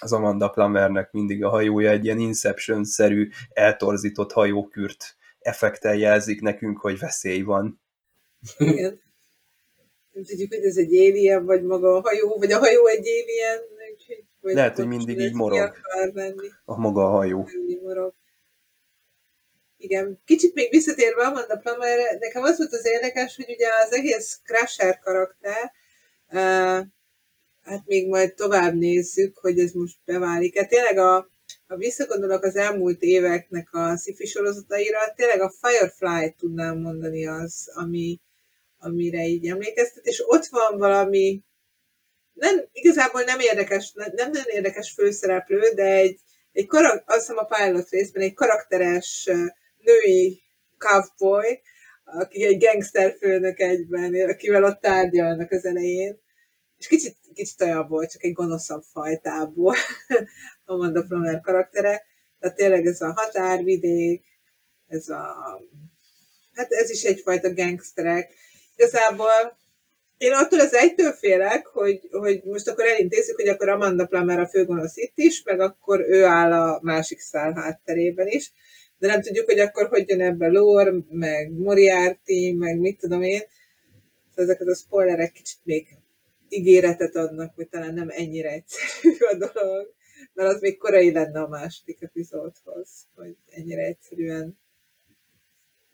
az 0.00 0.12
Amanda 0.12 0.48
Plummernek 0.48 1.12
mindig 1.12 1.44
a 1.44 1.48
hajója, 1.48 1.90
egy 1.90 2.04
ilyen 2.04 2.18
Inception-szerű 2.18 3.28
eltorzított 3.48 4.32
hajókürt 4.32 5.16
effektel 5.38 5.94
jelzik 5.94 6.40
nekünk, 6.40 6.78
hogy 6.78 6.98
veszély 6.98 7.42
van. 7.42 7.80
Igen. 8.58 9.00
Nem 10.12 10.24
tudjuk, 10.24 10.54
hogy 10.54 10.64
ez 10.64 10.76
egy 10.76 10.96
alien, 10.96 11.44
vagy 11.44 11.62
maga 11.62 11.96
a 11.96 12.00
hajó, 12.00 12.38
vagy 12.38 12.52
a 12.52 12.58
hajó 12.58 12.86
egy 12.86 13.06
alien, 13.06 13.58
úgyhogy, 13.92 14.24
vagy 14.40 14.54
Lehet, 14.54 14.76
hogy 14.76 14.86
mindig 14.86 15.18
így 15.18 15.34
morog. 15.34 15.76
A 16.64 16.78
maga 16.80 17.04
a 17.04 17.10
hajó. 17.10 17.48
mindig 17.52 17.82
morog. 17.82 18.14
Igen, 19.86 20.20
kicsit 20.24 20.54
még 20.54 20.70
visszatérve 20.70 21.24
Amanda 21.24 21.56
Plummerre, 21.56 22.18
nekem 22.18 22.42
az 22.42 22.58
volt 22.58 22.72
az 22.72 22.86
érdekes, 22.86 23.36
hogy 23.36 23.50
ugye 23.50 23.68
az 23.84 23.92
egész 23.92 24.40
Crusher 24.44 24.98
karakter, 24.98 25.72
hát 27.62 27.82
még 27.84 28.08
majd 28.08 28.34
tovább 28.34 28.74
nézzük, 28.74 29.38
hogy 29.38 29.58
ez 29.58 29.72
most 29.72 29.96
beválik. 30.04 30.58
Hát 30.58 30.68
tényleg 30.68 30.98
a, 30.98 31.28
ha 31.66 31.76
visszagondolok 31.76 32.42
az 32.44 32.56
elmúlt 32.56 33.02
éveknek 33.02 33.68
a 33.72 33.96
sci 33.96 34.26
sorozataira, 34.26 34.98
tényleg 35.16 35.40
a 35.40 35.52
Firefly 35.60 36.34
tudnám 36.38 36.78
mondani 36.78 37.26
az, 37.26 37.70
ami, 37.74 38.20
amire 38.78 39.26
így 39.26 39.46
emlékeztet, 39.46 40.06
és 40.06 40.22
ott 40.26 40.46
van 40.46 40.78
valami, 40.78 41.42
nem, 42.32 42.68
igazából 42.72 43.22
nem 43.22 43.40
érdekes, 43.40 43.92
nem 43.92 44.12
nem 44.14 44.30
nagyon 44.30 44.48
érdekes 44.48 44.92
főszereplő, 44.92 45.60
de 45.74 45.84
egy, 45.84 46.20
egy 46.52 46.66
karak, 46.66 47.02
azt 47.06 47.18
hiszem 47.18 47.36
a 47.36 47.44
pilot 47.44 47.88
részben 47.88 48.22
egy 48.22 48.34
karakteres 48.34 49.30
női 49.86 50.42
cowboy, 50.78 51.60
aki 52.04 52.44
egy 52.44 52.58
gangster 52.58 53.16
főnök 53.18 53.60
egyben, 53.60 54.28
akivel 54.28 54.64
ott 54.64 54.80
tárgyalnak 54.80 55.50
az 55.50 55.64
elején, 55.64 56.20
és 56.78 56.86
kicsit, 56.86 57.16
kicsit 57.34 57.60
olyan 57.62 57.88
volt, 57.88 58.10
csak 58.10 58.24
egy 58.24 58.32
gonoszabb 58.32 58.82
fajtából 58.92 59.74
Amanda 60.64 61.02
Plummer 61.02 61.40
karaktere, 61.40 62.02
tehát 62.40 62.56
tényleg 62.56 62.86
ez 62.86 63.00
a 63.00 63.12
határvidék, 63.12 64.24
ez 64.88 65.08
a, 65.08 65.34
hát 66.52 66.72
ez 66.72 66.90
is 66.90 67.02
egyfajta 67.02 67.54
gangsterek. 67.54 68.32
Igazából 68.76 69.58
én 70.18 70.32
attól 70.32 70.60
az 70.60 70.74
egytől 70.74 71.12
félek, 71.12 71.66
hogy, 71.66 72.00
hogy 72.10 72.42
most 72.44 72.68
akkor 72.68 72.84
elintézzük, 72.84 73.36
hogy 73.36 73.48
akkor 73.48 73.68
Amanda 73.68 74.06
Plummer 74.06 74.38
a 74.38 74.48
főgonosz 74.48 74.96
itt 74.96 75.16
is, 75.18 75.42
meg 75.42 75.60
akkor 75.60 76.00
ő 76.00 76.24
áll 76.24 76.52
a 76.52 76.80
másik 76.82 77.20
szál 77.20 77.52
hátterében 77.52 78.26
is, 78.26 78.52
de 78.98 79.06
nem 79.06 79.20
tudjuk, 79.20 79.46
hogy 79.46 79.58
akkor 79.58 79.88
hogy 79.88 80.08
jön 80.08 80.20
ebbe 80.20 80.48
Lore, 80.48 80.92
meg 81.08 81.52
Moriarty, 81.52 82.52
meg 82.58 82.78
mit 82.78 82.98
tudom 82.98 83.22
én. 83.22 83.40
Szóval 84.28 84.44
ezeket 84.44 84.66
a 84.66 84.74
spoilerek 84.74 85.32
kicsit 85.32 85.58
még 85.62 85.86
ígéretet 86.48 87.16
adnak, 87.16 87.54
hogy 87.54 87.68
talán 87.68 87.94
nem 87.94 88.08
ennyire 88.10 88.50
egyszerű 88.50 89.16
a 89.18 89.34
dolog, 89.34 89.94
mert 90.32 90.48
az 90.48 90.60
még 90.60 90.78
korai 90.78 91.12
lenne 91.12 91.40
a 91.40 91.48
második 91.48 92.02
epizódhoz, 92.02 93.06
hogy 93.14 93.36
ennyire 93.50 93.82
egyszerűen 93.82 94.58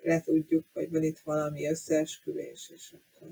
letudjuk, 0.03 0.65
hogy 0.73 0.91
van 0.91 1.03
itt 1.03 1.19
valami 1.19 1.69
összeesküvés, 1.69 2.71
és 2.75 2.95
akkor... 2.95 3.29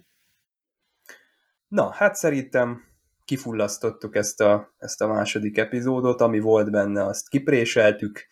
Na, 1.69 1.91
hát 1.91 2.15
szerintem 2.15 2.85
kifullasztottuk 3.25 4.17
ezt 4.17 4.41
a, 4.41 4.75
ezt 4.79 5.01
a 5.01 5.07
második 5.07 5.59
epizódot, 5.59 6.21
ami 6.21 6.41
volt 6.41 6.71
benne, 6.71 7.05
azt 7.05 7.29
kipréseltük. 7.29 8.27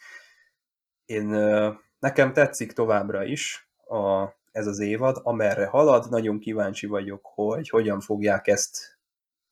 Én, 1.08 1.26
nekem 1.98 2.32
tetszik 2.32 2.72
továbbra 2.72 3.24
is 3.24 3.68
a, 3.86 4.28
ez 4.52 4.66
az 4.66 4.78
évad, 4.78 5.20
amerre 5.22 5.66
halad, 5.66 6.10
nagyon 6.10 6.38
kíváncsi 6.38 6.86
vagyok, 6.86 7.20
hogy 7.34 7.68
hogyan 7.68 8.00
fogják 8.00 8.46
ezt 8.46 8.98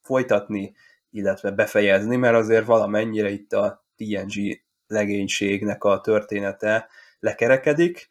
folytatni, 0.02 0.74
illetve 1.10 1.50
befejezni, 1.50 2.16
mert 2.16 2.36
azért 2.36 2.64
valamennyire 2.64 3.30
itt 3.30 3.52
a 3.52 3.84
TNG 3.96 4.62
legénységnek 4.86 5.84
a 5.84 6.00
története 6.00 6.88
lekerekedik. 7.20 8.08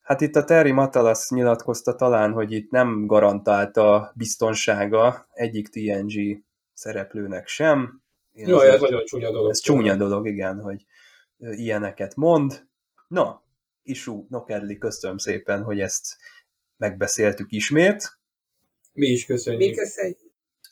Hát 0.00 0.20
itt 0.20 0.36
a 0.36 0.44
Terry 0.44 0.70
Matalas 0.70 1.30
nyilatkozta 1.30 1.94
talán, 1.94 2.32
hogy 2.32 2.52
itt 2.52 2.70
nem 2.70 3.06
garantálta 3.06 4.12
biztonsága 4.14 5.26
egyik 5.32 5.68
TNG 5.68 6.44
szereplőnek 6.72 7.46
sem. 7.46 8.02
Én 8.32 8.48
Jaj, 8.48 8.68
ez 8.68 8.80
nagyon 8.80 9.04
csúnya 9.04 9.30
dolog. 9.30 9.50
Ez 9.50 9.60
csúnya 9.60 9.96
dolog, 9.96 10.26
igen, 10.26 10.60
hogy 10.60 10.84
ilyeneket 11.38 12.16
mond. 12.16 12.66
Na, 13.08 13.42
Isu 13.82 14.26
Nokedli, 14.28 14.78
köszönöm 14.78 15.18
szépen, 15.18 15.62
hogy 15.62 15.80
ezt 15.80 16.16
megbeszéltük 16.76 17.52
ismét. 17.52 18.18
Mi 18.92 19.06
is 19.06 19.26
köszönjük. 19.26 19.70
Mi 19.70 19.76
köszönjük. 19.76 20.18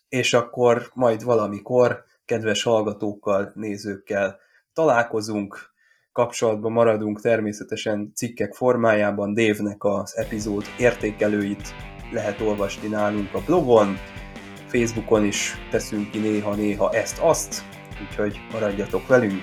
És 0.08 0.32
akkor 0.32 0.90
majd 0.94 1.22
valamikor 1.22 2.04
kedves 2.24 2.62
hallgatókkal, 2.62 3.52
nézőkkel 3.54 4.38
találkozunk, 4.72 5.70
kapcsolatban 6.12 6.72
maradunk 6.72 7.20
természetesen 7.20 8.12
cikkek 8.14 8.54
formájában, 8.54 9.34
Dévnek 9.34 9.84
az 9.84 10.16
epizód 10.16 10.64
értékelőit 10.78 11.74
lehet 12.12 12.40
olvasni 12.40 12.88
nálunk 12.88 13.34
a 13.34 13.40
blogon, 13.46 13.96
Facebookon 14.66 15.24
is 15.24 15.54
teszünk 15.70 16.10
ki 16.10 16.18
néha-néha 16.18 16.92
ezt-azt, 16.92 17.62
úgyhogy 18.08 18.40
maradjatok 18.52 19.06
velünk, 19.06 19.42